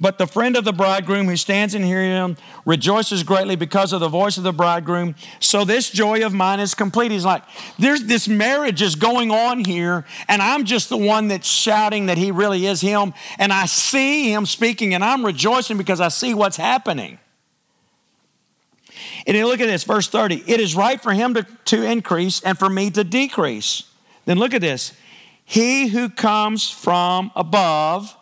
But 0.00 0.18
the 0.18 0.26
friend 0.26 0.54
of 0.56 0.64
the 0.64 0.72
bridegroom 0.72 1.28
who 1.28 1.36
stands 1.36 1.72
and 1.72 1.82
hears 1.82 2.08
him 2.08 2.36
rejoices 2.66 3.22
greatly 3.22 3.56
because 3.56 3.92
of 3.92 4.00
the 4.00 4.08
voice 4.08 4.36
of 4.36 4.42
the 4.42 4.52
bridegroom. 4.52 5.14
So 5.40 5.64
this 5.64 5.88
joy 5.88 6.26
of 6.26 6.34
mine 6.34 6.60
is 6.60 6.74
complete. 6.74 7.10
He's 7.10 7.24
like, 7.24 7.42
there's 7.78 8.04
this 8.04 8.28
marriage 8.28 8.82
is 8.82 8.96
going 8.96 9.30
on 9.30 9.64
here, 9.64 10.04
and 10.28 10.42
I'm 10.42 10.64
just 10.64 10.90
the 10.90 10.98
one 10.98 11.28
that's 11.28 11.48
shouting 11.48 12.06
that 12.06 12.18
he 12.18 12.32
really 12.32 12.66
is 12.66 12.82
him. 12.82 13.14
And 13.38 13.50
I 13.50 13.64
see 13.64 14.30
him 14.30 14.44
speaking, 14.44 14.92
and 14.92 15.02
I'm 15.02 15.24
rejoicing 15.24 15.78
because 15.78 16.00
I 16.00 16.08
see 16.08 16.34
what's 16.34 16.58
happening. 16.58 17.18
And 19.26 19.36
you 19.36 19.46
look 19.46 19.60
at 19.60 19.68
this, 19.68 19.84
verse 19.84 20.08
30. 20.08 20.42
It 20.46 20.60
is 20.60 20.74
right 20.74 21.00
for 21.00 21.12
him 21.12 21.32
to, 21.32 21.46
to 21.66 21.82
increase 21.82 22.42
and 22.42 22.58
for 22.58 22.68
me 22.68 22.90
to 22.90 23.04
decrease. 23.04 23.84
Then 24.24 24.38
look 24.38 24.54
at 24.54 24.60
this. 24.60 24.92
He 25.44 25.88
who 25.88 26.08
comes 26.08 26.70
from 26.70 27.30
above 27.36 28.16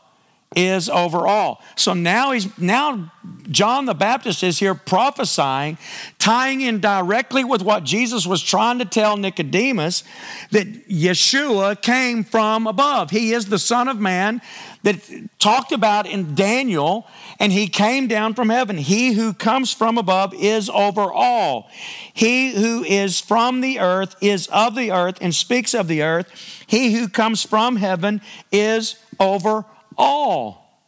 is 0.57 0.89
over 0.89 1.27
all. 1.27 1.63
So 1.77 1.95
now 1.95 2.33
he's 2.33 2.59
now 2.59 3.13
John 3.51 3.87
the 3.87 3.95
Baptist 3.95 4.43
is 4.43 4.59
here 4.59 4.75
prophesying, 4.75 5.79
tying 6.19 6.61
in 6.61 6.81
directly 6.81 7.45
with 7.45 7.63
what 7.63 7.85
Jesus 7.85 8.27
was 8.27 8.43
trying 8.43 8.79
to 8.79 8.85
tell 8.85 9.17
Nicodemus 9.17 10.05
that 10.51 10.89
Yeshua 10.89 11.81
came 11.81 12.25
from 12.25 12.67
above. 12.67 13.11
He 13.11 13.33
is 13.33 13.47
the 13.47 13.59
Son 13.59 13.89
of 13.89 13.99
Man 13.99 14.41
that 14.83 14.99
talked 15.39 15.73
about 15.73 16.07
in 16.07 16.35
Daniel, 16.35 17.07
and 17.39 17.53
he 17.53 17.69
came 17.69 18.09
down 18.09 18.35
from 18.35 18.49
heaven. 18.49 18.79
He 18.79 19.13
who 19.13 19.33
comes 19.33 19.73
from 19.73 19.99
above 19.99 20.35
is 20.35 20.69
over 20.69 21.13
all. 21.13 21.71
He 22.13 22.53
who 22.53 22.83
is 22.85 23.21
from 23.21 23.61
the 23.61 23.79
earth 23.79 24.17
is 24.21 24.49
of 24.49 24.75
the 24.75 24.91
earth 24.91 25.19
and 25.21 25.35
speaks 25.35 25.75
of 25.75 25.89
the 25.89 26.03
earth. 26.03 26.31
He 26.67 26.93
who 26.95 27.09
comes 27.09 27.45
from 27.45 27.77
heaven 27.77 28.21
is 28.51 28.97
over 29.21 29.65
all. 29.97 30.83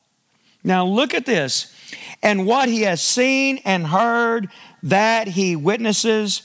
Now 0.65 0.87
look 0.87 1.15
at 1.15 1.27
this. 1.27 1.73
And 2.23 2.47
what 2.47 2.69
he 2.69 2.83
has 2.83 3.03
seen 3.03 3.61
and 3.65 3.87
heard, 3.87 4.49
that 4.83 5.29
he 5.29 5.57
witnesses, 5.57 6.43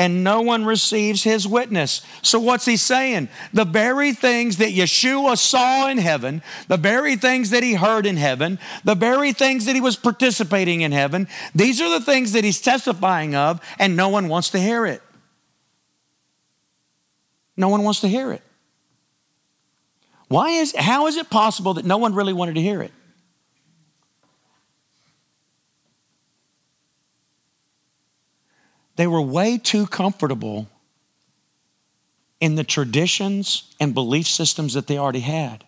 and 0.00 0.24
no 0.24 0.40
one 0.40 0.64
receives 0.64 1.22
his 1.24 1.46
witness. 1.46 2.00
So, 2.22 2.40
what's 2.40 2.64
he 2.64 2.78
saying? 2.78 3.28
The 3.52 3.66
very 3.66 4.14
things 4.14 4.56
that 4.56 4.70
Yeshua 4.70 5.36
saw 5.36 5.88
in 5.88 5.98
heaven, 5.98 6.42
the 6.68 6.78
very 6.78 7.16
things 7.16 7.50
that 7.50 7.62
he 7.62 7.74
heard 7.74 8.06
in 8.06 8.16
heaven, 8.16 8.58
the 8.82 8.94
very 8.94 9.34
things 9.34 9.66
that 9.66 9.74
he 9.74 9.80
was 9.82 9.96
participating 9.96 10.80
in 10.80 10.90
heaven, 10.90 11.28
these 11.54 11.82
are 11.82 11.90
the 11.90 12.02
things 12.02 12.32
that 12.32 12.44
he's 12.44 12.62
testifying 12.62 13.34
of, 13.34 13.60
and 13.78 13.94
no 13.94 14.08
one 14.08 14.28
wants 14.28 14.48
to 14.50 14.58
hear 14.58 14.86
it. 14.86 15.02
No 17.54 17.68
one 17.68 17.82
wants 17.82 18.00
to 18.00 18.08
hear 18.08 18.32
it. 18.32 18.42
Why 20.28 20.48
is, 20.48 20.74
how 20.74 21.08
is 21.08 21.18
it 21.18 21.28
possible 21.28 21.74
that 21.74 21.84
no 21.84 21.98
one 21.98 22.14
really 22.14 22.32
wanted 22.32 22.54
to 22.54 22.62
hear 22.62 22.80
it? 22.80 22.92
They 29.00 29.06
were 29.06 29.22
way 29.22 29.56
too 29.56 29.86
comfortable 29.86 30.68
in 32.38 32.56
the 32.56 32.64
traditions 32.64 33.74
and 33.80 33.94
belief 33.94 34.26
systems 34.26 34.74
that 34.74 34.88
they 34.88 34.98
already 34.98 35.20
had. 35.20 35.64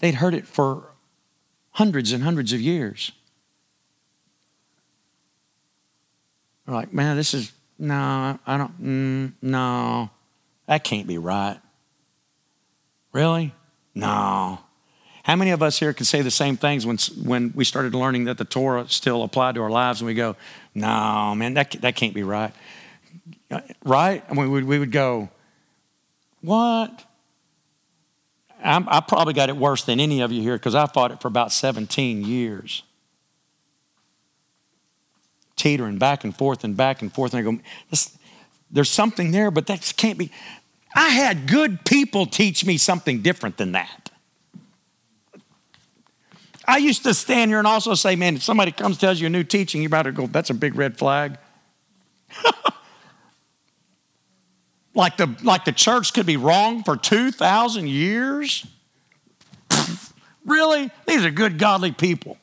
They'd 0.00 0.16
heard 0.16 0.34
it 0.34 0.48
for 0.48 0.88
hundreds 1.70 2.10
and 2.10 2.24
hundreds 2.24 2.52
of 2.52 2.60
years. 2.60 3.12
They're 6.66 6.74
like, 6.74 6.92
man, 6.92 7.16
this 7.16 7.32
is, 7.32 7.52
no, 7.78 8.40
I 8.44 8.56
don't, 8.56 8.82
mm, 8.82 9.32
no. 9.42 10.10
That 10.66 10.82
can't 10.82 11.06
be 11.06 11.18
right. 11.18 11.60
Really? 13.12 13.54
No. 13.94 14.58
How 15.26 15.34
many 15.34 15.50
of 15.50 15.60
us 15.60 15.80
here 15.80 15.92
can 15.92 16.06
say 16.06 16.22
the 16.22 16.30
same 16.30 16.56
things 16.56 16.86
when, 16.86 16.98
when 17.24 17.52
we 17.52 17.64
started 17.64 17.96
learning 17.96 18.26
that 18.26 18.38
the 18.38 18.44
Torah 18.44 18.86
still 18.88 19.24
applied 19.24 19.56
to 19.56 19.62
our 19.62 19.70
lives 19.70 20.00
and 20.00 20.06
we 20.06 20.14
go, 20.14 20.36
no, 20.72 21.34
man, 21.34 21.54
that, 21.54 21.72
that 21.80 21.96
can't 21.96 22.14
be 22.14 22.22
right? 22.22 22.54
Uh, 23.50 23.60
right? 23.84 24.22
And 24.28 24.38
we 24.38 24.46
would, 24.46 24.62
we 24.62 24.78
would 24.78 24.92
go, 24.92 25.28
what? 26.42 27.04
I'm, 28.62 28.88
I 28.88 29.00
probably 29.00 29.34
got 29.34 29.48
it 29.48 29.56
worse 29.56 29.82
than 29.82 29.98
any 29.98 30.20
of 30.20 30.30
you 30.30 30.42
here 30.42 30.54
because 30.54 30.76
I 30.76 30.86
fought 30.86 31.10
it 31.10 31.20
for 31.20 31.26
about 31.26 31.50
17 31.50 32.24
years. 32.24 32.84
Teetering 35.56 35.98
back 35.98 36.22
and 36.22 36.36
forth 36.36 36.62
and 36.62 36.76
back 36.76 37.02
and 37.02 37.12
forth. 37.12 37.34
And 37.34 37.40
I 37.40 37.50
go, 37.50 37.60
there's 38.70 38.90
something 38.90 39.32
there, 39.32 39.50
but 39.50 39.66
that 39.66 39.92
can't 39.96 40.18
be. 40.18 40.30
I 40.94 41.08
had 41.08 41.48
good 41.48 41.84
people 41.84 42.26
teach 42.26 42.64
me 42.64 42.78
something 42.78 43.22
different 43.22 43.56
than 43.56 43.72
that. 43.72 44.12
I 46.66 46.78
used 46.78 47.04
to 47.04 47.14
stand 47.14 47.50
here 47.50 47.58
and 47.58 47.66
also 47.66 47.94
say, 47.94 48.16
man, 48.16 48.36
if 48.36 48.42
somebody 48.42 48.72
comes 48.72 48.98
tells 48.98 49.20
you 49.20 49.26
a 49.26 49.30
new 49.30 49.44
teaching, 49.44 49.82
you 49.82 49.88
better 49.88 50.12
go, 50.12 50.26
that's 50.26 50.50
a 50.50 50.54
big 50.54 50.74
red 50.74 50.98
flag. 50.98 51.38
like, 54.94 55.16
the, 55.16 55.34
like 55.42 55.64
the 55.64 55.72
church 55.72 56.12
could 56.12 56.26
be 56.26 56.36
wrong 56.36 56.82
for 56.82 56.96
2,000 56.96 57.88
years? 57.88 58.66
really? 60.44 60.90
These 61.06 61.24
are 61.24 61.30
good, 61.30 61.58
godly 61.58 61.92
people. 61.92 62.36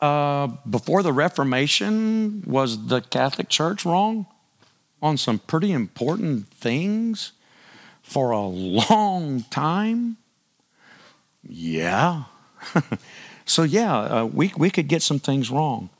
Uh, 0.00 0.48
before 0.68 1.02
the 1.02 1.12
Reformation, 1.12 2.42
was 2.46 2.88
the 2.88 3.00
Catholic 3.00 3.48
Church 3.48 3.86
wrong? 3.86 4.26
on 5.02 5.16
some 5.16 5.38
pretty 5.38 5.72
important 5.72 6.48
things 6.48 7.32
for 8.02 8.30
a 8.30 8.46
long 8.46 9.42
time? 9.50 10.16
Yeah. 11.48 12.24
so, 13.44 13.62
yeah, 13.62 13.96
uh, 13.96 14.24
we, 14.24 14.52
we 14.56 14.70
could 14.70 14.88
get 14.88 15.02
some 15.02 15.18
things 15.18 15.50
wrong. 15.50 15.90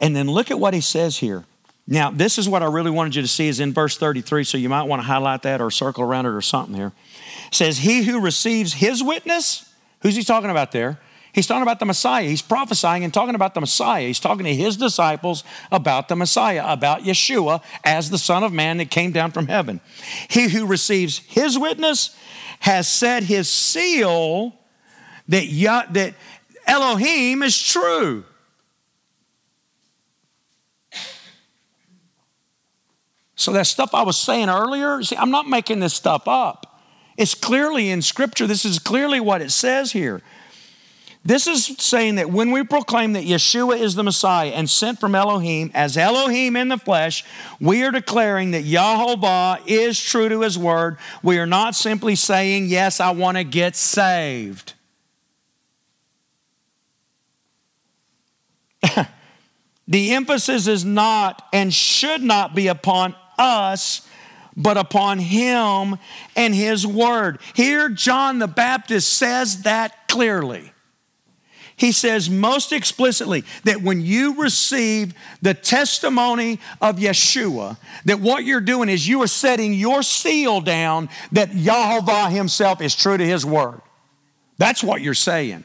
And 0.00 0.14
then 0.14 0.30
look 0.30 0.50
at 0.50 0.58
what 0.58 0.74
he 0.74 0.80
says 0.80 1.18
here. 1.18 1.44
Now, 1.88 2.10
this 2.10 2.36
is 2.36 2.48
what 2.48 2.62
I 2.62 2.66
really 2.66 2.90
wanted 2.90 3.14
you 3.14 3.22
to 3.22 3.28
see 3.28 3.46
is 3.46 3.60
in 3.60 3.72
verse 3.72 3.96
33, 3.96 4.44
so 4.44 4.58
you 4.58 4.68
might 4.68 4.82
want 4.82 5.00
to 5.00 5.06
highlight 5.06 5.42
that 5.42 5.60
or 5.60 5.70
circle 5.70 6.02
around 6.02 6.26
it 6.26 6.30
or 6.30 6.40
something 6.42 6.74
here. 6.74 6.92
It 7.46 7.54
says, 7.54 7.78
He 7.78 8.02
who 8.02 8.20
receives 8.20 8.74
his 8.74 9.02
witness, 9.02 9.72
who's 10.02 10.16
he 10.16 10.24
talking 10.24 10.50
about 10.50 10.72
there? 10.72 10.98
He's 11.36 11.46
talking 11.46 11.64
about 11.64 11.80
the 11.80 11.84
Messiah. 11.84 12.26
He's 12.26 12.40
prophesying 12.40 13.04
and 13.04 13.12
talking 13.12 13.34
about 13.34 13.52
the 13.52 13.60
Messiah. 13.60 14.06
He's 14.06 14.18
talking 14.18 14.46
to 14.46 14.54
his 14.54 14.78
disciples 14.78 15.44
about 15.70 16.08
the 16.08 16.16
Messiah, 16.16 16.64
about 16.66 17.02
Yeshua 17.02 17.62
as 17.84 18.08
the 18.08 18.16
Son 18.16 18.42
of 18.42 18.54
Man 18.54 18.78
that 18.78 18.90
came 18.90 19.12
down 19.12 19.32
from 19.32 19.46
heaven. 19.46 19.82
He 20.30 20.48
who 20.48 20.64
receives 20.64 21.18
his 21.18 21.58
witness 21.58 22.16
has 22.60 22.88
set 22.88 23.24
his 23.24 23.50
seal 23.50 24.54
that, 25.28 25.44
Yah, 25.44 25.82
that 25.90 26.14
Elohim 26.66 27.42
is 27.42 27.62
true. 27.62 28.24
So, 33.34 33.52
that 33.52 33.66
stuff 33.66 33.94
I 33.94 34.04
was 34.04 34.16
saying 34.16 34.48
earlier, 34.48 35.02
see, 35.02 35.16
I'm 35.16 35.30
not 35.30 35.46
making 35.46 35.80
this 35.80 35.92
stuff 35.92 36.26
up. 36.26 36.80
It's 37.18 37.34
clearly 37.34 37.90
in 37.90 38.00
Scripture. 38.00 38.46
This 38.46 38.64
is 38.64 38.78
clearly 38.78 39.20
what 39.20 39.42
it 39.42 39.50
says 39.50 39.92
here. 39.92 40.22
This 41.26 41.48
is 41.48 41.66
saying 41.78 42.14
that 42.16 42.30
when 42.30 42.52
we 42.52 42.62
proclaim 42.62 43.14
that 43.14 43.24
Yeshua 43.24 43.80
is 43.80 43.96
the 43.96 44.04
Messiah 44.04 44.50
and 44.50 44.70
sent 44.70 45.00
from 45.00 45.16
Elohim 45.16 45.72
as 45.74 45.96
Elohim 45.96 46.54
in 46.54 46.68
the 46.68 46.78
flesh, 46.78 47.24
we 47.60 47.82
are 47.82 47.90
declaring 47.90 48.52
that 48.52 48.62
Yahovah 48.62 49.60
is 49.66 50.00
true 50.00 50.28
to 50.28 50.42
his 50.42 50.56
word. 50.56 50.98
We 51.24 51.40
are 51.40 51.46
not 51.46 51.74
simply 51.74 52.14
saying, 52.14 52.66
Yes, 52.66 53.00
I 53.00 53.10
want 53.10 53.38
to 53.38 53.42
get 53.42 53.74
saved. 53.74 54.74
the 59.88 60.12
emphasis 60.12 60.68
is 60.68 60.84
not 60.84 61.42
and 61.52 61.74
should 61.74 62.22
not 62.22 62.54
be 62.54 62.68
upon 62.68 63.16
us, 63.36 64.06
but 64.56 64.76
upon 64.76 65.18
him 65.18 65.96
and 66.36 66.54
his 66.54 66.86
word. 66.86 67.40
Here, 67.56 67.88
John 67.88 68.38
the 68.38 68.46
Baptist 68.46 69.12
says 69.12 69.62
that 69.62 70.06
clearly. 70.06 70.70
He 71.76 71.92
says 71.92 72.30
most 72.30 72.72
explicitly 72.72 73.44
that 73.64 73.82
when 73.82 74.00
you 74.00 74.40
receive 74.40 75.12
the 75.42 75.52
testimony 75.52 76.58
of 76.80 76.96
Yeshua, 76.96 77.76
that 78.06 78.18
what 78.18 78.44
you're 78.44 78.62
doing 78.62 78.88
is 78.88 79.06
you 79.06 79.22
are 79.22 79.26
setting 79.26 79.74
your 79.74 80.02
seal 80.02 80.62
down 80.62 81.10
that 81.32 81.50
Yahovah 81.50 82.30
himself 82.30 82.80
is 82.80 82.96
true 82.96 83.18
to 83.18 83.26
his 83.26 83.44
word. 83.44 83.82
That's 84.56 84.82
what 84.82 85.02
you're 85.02 85.12
saying. 85.12 85.64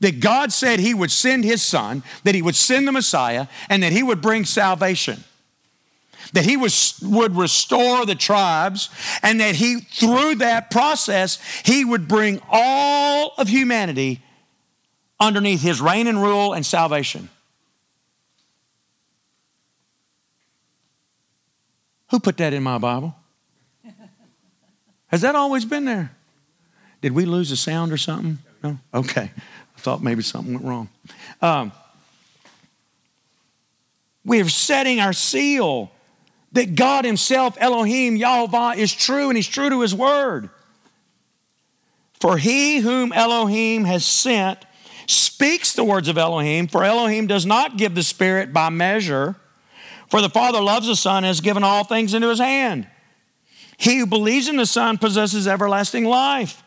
That 0.00 0.20
God 0.20 0.52
said 0.52 0.80
he 0.80 0.92
would 0.92 1.10
send 1.10 1.44
his 1.44 1.62
son, 1.62 2.02
that 2.24 2.34
he 2.34 2.42
would 2.42 2.56
send 2.56 2.86
the 2.86 2.92
Messiah, 2.92 3.46
and 3.70 3.82
that 3.82 3.92
he 3.92 4.02
would 4.02 4.20
bring 4.20 4.44
salvation 4.44 5.24
that 6.32 6.44
he 6.44 6.56
was, 6.56 6.98
would 7.02 7.36
restore 7.36 8.04
the 8.06 8.14
tribes, 8.14 8.88
and 9.22 9.40
that 9.40 9.54
he, 9.54 9.76
through 9.76 10.36
that 10.36 10.68
process, 10.70 11.38
he 11.64 11.84
would 11.84 12.08
bring 12.08 12.40
all 12.50 13.34
of 13.38 13.46
humanity 13.46 14.20
underneath 15.20 15.62
his 15.62 15.80
reign 15.80 16.06
and 16.06 16.20
rule 16.20 16.52
and 16.52 16.64
salvation. 16.64 17.28
Who 22.10 22.20
put 22.20 22.36
that 22.36 22.52
in 22.52 22.62
my 22.62 22.78
Bible? 22.78 23.14
Has 25.08 25.20
that 25.22 25.34
always 25.34 25.64
been 25.64 25.84
there? 25.84 26.10
Did 27.00 27.12
we 27.12 27.24
lose 27.24 27.50
a 27.50 27.56
sound 27.56 27.92
or 27.92 27.96
something? 27.96 28.38
No? 28.62 28.78
Okay. 28.92 29.30
I 29.76 29.80
thought 29.80 30.02
maybe 30.02 30.22
something 30.22 30.54
went 30.54 30.66
wrong. 30.66 30.88
Um, 31.42 31.72
we're 34.24 34.48
setting 34.48 35.00
our 35.00 35.12
seal 35.12 35.92
that 36.52 36.74
God 36.74 37.04
Himself, 37.04 37.56
Elohim, 37.60 38.16
Yahweh, 38.16 38.76
is 38.76 38.92
true 38.92 39.28
and 39.28 39.36
He's 39.36 39.48
true 39.48 39.68
to 39.68 39.82
His 39.82 39.94
word. 39.94 40.50
For 42.20 42.38
he 42.38 42.78
whom 42.78 43.12
Elohim 43.12 43.84
has 43.84 44.04
sent 44.06 44.64
speaks 45.06 45.72
the 45.72 45.84
words 45.84 46.08
of 46.08 46.18
Elohim, 46.18 46.66
for 46.66 46.84
Elohim 46.84 47.26
does 47.26 47.46
not 47.46 47.76
give 47.76 47.94
the 47.94 48.02
Spirit 48.02 48.52
by 48.52 48.70
measure. 48.70 49.36
For 50.10 50.20
the 50.20 50.30
Father 50.30 50.60
loves 50.60 50.86
the 50.86 50.96
Son 50.96 51.18
and 51.18 51.26
has 51.26 51.40
given 51.40 51.64
all 51.64 51.84
things 51.84 52.14
into 52.14 52.28
his 52.28 52.38
hand. 52.38 52.86
He 53.76 53.98
who 53.98 54.06
believes 54.06 54.48
in 54.48 54.56
the 54.56 54.66
Son 54.66 54.98
possesses 54.98 55.48
everlasting 55.48 56.04
life. 56.04 56.62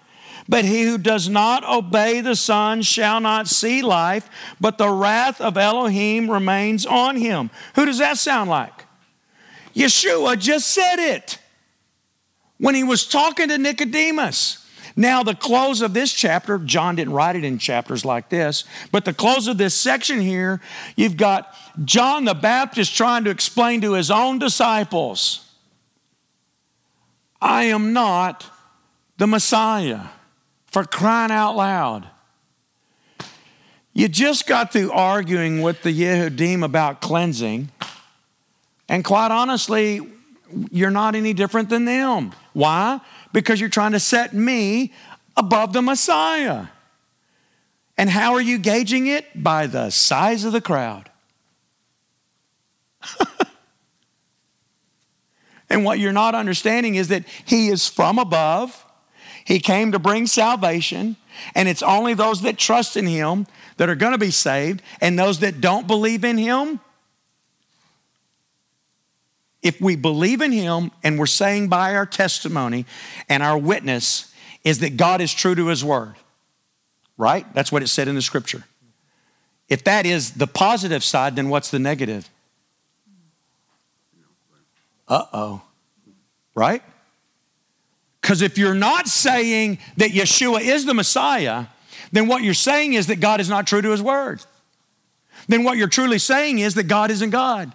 But 0.50 0.64
he 0.64 0.84
who 0.84 0.98
does 0.98 1.28
not 1.28 1.68
obey 1.68 2.22
the 2.22 2.36
Son 2.36 2.82
shall 2.82 3.20
not 3.20 3.48
see 3.48 3.82
life, 3.82 4.30
but 4.62 4.78
the 4.78 4.90
wrath 4.90 5.42
of 5.42 5.58
Elohim 5.58 6.32
remains 6.32 6.86
on 6.86 7.18
him. 7.18 7.50
Who 7.76 7.86
does 7.86 7.98
that 7.98 8.18
sound 8.18 8.50
like? 8.50 8.86
Yeshua 9.76 10.40
just 10.40 10.72
said 10.72 11.00
it 11.00 11.38
when 12.58 12.76
he 12.76 12.84
was 12.84 13.06
talking 13.06 13.50
to 13.50 13.58
Nicodemus. 13.58 14.66
Now, 15.00 15.22
the 15.22 15.36
close 15.36 15.82
of 15.82 15.93
this 15.93 16.12
chapter, 16.12 16.58
John 16.58 16.95
didn't 16.95 17.14
write 17.14 17.36
it 17.36 17.43
in 17.43 17.60
chapters 17.60 18.04
like 18.04 18.30
this, 18.30 18.64
but 18.91 19.06
the 19.06 19.14
close 19.14 19.48
of 19.48 19.60
this 19.60 19.76
section 19.76 20.20
here, 20.20 20.60
you've 20.95 21.18
got 21.18 21.54
John 21.86 22.26
the 22.26 22.34
Baptist 22.34 22.95
trying 22.95 23.24
to 23.26 23.30
explain 23.30 23.80
to 23.82 23.93
his 23.93 24.10
own 24.10 24.39
disciples 24.39 25.43
I 27.39 27.66
am 27.66 27.93
not 27.93 28.50
the 29.18 29.28
Messiah 29.28 30.02
for 30.66 30.84
crying 30.84 31.30
out 31.30 31.56
loud. 31.56 32.08
You 33.93 34.08
just 34.08 34.48
got 34.48 34.74
through 34.74 34.91
arguing 34.91 35.62
with 35.62 35.84
the 35.84 35.91
Yehudim 35.91 36.64
about 36.64 37.02
cleansing, 37.02 37.70
and 38.89 39.06
quite 39.06 39.30
honestly, 39.30 40.02
you're 40.72 40.89
not 40.89 41.14
any 41.14 41.34
different 41.34 41.70
than 41.70 41.86
them. 41.86 42.34
Why? 42.54 43.00
Because 43.38 43.60
you're 43.60 43.70
trying 43.70 43.92
to 43.92 44.00
set 44.00 44.34
me 44.34 44.92
above 45.36 45.72
the 45.72 45.84
Messiah. 45.84 46.66
And 47.96 48.10
how 48.10 48.34
are 48.34 48.42
you 48.42 48.58
gauging 48.58 49.06
it? 49.06 49.28
By 49.36 49.68
the 49.68 49.92
size 49.92 50.44
of 50.44 50.54
the 50.54 50.60
crowd. 50.60 51.12
and 55.70 55.86
what 55.86 56.00
you're 56.00 56.12
not 56.12 56.34
understanding 56.34 56.96
is 56.96 57.10
that 57.10 57.26
He 57.46 57.68
is 57.68 57.88
from 57.88 58.18
above. 58.18 58.84
He 59.46 59.60
came 59.60 59.92
to 59.92 60.00
bring 60.00 60.26
salvation, 60.26 61.16
and 61.54 61.70
it's 61.70 61.84
only 61.84 62.16
those 62.16 62.42
that 62.42 62.58
trust 62.58 62.98
in 62.98 63.06
Him 63.06 63.46
that 63.78 63.88
are 63.88 63.94
going 63.94 64.14
to 64.14 64.18
be 64.18 64.32
saved, 64.32 64.82
and 65.00 65.20
those 65.20 65.42
that 65.42 65.62
don't 65.62 65.86
believe 65.86 66.24
in 66.24 66.40
Him 66.40 66.80
if 69.62 69.82
we 69.82 69.96
believe 69.96 70.42
in 70.42 70.52
Him 70.52 70.92
and 71.04 71.18
we're 71.18 71.26
saying 71.26 71.68
by 71.68 71.96
our 71.96 72.06
testimony 72.06 72.86
and 73.28 73.42
our 73.42 73.58
witness 73.58 74.34
is 74.64 74.80
that 74.80 74.98
God 74.98 75.22
is 75.22 75.34
true 75.34 75.56
to 75.56 75.68
His 75.68 75.84
word, 75.84 76.16
right? 77.18 77.52
That's 77.54 77.72
what 77.72 77.82
it 77.82 77.88
said 77.88 78.08
in 78.08 78.16
the 78.16 78.22
scripture. 78.22 78.64
If 79.68 79.84
that 79.84 80.06
is 80.06 80.32
the 80.32 80.48
positive 80.48 81.04
side, 81.04 81.36
then 81.36 81.50
what's 81.50 81.72
the 81.72 81.80
negative? 81.80 82.30
Uh 85.08 85.26
oh, 85.34 85.62
right? 86.54 86.84
Because 88.22 88.42
if 88.42 88.58
you're 88.58 88.76
not 88.76 89.08
saying 89.08 89.80
that 89.96 90.12
Yeshua 90.12 90.62
is 90.62 90.86
the 90.86 90.94
Messiah, 90.94 91.68
then 92.12 92.28
what 92.28 92.44
you're 92.44 92.54
saying 92.54 92.94
is 92.94 93.08
that 93.08 93.22
God 93.22 93.40
is 93.40 93.50
not 93.50 93.68
true 93.68 93.82
to 93.82 93.92
His 93.92 94.02
word. 94.02 94.44
Then 95.48 95.64
what 95.64 95.78
you're 95.78 95.88
truly 95.88 96.20
saying 96.20 96.60
is 96.60 96.76
that 96.76 96.84
God 96.84 97.10
isn't 97.10 97.30
God 97.30 97.74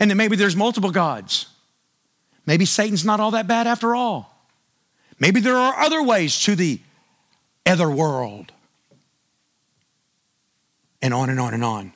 and 0.00 0.10
that 0.10 0.14
maybe 0.14 0.34
there's 0.34 0.56
multiple 0.56 0.90
gods. 0.90 1.46
Maybe 2.46 2.64
Satan's 2.64 3.04
not 3.04 3.20
all 3.20 3.32
that 3.32 3.46
bad 3.46 3.66
after 3.66 3.94
all. 3.94 4.34
Maybe 5.20 5.40
there 5.40 5.56
are 5.56 5.78
other 5.78 6.02
ways 6.02 6.40
to 6.44 6.56
the 6.56 6.80
other 7.66 7.90
world. 7.90 8.50
And 11.02 11.12
on 11.12 11.28
and 11.28 11.38
on 11.38 11.54
and 11.54 11.62
on. 11.62 11.92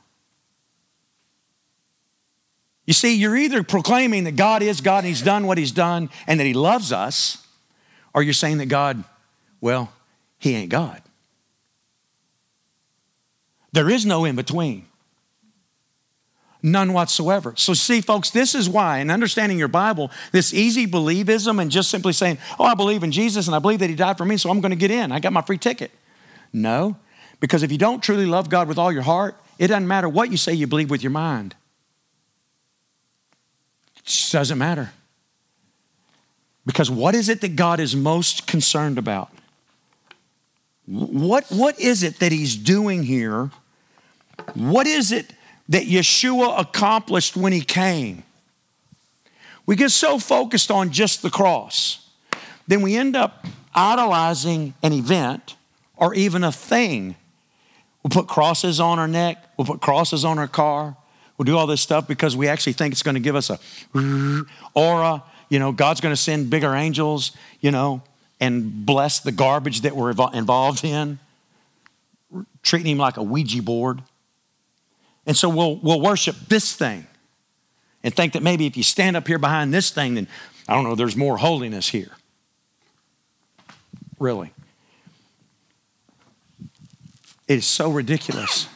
You 2.86 2.92
see, 2.92 3.14
you're 3.16 3.36
either 3.36 3.62
proclaiming 3.62 4.24
that 4.24 4.36
God 4.36 4.62
is 4.62 4.82
God 4.82 4.98
and 4.98 5.06
He's 5.06 5.22
done 5.22 5.46
what 5.46 5.56
He's 5.56 5.72
done 5.72 6.10
and 6.26 6.38
that 6.38 6.44
He 6.44 6.52
loves 6.52 6.92
us, 6.92 7.46
or 8.12 8.22
you're 8.22 8.34
saying 8.34 8.58
that 8.58 8.66
God, 8.66 9.02
well, 9.62 9.90
He 10.38 10.54
ain't 10.54 10.70
God. 10.70 11.00
There 13.72 13.88
is 13.88 14.04
no 14.04 14.26
in 14.26 14.36
between. 14.36 14.86
None 16.66 16.94
whatsoever. 16.94 17.52
So, 17.58 17.74
see, 17.74 18.00
folks, 18.00 18.30
this 18.30 18.54
is 18.54 18.70
why, 18.70 19.00
in 19.00 19.10
understanding 19.10 19.58
your 19.58 19.68
Bible, 19.68 20.10
this 20.32 20.54
easy 20.54 20.86
believism 20.86 21.60
and 21.60 21.70
just 21.70 21.90
simply 21.90 22.14
saying, 22.14 22.38
oh, 22.58 22.64
I 22.64 22.72
believe 22.72 23.02
in 23.02 23.12
Jesus 23.12 23.46
and 23.46 23.54
I 23.54 23.58
believe 23.58 23.80
that 23.80 23.90
He 23.90 23.94
died 23.94 24.16
for 24.16 24.24
me, 24.24 24.38
so 24.38 24.48
I'm 24.48 24.62
going 24.62 24.70
to 24.70 24.76
get 24.76 24.90
in. 24.90 25.12
I 25.12 25.20
got 25.20 25.34
my 25.34 25.42
free 25.42 25.58
ticket. 25.58 25.90
No, 26.54 26.96
because 27.38 27.62
if 27.62 27.70
you 27.70 27.76
don't 27.76 28.02
truly 28.02 28.24
love 28.24 28.48
God 28.48 28.66
with 28.66 28.78
all 28.78 28.90
your 28.90 29.02
heart, 29.02 29.36
it 29.58 29.66
doesn't 29.66 29.86
matter 29.86 30.08
what 30.08 30.30
you 30.30 30.38
say 30.38 30.54
you 30.54 30.66
believe 30.66 30.88
with 30.88 31.02
your 31.02 31.10
mind. 31.10 31.54
It 33.98 34.04
just 34.06 34.32
doesn't 34.32 34.56
matter. 34.56 34.90
Because 36.64 36.90
what 36.90 37.14
is 37.14 37.28
it 37.28 37.42
that 37.42 37.56
God 37.56 37.78
is 37.78 37.94
most 37.94 38.46
concerned 38.46 38.96
about? 38.96 39.28
What, 40.86 41.44
what 41.50 41.78
is 41.78 42.02
it 42.02 42.20
that 42.20 42.32
He's 42.32 42.56
doing 42.56 43.02
here? 43.02 43.50
What 44.54 44.86
is 44.86 45.12
it 45.12 45.30
that 45.68 45.84
Yeshua 45.84 46.60
accomplished 46.60 47.36
when 47.36 47.52
he 47.52 47.60
came. 47.60 48.22
We 49.66 49.76
get 49.76 49.90
so 49.90 50.18
focused 50.18 50.70
on 50.70 50.90
just 50.90 51.22
the 51.22 51.30
cross, 51.30 52.06
then 52.66 52.82
we 52.82 52.96
end 52.96 53.16
up 53.16 53.46
idolizing 53.74 54.74
an 54.82 54.92
event 54.92 55.56
or 55.96 56.14
even 56.14 56.44
a 56.44 56.52
thing. 56.52 57.16
We'll 58.02 58.10
put 58.10 58.28
crosses 58.28 58.80
on 58.80 58.98
our 58.98 59.08
neck, 59.08 59.42
we'll 59.56 59.66
put 59.66 59.80
crosses 59.80 60.24
on 60.24 60.38
our 60.38 60.48
car, 60.48 60.96
we'll 61.36 61.44
do 61.44 61.56
all 61.56 61.66
this 61.66 61.80
stuff 61.80 62.06
because 62.06 62.36
we 62.36 62.48
actually 62.48 62.74
think 62.74 62.92
it's 62.92 63.02
going 63.02 63.14
to 63.14 63.20
give 63.20 63.36
us 63.36 63.50
a 63.50 63.58
aura. 64.74 65.22
You 65.48 65.58
know, 65.58 65.72
God's 65.72 66.00
going 66.00 66.12
to 66.12 66.20
send 66.20 66.50
bigger 66.50 66.74
angels, 66.74 67.32
you 67.60 67.70
know, 67.70 68.02
and 68.40 68.84
bless 68.84 69.20
the 69.20 69.32
garbage 69.32 69.82
that 69.82 69.96
we're 69.96 70.10
involved 70.10 70.84
in, 70.84 71.18
treating 72.62 72.92
him 72.92 72.98
like 72.98 73.16
a 73.16 73.22
Ouija 73.22 73.62
board. 73.62 74.02
And 75.26 75.36
so 75.36 75.48
we'll, 75.48 75.76
we'll 75.76 76.00
worship 76.00 76.36
this 76.48 76.74
thing 76.74 77.06
and 78.02 78.14
think 78.14 78.34
that 78.34 78.42
maybe 78.42 78.66
if 78.66 78.76
you 78.76 78.82
stand 78.82 79.16
up 79.16 79.26
here 79.26 79.38
behind 79.38 79.72
this 79.72 79.90
thing, 79.90 80.14
then 80.14 80.28
I 80.68 80.74
don't 80.74 80.84
know, 80.84 80.94
there's 80.94 81.16
more 81.16 81.38
holiness 81.38 81.88
here. 81.88 82.12
Really. 84.18 84.52
It 87.48 87.58
is 87.58 87.66
so 87.66 87.90
ridiculous. 87.90 88.68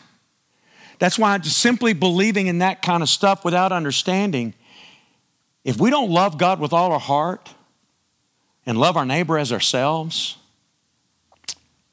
That's 0.99 1.19
why 1.19 1.37
just 1.39 1.59
simply 1.59 1.93
believing 1.93 2.49
in 2.49 2.59
that 2.59 2.83
kind 2.83 3.03
of 3.03 3.09
stuff 3.09 3.45
without 3.45 3.73
understanding, 3.73 4.55
if 5.65 5.79
we 5.79 5.91
don't 5.91 6.11
love 6.11 6.39
God 6.39 6.61
with 6.61 6.73
all 6.73 6.93
our 6.93 6.99
heart 6.99 7.55
and 8.66 8.79
love 8.79 8.97
our 8.97 9.07
neighbor 9.07 9.39
as 9.39 9.53
ourselves, 9.53 10.37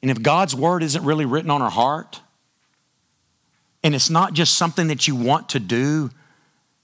and 0.02 0.10
if 0.10 0.22
God's 0.22 0.54
word 0.54 0.82
isn't 0.82 1.04
really 1.04 1.24
written 1.24 1.50
on 1.50 1.62
our 1.62 1.70
heart, 1.70 2.20
and 3.82 3.94
it's 3.94 4.10
not 4.10 4.32
just 4.32 4.56
something 4.56 4.88
that 4.88 5.06
you 5.06 5.14
want 5.14 5.48
to 5.50 5.60
do, 5.60 6.10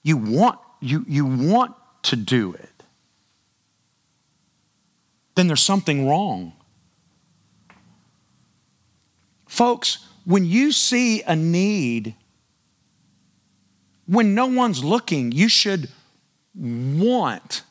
you 0.03 0.17
want, 0.17 0.59
you, 0.81 1.05
you 1.09 1.25
want 1.25 1.75
to 2.05 2.17
do 2.17 2.53
it, 2.55 2.83
then 5.35 5.47
there's 5.47 5.63
something 5.63 6.09
wrong. 6.09 6.53
Folks, 9.47 10.07
when 10.25 10.45
you 10.45 10.73
see 10.73 11.23
a 11.23 11.37
need, 11.37 12.15
when 14.07 14.35
no 14.35 14.47
one's 14.47 14.83
looking, 14.85 15.33
you 15.33 15.49
should 15.49 15.89
want 16.55 17.63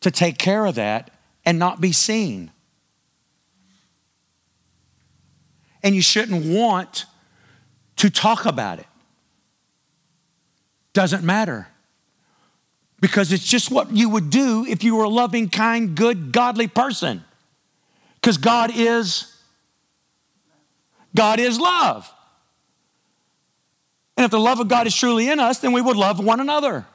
to 0.00 0.10
take 0.10 0.38
care 0.38 0.66
of 0.66 0.74
that 0.76 1.10
and 1.44 1.58
not 1.58 1.80
be 1.80 1.92
seen. 1.92 2.50
And 5.82 5.94
you 5.94 6.02
shouldn't 6.02 6.44
want 6.44 7.04
to 7.96 8.10
talk 8.10 8.46
about 8.46 8.78
it. 8.78 8.86
Doesn't 10.92 11.24
matter. 11.24 11.68
Because 13.00 13.32
it's 13.32 13.44
just 13.44 13.70
what 13.70 13.94
you 13.94 14.08
would 14.08 14.30
do 14.30 14.64
if 14.66 14.82
you 14.82 14.96
were 14.96 15.04
a 15.04 15.08
loving, 15.08 15.48
kind, 15.48 15.94
good, 15.94 16.32
godly 16.32 16.68
person. 16.68 17.24
Because 18.20 18.38
God 18.38 18.70
is 18.74 19.34
God 21.14 21.38
is 21.38 21.60
love. 21.60 22.12
And 24.16 24.24
if 24.24 24.30
the 24.30 24.40
love 24.40 24.60
of 24.60 24.68
God 24.68 24.86
is 24.86 24.94
truly 24.94 25.28
in 25.28 25.40
us, 25.40 25.58
then 25.58 25.72
we 25.72 25.80
would 25.80 25.96
love 25.96 26.24
one 26.24 26.40
another. 26.40 26.86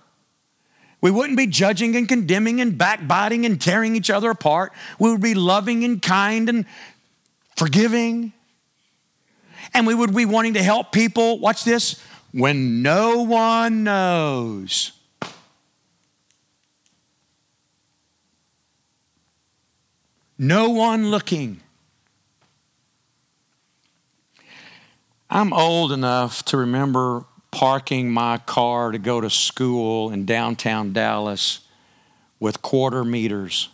We 1.02 1.12
wouldn't 1.12 1.38
be 1.38 1.48
judging 1.48 1.96
and 1.96 2.08
condemning 2.08 2.60
and 2.60 2.78
backbiting 2.78 3.46
and 3.46 3.60
tearing 3.60 3.96
each 3.96 4.10
other 4.10 4.30
apart. 4.30 4.74
We 5.00 5.12
would 5.12 5.22
be 5.22 5.34
loving 5.34 5.84
and 5.84 6.02
kind 6.02 6.50
and 6.50 6.66
forgiving. 7.56 8.34
And 9.74 9.86
we 9.88 9.96
would 9.96 10.16
be 10.16 10.26
wanting 10.26 10.54
to 10.56 10.64
help 10.64 10.91
people, 10.91 11.40
watch 11.40 11.64
this, 11.64 12.02
when 12.32 12.82
no 12.82 13.24
one 13.24 13.84
knows. 13.84 14.91
No 20.38 20.70
one 20.70 21.12
looking. 21.12 21.60
I'm 25.30 25.54
old 25.54 25.91
enough 25.91 26.44
to 26.46 26.58
remember 26.58 27.26
parking 27.52 28.10
my 28.10 28.38
car 28.38 28.91
to 28.91 28.98
go 28.98 29.22
to 29.22 29.30
school 29.30 30.12
in 30.12 30.26
downtown 30.26 30.94
Dallas 30.94 31.60
with 32.40 32.62
quarter 32.62 33.04
meters. 33.04 33.70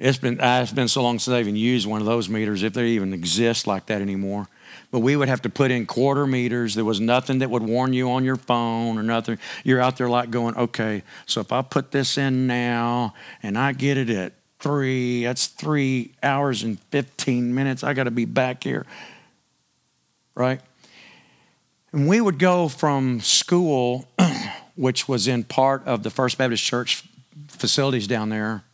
It's 0.00 0.16
been, 0.16 0.40
uh, 0.40 0.60
it's 0.62 0.72
been 0.72 0.88
so 0.88 1.02
long 1.02 1.18
since 1.18 1.34
I 1.34 1.40
even 1.40 1.56
used 1.56 1.86
one 1.86 2.00
of 2.00 2.06
those 2.06 2.30
meters, 2.30 2.62
if 2.62 2.72
they 2.72 2.88
even 2.88 3.12
exist 3.12 3.66
like 3.66 3.86
that 3.86 4.00
anymore. 4.00 4.48
But 4.90 5.00
we 5.00 5.14
would 5.14 5.28
have 5.28 5.42
to 5.42 5.50
put 5.50 5.70
in 5.70 5.84
quarter 5.84 6.26
meters. 6.26 6.74
There 6.74 6.86
was 6.86 7.00
nothing 7.00 7.40
that 7.40 7.50
would 7.50 7.62
warn 7.62 7.92
you 7.92 8.10
on 8.10 8.24
your 8.24 8.36
phone 8.36 8.96
or 8.96 9.02
nothing. 9.02 9.38
You're 9.62 9.80
out 9.80 9.98
there 9.98 10.08
like 10.08 10.30
going, 10.30 10.56
okay, 10.56 11.02
so 11.26 11.42
if 11.42 11.52
I 11.52 11.60
put 11.60 11.90
this 11.90 12.16
in 12.16 12.46
now 12.46 13.12
and 13.42 13.58
I 13.58 13.72
get 13.72 13.98
it 13.98 14.08
at 14.08 14.32
three, 14.58 15.24
that's 15.24 15.48
three 15.48 16.12
hours 16.22 16.62
and 16.62 16.80
15 16.90 17.54
minutes. 17.54 17.84
I 17.84 17.92
got 17.92 18.04
to 18.04 18.10
be 18.10 18.24
back 18.24 18.64
here. 18.64 18.86
Right? 20.34 20.62
And 21.92 22.08
we 22.08 22.22
would 22.22 22.38
go 22.38 22.68
from 22.68 23.20
school, 23.20 24.08
which 24.76 25.06
was 25.06 25.28
in 25.28 25.44
part 25.44 25.84
of 25.84 26.04
the 26.04 26.10
First 26.10 26.38
Baptist 26.38 26.64
Church 26.64 27.04
facilities 27.48 28.06
down 28.06 28.30
there. 28.30 28.64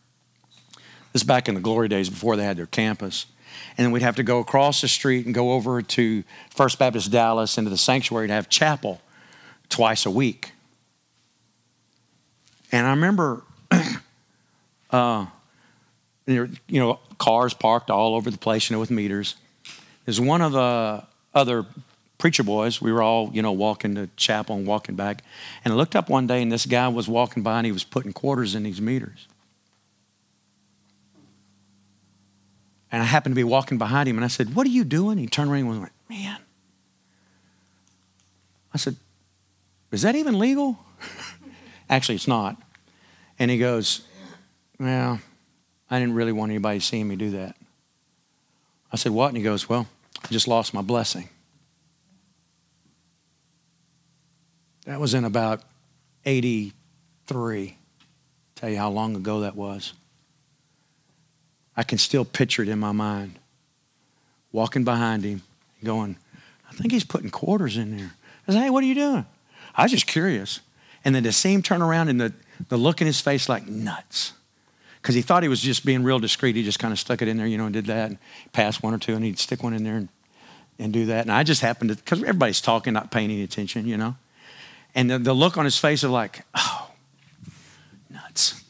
This 1.17 1.23
back 1.23 1.49
in 1.49 1.55
the 1.55 1.61
glory 1.61 1.87
days 1.87 2.11
before 2.11 2.35
they 2.35 2.43
had 2.43 2.57
their 2.57 2.67
campus. 2.67 3.25
And 3.75 3.83
then 3.83 3.91
we'd 3.91 4.03
have 4.03 4.17
to 4.17 4.23
go 4.23 4.37
across 4.37 4.81
the 4.81 4.87
street 4.87 5.25
and 5.25 5.33
go 5.33 5.53
over 5.53 5.81
to 5.81 6.23
First 6.51 6.77
Baptist 6.77 7.11
Dallas 7.11 7.57
into 7.57 7.71
the 7.71 7.77
sanctuary 7.77 8.27
to 8.27 8.33
have 8.33 8.49
chapel 8.49 9.01
twice 9.67 10.05
a 10.05 10.11
week. 10.11 10.51
And 12.71 12.85
I 12.85 12.91
remember 12.91 13.41
uh, 14.91 15.25
you 16.27 16.49
know, 16.69 16.99
cars 17.17 17.55
parked 17.55 17.89
all 17.89 18.13
over 18.13 18.29
the 18.29 18.37
place, 18.37 18.69
you 18.69 18.75
know, 18.75 18.79
with 18.79 18.91
meters. 18.91 19.37
There's 20.05 20.21
one 20.21 20.43
of 20.43 20.51
the 20.51 21.03
other 21.33 21.65
preacher 22.19 22.43
boys. 22.43 22.79
We 22.79 22.91
were 22.91 23.01
all, 23.01 23.31
you 23.33 23.41
know, 23.41 23.53
walking 23.53 23.95
to 23.95 24.07
chapel 24.17 24.55
and 24.55 24.67
walking 24.67 24.93
back. 24.93 25.23
And 25.65 25.73
I 25.73 25.77
looked 25.77 25.95
up 25.95 26.09
one 26.11 26.27
day 26.27 26.43
and 26.43 26.51
this 26.51 26.67
guy 26.67 26.87
was 26.89 27.07
walking 27.07 27.41
by 27.41 27.57
and 27.57 27.65
he 27.65 27.71
was 27.71 27.83
putting 27.83 28.13
quarters 28.13 28.53
in 28.53 28.61
these 28.61 28.79
meters. 28.79 29.27
And 32.91 33.01
I 33.01 33.05
happened 33.05 33.33
to 33.33 33.35
be 33.35 33.43
walking 33.43 33.77
behind 33.77 34.07
him 34.07 34.17
and 34.17 34.23
I 34.23 34.29
said, 34.29 34.55
What 34.55 34.65
are 34.65 34.71
you 34.71 34.83
doing? 34.83 35.17
He 35.17 35.27
turned 35.27 35.51
around 35.51 35.67
and 35.67 35.81
went, 35.81 35.91
Man. 36.09 36.37
I 38.73 38.77
said, 38.77 38.95
Is 39.91 40.03
that 40.03 40.15
even 40.15 40.39
legal? 40.39 40.77
Actually, 41.89 42.15
it's 42.15 42.27
not. 42.27 42.57
And 43.39 43.51
he 43.51 43.57
goes, 43.57 44.01
Well, 44.79 45.19
I 45.89 45.99
didn't 45.99 46.15
really 46.15 46.31
want 46.31 46.51
anybody 46.51 46.79
seeing 46.79 47.07
me 47.07 47.15
do 47.15 47.31
that. 47.31 47.55
I 48.91 48.95
said, 48.95 49.11
What? 49.11 49.27
And 49.27 49.37
he 49.37 49.43
goes, 49.43 49.67
Well, 49.67 49.87
I 50.23 50.27
just 50.29 50.47
lost 50.47 50.73
my 50.73 50.81
blessing. 50.81 51.29
That 54.85 55.01
was 55.01 55.13
in 55.13 55.25
about 55.25 55.63
83. 56.23 57.77
Tell 58.55 58.69
you 58.69 58.77
how 58.77 58.89
long 58.89 59.17
ago 59.17 59.41
that 59.41 59.55
was. 59.55 59.93
I 61.77 61.83
can 61.83 61.99
still 61.99 62.25
picture 62.25 62.63
it 62.63 62.67
in 62.67 62.79
my 62.79 62.91
mind. 62.91 63.39
Walking 64.51 64.83
behind 64.83 65.23
him, 65.23 65.43
going, 65.83 66.17
I 66.69 66.73
think 66.73 66.91
he's 66.91 67.03
putting 67.05 67.29
quarters 67.29 67.77
in 67.77 67.95
there. 67.95 68.11
I 68.47 68.51
said, 68.51 68.63
Hey, 68.63 68.69
what 68.69 68.83
are 68.83 68.87
you 68.87 68.95
doing? 68.95 69.25
I 69.75 69.83
was 69.83 69.91
just 69.91 70.07
curious. 70.07 70.59
And 71.05 71.13
then 71.13 71.23
the 71.23 71.31
same 71.31 71.61
turn 71.61 71.81
around 71.81 72.09
and 72.09 72.19
the, 72.19 72.33
the 72.69 72.77
look 72.77 72.99
in 72.99 73.07
his 73.07 73.21
face 73.21 73.47
like 73.47 73.67
nuts 73.67 74.33
because 75.01 75.15
he 75.15 75.21
thought 75.21 75.41
he 75.41 75.47
was 75.47 75.61
just 75.61 75.85
being 75.85 76.03
real 76.03 76.19
discreet. 76.19 76.55
He 76.57 76.63
just 76.63 76.79
kind 76.79 76.91
of 76.91 76.99
stuck 76.99 77.21
it 77.21 77.29
in 77.29 77.37
there, 77.37 77.47
you 77.47 77.57
know, 77.57 77.65
and 77.65 77.73
did 77.73 77.85
that, 77.85 78.09
and 78.09 78.17
passed 78.51 78.83
one 78.83 78.93
or 78.93 78.97
two, 78.97 79.15
and 79.15 79.23
he'd 79.23 79.39
stick 79.39 79.63
one 79.63 79.73
in 79.73 79.85
there 79.85 79.95
and, 79.95 80.09
and 80.79 80.91
do 80.91 81.05
that. 81.05 81.21
And 81.21 81.31
I 81.31 81.43
just 81.43 81.61
happened 81.61 81.91
to, 81.91 81.95
because 81.95 82.21
everybody's 82.23 82.59
talking, 82.59 82.91
not 82.91 83.09
paying 83.09 83.31
any 83.31 83.43
attention, 83.43 83.87
you 83.87 83.95
know. 83.95 84.17
And 84.95 85.09
the, 85.09 85.19
the 85.19 85.33
look 85.33 85.57
on 85.57 85.63
his 85.63 85.77
face 85.77 86.03
of 86.03 86.11
like, 86.11 86.43
oh, 86.55 86.91
nuts. 88.09 88.61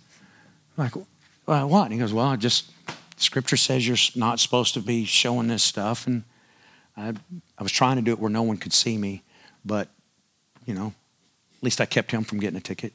I'm 0.78 0.84
like, 0.84 1.06
well, 1.48 1.70
what? 1.70 1.86
And 1.86 1.94
he 1.94 2.00
goes, 2.00 2.14
well, 2.14 2.28
I 2.28 2.36
just, 2.36 2.70
scripture 3.18 3.58
says 3.58 3.88
you're 3.88 3.98
not 4.16 4.40
supposed 4.40 4.74
to 4.76 4.80
be 4.80 5.06
showing 5.06 5.48
this 5.48 5.64
stuff. 5.64 6.08
And 6.08 6.24
I, 6.96 7.14
I 7.58 7.64
was 7.64 7.72
trying 7.72 7.98
to 7.98 8.02
do 8.02 8.12
it 8.12 8.20
where 8.20 8.30
no 8.30 8.44
one 8.44 8.58
could 8.58 8.74
see 8.74 8.98
me, 8.98 9.24
but, 9.66 9.90
you 10.66 10.74
know, 10.74 10.94
at 11.58 11.64
least 11.64 11.82
I 11.82 11.86
kept 11.86 12.12
him 12.12 12.24
from 12.24 12.40
getting 12.40 12.58
a 12.58 12.62
ticket. 12.62 12.94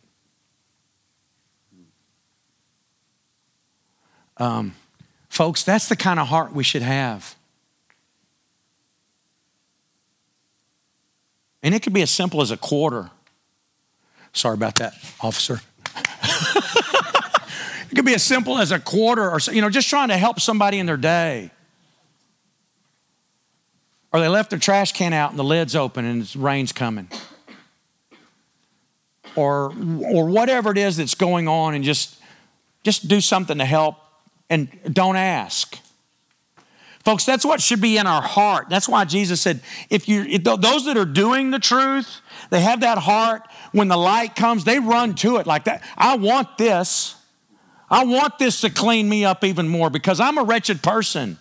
Um, 4.36 4.74
folks, 5.28 5.62
that's 5.62 5.88
the 5.88 5.96
kind 5.96 6.18
of 6.18 6.28
heart 6.28 6.52
we 6.52 6.64
should 6.64 6.82
have. 6.82 7.36
And 11.62 11.74
it 11.74 11.82
could 11.82 11.92
be 11.92 12.02
as 12.02 12.10
simple 12.10 12.40
as 12.40 12.50
a 12.50 12.56
quarter. 12.56 13.10
Sorry 14.32 14.54
about 14.54 14.76
that, 14.76 14.94
officer. 15.20 15.60
it 17.92 17.94
could 17.94 18.06
be 18.06 18.14
as 18.14 18.22
simple 18.22 18.58
as 18.58 18.72
a 18.72 18.78
quarter 18.78 19.30
or, 19.30 19.38
you 19.52 19.60
know, 19.60 19.68
just 19.68 19.90
trying 19.90 20.08
to 20.08 20.16
help 20.16 20.40
somebody 20.40 20.78
in 20.78 20.86
their 20.86 20.96
day. 20.96 21.50
Or 24.10 24.20
they 24.20 24.28
left 24.28 24.48
their 24.48 24.58
trash 24.58 24.92
can 24.92 25.12
out 25.12 25.28
and 25.28 25.38
the 25.38 25.44
lid's 25.44 25.76
open 25.76 26.06
and 26.06 26.22
the 26.22 26.38
rain's 26.38 26.72
coming. 26.72 27.08
Or, 29.36 29.74
or 30.06 30.24
whatever 30.24 30.70
it 30.70 30.78
is 30.78 30.96
that's 30.96 31.14
going 31.14 31.48
on 31.48 31.74
and 31.74 31.84
just, 31.84 32.16
just 32.82 33.08
do 33.08 33.20
something 33.20 33.58
to 33.58 33.66
help 33.66 33.96
and 34.48 34.70
don't 34.90 35.16
ask. 35.16 35.78
Folks, 37.04 37.26
that's 37.26 37.44
what 37.44 37.60
should 37.60 37.82
be 37.82 37.98
in 37.98 38.06
our 38.06 38.22
heart. 38.22 38.70
That's 38.70 38.88
why 38.88 39.04
Jesus 39.04 39.42
said, 39.42 39.60
if 39.90 40.08
you 40.08 40.22
if 40.22 40.44
those 40.44 40.86
that 40.86 40.96
are 40.96 41.04
doing 41.04 41.50
the 41.50 41.58
truth, 41.58 42.22
they 42.48 42.60
have 42.60 42.80
that 42.80 42.96
heart, 42.96 43.42
when 43.72 43.88
the 43.88 43.98
light 43.98 44.34
comes, 44.34 44.64
they 44.64 44.78
run 44.78 45.14
to 45.16 45.36
it 45.36 45.46
like 45.46 45.64
that. 45.64 45.82
I 45.98 46.16
want 46.16 46.56
this. 46.56 47.16
I 47.92 48.04
want 48.04 48.38
this 48.38 48.62
to 48.62 48.70
clean 48.70 49.06
me 49.06 49.26
up 49.26 49.44
even 49.44 49.68
more 49.68 49.90
because 49.90 50.18
I'm 50.18 50.38
a 50.38 50.44
wretched 50.44 50.82
person. 50.82 51.36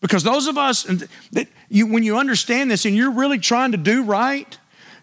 Because 0.00 0.22
those 0.22 0.46
of 0.46 0.56
us 0.56 0.84
that 1.32 1.48
you, 1.68 1.88
when 1.88 2.04
you 2.04 2.18
understand 2.18 2.70
this 2.70 2.84
and 2.84 2.94
you're 2.94 3.10
really 3.10 3.40
trying 3.40 3.72
to 3.72 3.78
do 3.78 4.04
right, 4.04 4.56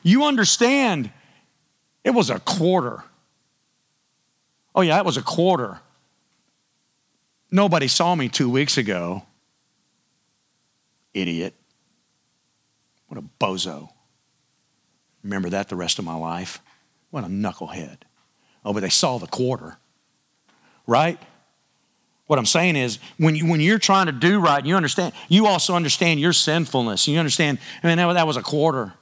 you 0.03 0.23
understand 0.23 1.11
it 2.06 2.11
was 2.11 2.30
a 2.30 2.40
quarter. 2.40 3.03
Oh, 4.73 4.81
yeah, 4.81 4.98
it 4.98 5.06
was 5.06 5.18
a 5.18 5.22
quarter. 5.22 5.81
Nobody 7.52 7.90
saw 7.90 8.15
me 8.15 8.30
two 8.30 8.49
weeks 8.49 8.77
ago. 8.77 9.23
Idiot. 11.14 11.53
What 13.07 13.19
a 13.19 13.23
bozo. 13.44 13.93
Remember 15.24 15.50
that 15.50 15.70
the 15.70 15.76
rest 15.76 16.00
of 16.00 16.06
my 16.06 16.16
life? 16.16 16.62
What 17.12 17.24
a 17.24 17.28
knucklehead. 17.28 17.98
Oh, 18.66 18.74
but 18.74 18.82
they 18.82 18.90
saw 18.90 19.18
the 19.18 19.28
quarter, 19.28 19.78
right? 20.88 21.20
What 22.28 22.40
I'm 22.40 22.45
saying 22.45 22.76
is, 22.76 23.00
when, 23.18 23.36
you, 23.36 23.50
when 23.50 23.60
you're 23.60 23.80
trying 23.80 24.06
to 24.06 24.12
do 24.12 24.40
right, 24.40 24.66
you 24.66 24.76
understand, 24.76 25.14
you 25.28 25.45
also 25.45 25.76
understand 25.76 26.20
your 26.20 26.34
sinfulness. 26.34 27.08
You 27.08 27.20
understand, 27.20 27.60
I 27.84 27.88
mean, 27.88 27.98
that, 27.98 28.14
that 28.14 28.28
was 28.28 28.38
a 28.38 28.41
quarter. 28.41 28.94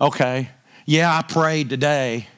Okay. 0.00 0.48
Yeah, 0.86 1.14
I 1.14 1.22
prayed 1.22 1.68
today. 1.68 2.28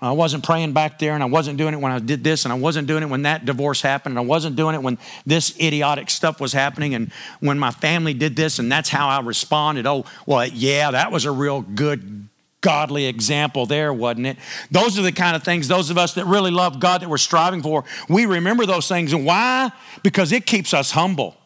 I 0.00 0.12
wasn't 0.12 0.44
praying 0.44 0.74
back 0.74 0.98
there, 0.98 1.14
and 1.14 1.22
I 1.22 1.26
wasn't 1.26 1.56
doing 1.56 1.72
it 1.72 1.80
when 1.80 1.90
I 1.90 1.98
did 1.98 2.22
this, 2.22 2.44
and 2.44 2.52
I 2.52 2.56
wasn't 2.56 2.86
doing 2.86 3.02
it 3.02 3.06
when 3.06 3.22
that 3.22 3.46
divorce 3.46 3.80
happened, 3.80 4.12
and 4.12 4.18
I 4.18 4.28
wasn't 4.28 4.54
doing 4.54 4.74
it 4.74 4.82
when 4.82 4.98
this 5.24 5.58
idiotic 5.58 6.10
stuff 6.10 6.38
was 6.38 6.52
happening, 6.52 6.94
and 6.94 7.10
when 7.40 7.58
my 7.58 7.70
family 7.70 8.12
did 8.12 8.36
this, 8.36 8.58
and 8.58 8.70
that's 8.70 8.90
how 8.90 9.08
I 9.08 9.20
responded. 9.20 9.86
Oh, 9.86 10.04
well, 10.26 10.46
yeah, 10.46 10.90
that 10.90 11.10
was 11.10 11.24
a 11.24 11.30
real 11.30 11.62
good, 11.62 12.28
godly 12.66 13.06
example 13.06 13.64
there, 13.64 13.92
wasn't 13.92 14.26
it? 14.26 14.36
Those 14.72 14.98
are 14.98 15.02
the 15.02 15.12
kind 15.12 15.36
of 15.36 15.44
things, 15.44 15.68
those 15.68 15.88
of 15.88 15.96
us 15.96 16.14
that 16.14 16.26
really 16.26 16.50
love 16.50 16.80
God 16.80 17.00
that 17.00 17.08
we're 17.08 17.16
striving 17.16 17.62
for, 17.62 17.84
we 18.08 18.26
remember 18.26 18.66
those 18.66 18.88
things. 18.88 19.12
And 19.12 19.24
why? 19.24 19.70
Because 20.02 20.32
it 20.32 20.46
keeps 20.46 20.74
us 20.74 20.90
humble 20.90 21.36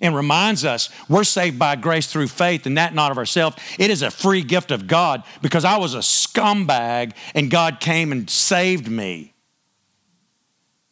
and 0.00 0.14
reminds 0.14 0.64
us 0.64 0.88
we're 1.08 1.24
saved 1.24 1.58
by 1.58 1.74
grace 1.74 2.06
through 2.06 2.28
faith 2.28 2.64
and 2.64 2.78
that 2.78 2.94
not 2.94 3.10
of 3.10 3.18
ourselves. 3.18 3.56
It 3.76 3.90
is 3.90 4.02
a 4.02 4.10
free 4.10 4.42
gift 4.42 4.70
of 4.70 4.86
God 4.86 5.24
because 5.42 5.64
I 5.64 5.78
was 5.78 5.94
a 5.94 5.98
scumbag 5.98 7.14
and 7.34 7.50
God 7.50 7.80
came 7.80 8.12
and 8.12 8.30
saved 8.30 8.88
me. 8.88 9.34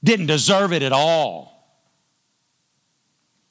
Didn't 0.02 0.26
deserve 0.26 0.72
it 0.72 0.82
at 0.82 0.92
all. 0.92 1.57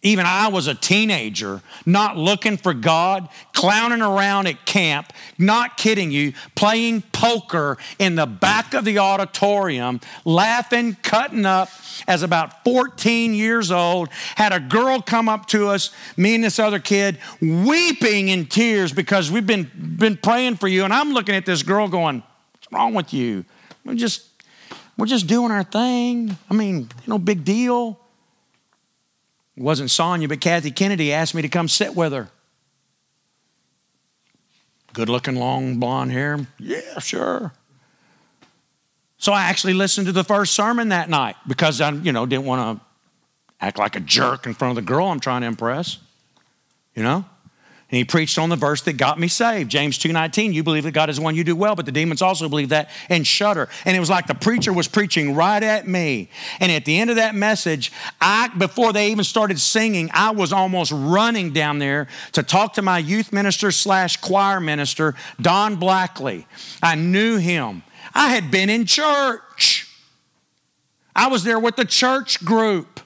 Even 0.07 0.25
I 0.25 0.47
was 0.47 0.67
a 0.67 0.73
teenager, 0.73 1.61
not 1.85 2.15
looking 2.15 2.55
for 2.55 2.73
God, 2.73 3.27
clowning 3.51 4.01
around 4.01 4.47
at 4.47 4.65
camp, 4.65 5.11
not 5.37 5.75
kidding 5.75 6.11
you, 6.11 6.31
playing 6.55 7.01
poker 7.11 7.77
in 7.99 8.15
the 8.15 8.25
back 8.25 8.73
of 8.73 8.85
the 8.85 8.99
auditorium, 8.99 9.99
laughing, 10.23 10.95
cutting 11.03 11.45
up. 11.45 11.67
As 12.07 12.23
about 12.23 12.63
14 12.63 13.33
years 13.33 13.69
old, 13.69 14.07
had 14.35 14.53
a 14.53 14.61
girl 14.61 15.01
come 15.01 15.27
up 15.27 15.45
to 15.47 15.67
us, 15.67 15.89
me 16.15 16.35
and 16.35 16.43
this 16.43 16.57
other 16.57 16.79
kid, 16.79 17.17
weeping 17.41 18.29
in 18.29 18.45
tears 18.45 18.93
because 18.93 19.29
we've 19.29 19.47
been, 19.47 19.69
been 19.75 20.15
praying 20.15 20.55
for 20.55 20.69
you. 20.69 20.85
And 20.85 20.93
I'm 20.93 21.11
looking 21.11 21.35
at 21.35 21.45
this 21.45 21.63
girl 21.63 21.89
going, 21.89 22.23
What's 22.53 22.71
wrong 22.71 22.93
with 22.93 23.13
you? 23.13 23.43
We're 23.83 23.95
just, 23.95 24.25
we're 24.97 25.05
just 25.05 25.27
doing 25.27 25.51
our 25.51 25.63
thing. 25.63 26.37
I 26.49 26.53
mean, 26.53 26.87
no 27.07 27.17
big 27.17 27.43
deal. 27.43 27.99
It 29.57 29.63
wasn't 29.63 29.89
Sonia, 29.89 30.27
but 30.27 30.39
Kathy 30.39 30.69
Kennedy 30.69 31.11
asked 31.11 31.33
me 31.33 31.41
to 31.41 31.49
come 31.49 31.67
sit 31.67 31.95
with 31.95 32.13
her. 32.13 32.29
Good 34.93 35.09
looking, 35.09 35.35
long 35.35 35.79
blonde 35.79 36.11
hair. 36.11 36.45
Yeah, 36.59 36.99
sure. 36.99 37.53
So 39.17 39.33
I 39.33 39.43
actually 39.45 39.73
listened 39.73 40.05
to 40.05 40.13
the 40.13 40.23
first 40.23 40.53
sermon 40.53 40.89
that 40.89 41.09
night 41.09 41.35
because 41.47 41.81
I, 41.81 41.89
you 41.89 42.11
know, 42.11 42.27
didn't 42.27 42.45
want 42.45 42.79
to 42.79 42.85
act 43.59 43.79
like 43.79 43.95
a 43.95 43.99
jerk 43.99 44.45
in 44.45 44.53
front 44.53 44.77
of 44.77 44.85
the 44.85 44.87
girl 44.87 45.07
I'm 45.07 45.19
trying 45.19 45.41
to 45.41 45.47
impress. 45.47 45.97
You 46.95 47.01
know? 47.01 47.25
And 47.89 47.97
he 47.97 48.03
preached 48.03 48.37
on 48.37 48.49
the 48.49 48.57
verse 48.57 48.81
that 48.81 48.93
got 48.93 49.17
me 49.17 49.29
saved. 49.29 49.71
James 49.71 49.97
2:19, 49.97 50.51
you 50.51 50.61
believe 50.61 50.83
that 50.83 50.91
God 50.91 51.09
is 51.09 51.21
one, 51.21 51.35
you 51.35 51.45
do 51.45 51.55
well, 51.55 51.73
but 51.73 51.85
the 51.85 51.91
demons 51.91 52.21
also 52.21 52.49
believe 52.49 52.69
that 52.69 52.89
and 53.07 53.25
shudder. 53.25 53.69
And 53.85 53.95
it 53.95 53.99
was 54.01 54.09
like 54.09 54.27
the 54.27 54.35
preacher 54.35 54.73
was 54.73 54.89
preaching 54.89 55.35
right 55.35 55.63
at 55.63 55.87
me. 55.87 56.27
And 56.59 56.69
at 56.69 56.83
the 56.83 56.99
end 56.99 57.09
of 57.09 57.15
that 57.15 57.33
message, 57.33 57.93
I 58.19 58.49
before 58.49 58.91
they 58.91 59.09
even 59.09 59.23
started 59.23 59.57
singing, 59.57 60.09
I 60.13 60.31
was 60.31 60.51
almost 60.51 60.91
running 60.91 61.53
down 61.53 61.79
there 61.79 62.07
to 62.33 62.43
talk 62.43 62.73
to 62.73 62.81
my 62.81 62.97
youth 62.97 63.31
minister 63.31 63.71
slash 63.71 64.17
choir 64.17 64.59
minister, 64.59 65.15
Don 65.39 65.77
Blackley. 65.77 66.45
I 66.83 66.95
knew 66.95 67.37
him. 67.37 67.83
I 68.13 68.29
had 68.29 68.51
been 68.51 68.69
in 68.69 68.85
church. 68.85 69.87
I 71.15 71.27
was 71.27 71.45
there 71.45 71.59
with 71.59 71.77
the 71.77 71.85
church 71.85 72.43
group. 72.43 72.99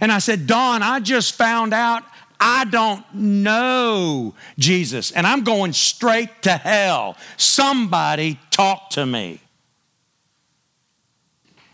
And 0.00 0.12
I 0.12 0.18
said, 0.18 0.46
Don, 0.46 0.82
I 0.82 1.00
just 1.00 1.34
found 1.34 1.72
out 1.72 2.02
I 2.40 2.64
don't 2.64 3.04
know 3.14 4.34
Jesus 4.58 5.10
and 5.12 5.26
I'm 5.26 5.44
going 5.44 5.74
straight 5.74 6.42
to 6.42 6.52
hell. 6.52 7.16
Somebody 7.36 8.40
talk 8.50 8.90
to 8.90 9.04
me. 9.04 9.40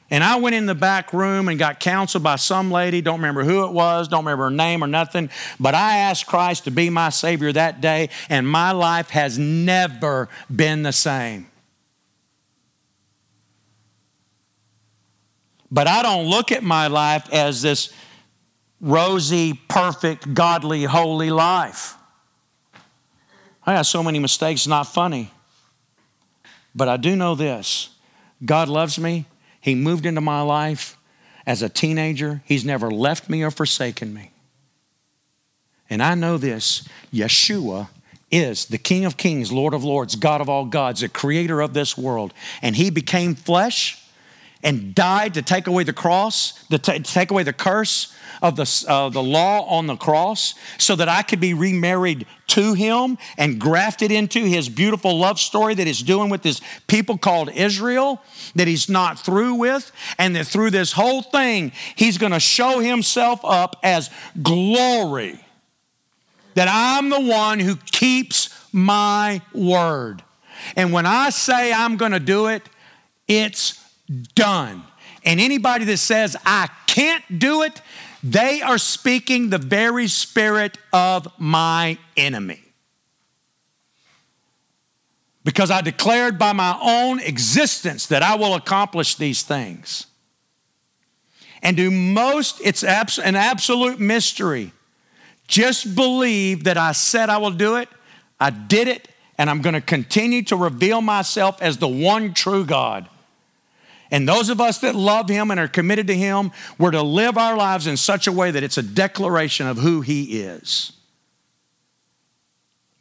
And 0.08 0.22
I 0.22 0.36
went 0.36 0.54
in 0.54 0.66
the 0.66 0.74
back 0.74 1.12
room 1.12 1.48
and 1.48 1.58
got 1.58 1.80
counseled 1.80 2.22
by 2.22 2.36
some 2.36 2.70
lady, 2.70 3.00
don't 3.00 3.18
remember 3.18 3.42
who 3.42 3.64
it 3.64 3.72
was, 3.72 4.06
don't 4.06 4.24
remember 4.24 4.44
her 4.44 4.50
name 4.50 4.84
or 4.84 4.86
nothing, 4.86 5.30
but 5.58 5.74
I 5.74 5.98
asked 5.98 6.26
Christ 6.26 6.64
to 6.64 6.70
be 6.70 6.90
my 6.90 7.08
Savior 7.08 7.52
that 7.52 7.80
day, 7.80 8.10
and 8.28 8.48
my 8.48 8.70
life 8.70 9.10
has 9.10 9.36
never 9.36 10.28
been 10.54 10.84
the 10.84 10.92
same. 10.92 11.48
But 15.72 15.88
I 15.88 16.02
don't 16.02 16.26
look 16.26 16.52
at 16.52 16.62
my 16.62 16.86
life 16.86 17.28
as 17.32 17.62
this 17.62 17.92
rosy, 18.86 19.54
perfect, 19.68 20.32
godly, 20.32 20.84
holy 20.84 21.30
life. 21.30 21.96
I 23.66 23.74
got 23.74 23.86
so 23.86 24.02
many 24.02 24.20
mistakes, 24.20 24.66
not 24.66 24.84
funny. 24.84 25.32
But 26.74 26.88
I 26.88 26.96
do 26.96 27.16
know 27.16 27.34
this 27.34 27.90
God 28.44 28.68
loves 28.68 28.98
me. 28.98 29.26
He 29.60 29.74
moved 29.74 30.06
into 30.06 30.20
my 30.20 30.40
life 30.42 30.96
as 31.46 31.62
a 31.62 31.68
teenager, 31.68 32.42
He's 32.44 32.64
never 32.64 32.90
left 32.90 33.28
me 33.28 33.42
or 33.42 33.50
forsaken 33.50 34.14
me. 34.14 34.30
And 35.90 36.02
I 36.02 36.14
know 36.14 36.38
this 36.38 36.88
Yeshua 37.12 37.88
is 38.30 38.66
the 38.66 38.78
King 38.78 39.04
of 39.04 39.16
Kings, 39.16 39.52
Lord 39.52 39.74
of 39.74 39.84
Lords, 39.84 40.14
God 40.16 40.40
of 40.40 40.48
all 40.48 40.64
gods, 40.64 41.00
the 41.00 41.08
creator 41.08 41.60
of 41.60 41.74
this 41.74 41.98
world. 41.98 42.32
And 42.62 42.76
He 42.76 42.90
became 42.90 43.34
flesh 43.34 44.02
and 44.62 44.94
died 44.94 45.34
to 45.34 45.42
take 45.42 45.66
away 45.66 45.84
the 45.84 45.92
cross, 45.92 46.64
to 46.68 46.78
take 46.78 47.30
away 47.30 47.42
the 47.42 47.52
curse 47.52 48.12
of 48.42 48.56
the, 48.56 48.84
uh, 48.88 49.08
the 49.08 49.22
law 49.22 49.62
on 49.66 49.86
the 49.86 49.96
cross 49.96 50.54
so 50.78 50.96
that 50.96 51.08
I 51.08 51.22
could 51.22 51.40
be 51.40 51.54
remarried 51.54 52.26
to 52.48 52.74
him 52.74 53.18
and 53.36 53.60
grafted 53.60 54.12
into 54.12 54.40
his 54.40 54.68
beautiful 54.68 55.18
love 55.18 55.38
story 55.38 55.74
that 55.74 55.86
he's 55.86 56.02
doing 56.02 56.30
with 56.30 56.42
this 56.42 56.60
people 56.86 57.18
called 57.18 57.50
Israel 57.50 58.22
that 58.54 58.68
he's 58.68 58.88
not 58.88 59.18
through 59.18 59.54
with. 59.54 59.92
And 60.18 60.34
that 60.36 60.46
through 60.46 60.70
this 60.70 60.92
whole 60.92 61.22
thing, 61.22 61.72
he's 61.94 62.18
going 62.18 62.32
to 62.32 62.40
show 62.40 62.80
himself 62.80 63.40
up 63.44 63.76
as 63.82 64.10
glory. 64.42 65.40
That 66.54 66.68
I'm 66.70 67.10
the 67.10 67.20
one 67.20 67.60
who 67.60 67.76
keeps 67.76 68.50
my 68.72 69.42
word. 69.52 70.22
And 70.74 70.92
when 70.92 71.06
I 71.06 71.30
say 71.30 71.72
I'm 71.72 71.96
going 71.96 72.12
to 72.12 72.20
do 72.20 72.46
it, 72.48 72.62
it's 73.28 73.82
done. 74.34 74.82
And 75.24 75.40
anybody 75.40 75.84
that 75.86 75.98
says, 75.98 76.36
I 76.46 76.68
can't 76.86 77.38
do 77.38 77.62
it, 77.62 77.82
they 78.32 78.60
are 78.60 78.78
speaking 78.78 79.50
the 79.50 79.58
very 79.58 80.08
spirit 80.08 80.78
of 80.92 81.28
my 81.38 81.96
enemy. 82.16 82.60
Because 85.44 85.70
I 85.70 85.80
declared 85.80 86.36
by 86.36 86.52
my 86.52 86.76
own 86.82 87.20
existence 87.20 88.06
that 88.06 88.24
I 88.24 88.34
will 88.34 88.54
accomplish 88.54 89.14
these 89.14 89.42
things. 89.42 90.06
And 91.62 91.76
do 91.76 91.90
most, 91.90 92.60
it's 92.64 92.82
an 92.82 93.36
absolute 93.36 94.00
mystery. 94.00 94.72
Just 95.46 95.94
believe 95.94 96.64
that 96.64 96.76
I 96.76 96.92
said 96.92 97.28
I 97.28 97.38
will 97.38 97.52
do 97.52 97.76
it, 97.76 97.88
I 98.40 98.50
did 98.50 98.88
it, 98.88 99.08
and 99.38 99.48
I'm 99.48 99.62
going 99.62 99.74
to 99.74 99.80
continue 99.80 100.42
to 100.44 100.56
reveal 100.56 101.00
myself 101.00 101.62
as 101.62 101.78
the 101.78 101.88
one 101.88 102.34
true 102.34 102.64
God. 102.64 103.08
And 104.10 104.28
those 104.28 104.48
of 104.50 104.60
us 104.60 104.78
that 104.78 104.94
love 104.94 105.28
Him 105.28 105.50
and 105.50 105.58
are 105.58 105.68
committed 105.68 106.06
to 106.08 106.14
Him, 106.14 106.52
we're 106.78 106.92
to 106.92 107.02
live 107.02 107.36
our 107.36 107.56
lives 107.56 107.86
in 107.86 107.96
such 107.96 108.26
a 108.26 108.32
way 108.32 108.50
that 108.50 108.62
it's 108.62 108.78
a 108.78 108.82
declaration 108.82 109.66
of 109.66 109.78
who 109.78 110.00
He 110.00 110.40
is, 110.40 110.92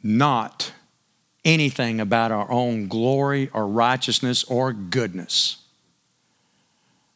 not 0.02 0.72
anything 1.44 2.00
about 2.00 2.32
our 2.32 2.50
own 2.50 2.88
glory 2.88 3.50
or 3.52 3.68
righteousness 3.68 4.42
or 4.44 4.72
goodness. 4.72 5.58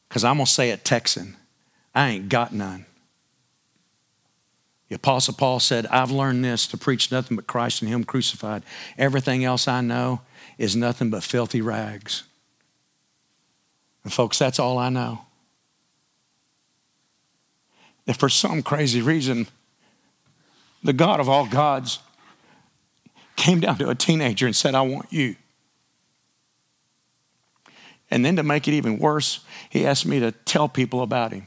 Because 0.09 0.25
I'm 0.25 0.37
going 0.37 0.47
to 0.47 0.53
say 0.53 0.71
it 0.71 0.85
Texan, 0.85 1.37
I 1.95 2.11
ain't 2.11 2.29
got 2.29 2.53
none. 2.53 2.87
The 4.89 4.97
Apostle 4.97 5.35
Paul 5.35 5.61
said, 5.61 5.87
I've 5.87 6.11
learned 6.11 6.45
this 6.45 6.67
to 6.69 6.77
preach 6.77 7.13
nothing 7.13 7.37
but 7.37 7.47
Christ 7.47 7.81
and 7.83 7.89
Him 7.89 8.03
crucified. 8.03 8.65
Everything 8.99 9.45
else 9.45 9.69
I 9.69 9.81
know 9.81 10.21
is 10.59 10.75
nothing 10.75 11.11
but 11.11 11.23
filthy 11.23 11.61
rags. 11.61 12.25
And, 14.05 14.13
folks, 14.13 14.39
that's 14.39 14.59
all 14.59 14.79
I 14.79 14.89
know. 14.89 15.23
That 18.07 18.17
for 18.17 18.29
some 18.29 18.63
crazy 18.63 19.03
reason, 19.03 19.47
the 20.83 20.93
God 20.93 21.21
of 21.21 21.29
all 21.29 21.47
gods 21.47 21.99
came 23.37 23.61
down 23.61 23.79
to 23.79 23.89
a 23.89 23.95
teenager 23.95 24.47
and 24.47 24.57
said, 24.57 24.75
I 24.75 24.83
want 24.83 25.13
you. 25.13 25.37
And 28.11 28.25
then 28.25 28.37
to 28.37 28.43
make 28.43 28.67
it 28.67 28.73
even 28.73 28.99
worse, 28.99 29.41
he 29.69 29.87
asked 29.87 30.07
me 30.07 30.19
to 30.21 30.33
tell 30.33 30.69
people 30.69 31.03
about 31.03 31.33
him. 31.33 31.47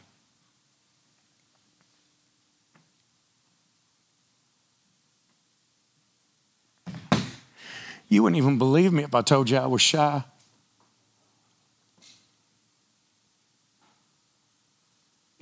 You 8.08 8.22
wouldn't 8.22 8.38
even 8.38 8.60
believe 8.60 8.94
me 8.94 9.04
if 9.04 9.16
I 9.16 9.22
told 9.22 9.50
you 9.50 9.58
I 9.58 9.66
was 9.66 9.82
shy. 9.82 10.24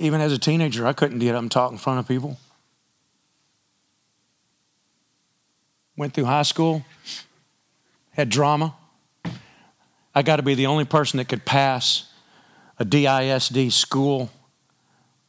Even 0.02 0.20
as 0.20 0.34
a 0.34 0.40
teenager, 0.40 0.88
I 0.88 0.94
couldn't 0.94 1.20
get 1.20 1.36
up 1.36 1.44
and 1.44 1.52
talk 1.52 1.72
in 1.72 1.78
front 1.78 2.00
of 2.00 2.08
people. 2.08 2.40
Went 5.96 6.16
through 6.16 6.26
high 6.26 6.42
school, 6.42 6.84
had 8.14 8.28
drama. 8.30 8.74
I 10.16 10.24
got 10.24 10.38
to 10.38 10.42
be 10.42 10.56
the 10.56 10.66
only 10.66 10.86
person 10.86 11.18
that 11.18 11.30
could 11.30 11.46
pass 11.46 12.12
a 12.80 12.84
DISD 12.84 13.72
school 13.72 14.32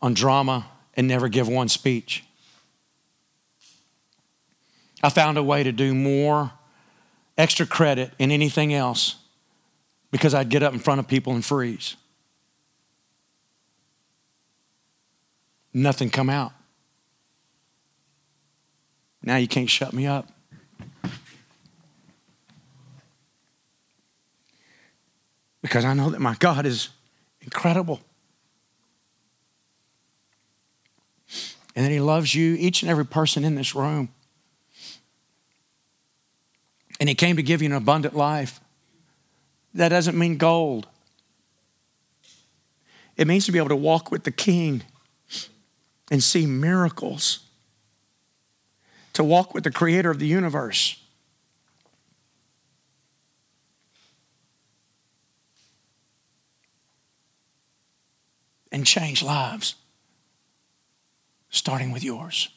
on 0.00 0.14
drama 0.14 0.66
and 0.94 1.06
never 1.06 1.28
give 1.28 1.48
one 1.48 1.68
speech. 1.68 2.24
I 5.02 5.10
found 5.10 5.36
a 5.36 5.42
way 5.42 5.62
to 5.64 5.72
do 5.72 5.92
more 5.92 6.50
extra 7.36 7.66
credit 7.66 8.12
in 8.18 8.30
anything 8.30 8.72
else 8.72 9.16
because 10.10 10.32
I'd 10.32 10.48
get 10.48 10.62
up 10.62 10.72
in 10.72 10.78
front 10.78 10.98
of 10.98 11.08
people 11.08 11.34
and 11.34 11.44
freeze. 11.44 11.96
Nothing 15.74 16.10
come 16.10 16.28
out. 16.28 16.52
Now 19.22 19.36
you 19.36 19.48
can't 19.48 19.70
shut 19.70 19.92
me 19.92 20.06
up. 20.06 20.28
Because 25.62 25.84
I 25.84 25.94
know 25.94 26.10
that 26.10 26.20
my 26.20 26.34
God 26.34 26.66
is 26.66 26.88
incredible. 27.40 28.00
And 31.74 31.86
that 31.86 31.90
He 31.90 32.00
loves 32.00 32.34
you, 32.34 32.54
each 32.58 32.82
and 32.82 32.90
every 32.90 33.06
person 33.06 33.44
in 33.44 33.54
this 33.54 33.74
room. 33.74 34.10
And 37.00 37.08
He 37.08 37.14
came 37.14 37.36
to 37.36 37.42
give 37.42 37.62
you 37.62 37.66
an 37.66 37.74
abundant 37.74 38.14
life. 38.14 38.60
That 39.74 39.88
doesn't 39.88 40.18
mean 40.18 40.36
gold, 40.36 40.86
it 43.16 43.26
means 43.26 43.46
to 43.46 43.52
be 43.52 43.58
able 43.58 43.68
to 43.68 43.76
walk 43.76 44.10
with 44.10 44.24
the 44.24 44.30
King 44.30 44.82
and 46.10 46.22
see 46.22 46.46
miracles, 46.46 47.40
to 49.12 49.22
walk 49.22 49.54
with 49.54 49.64
the 49.64 49.70
Creator 49.70 50.10
of 50.10 50.18
the 50.18 50.26
universe. 50.26 50.98
And 58.70 58.86
change 58.86 59.22
lives, 59.22 59.74
starting 61.50 61.92
with 61.92 62.02
yours. 62.02 62.48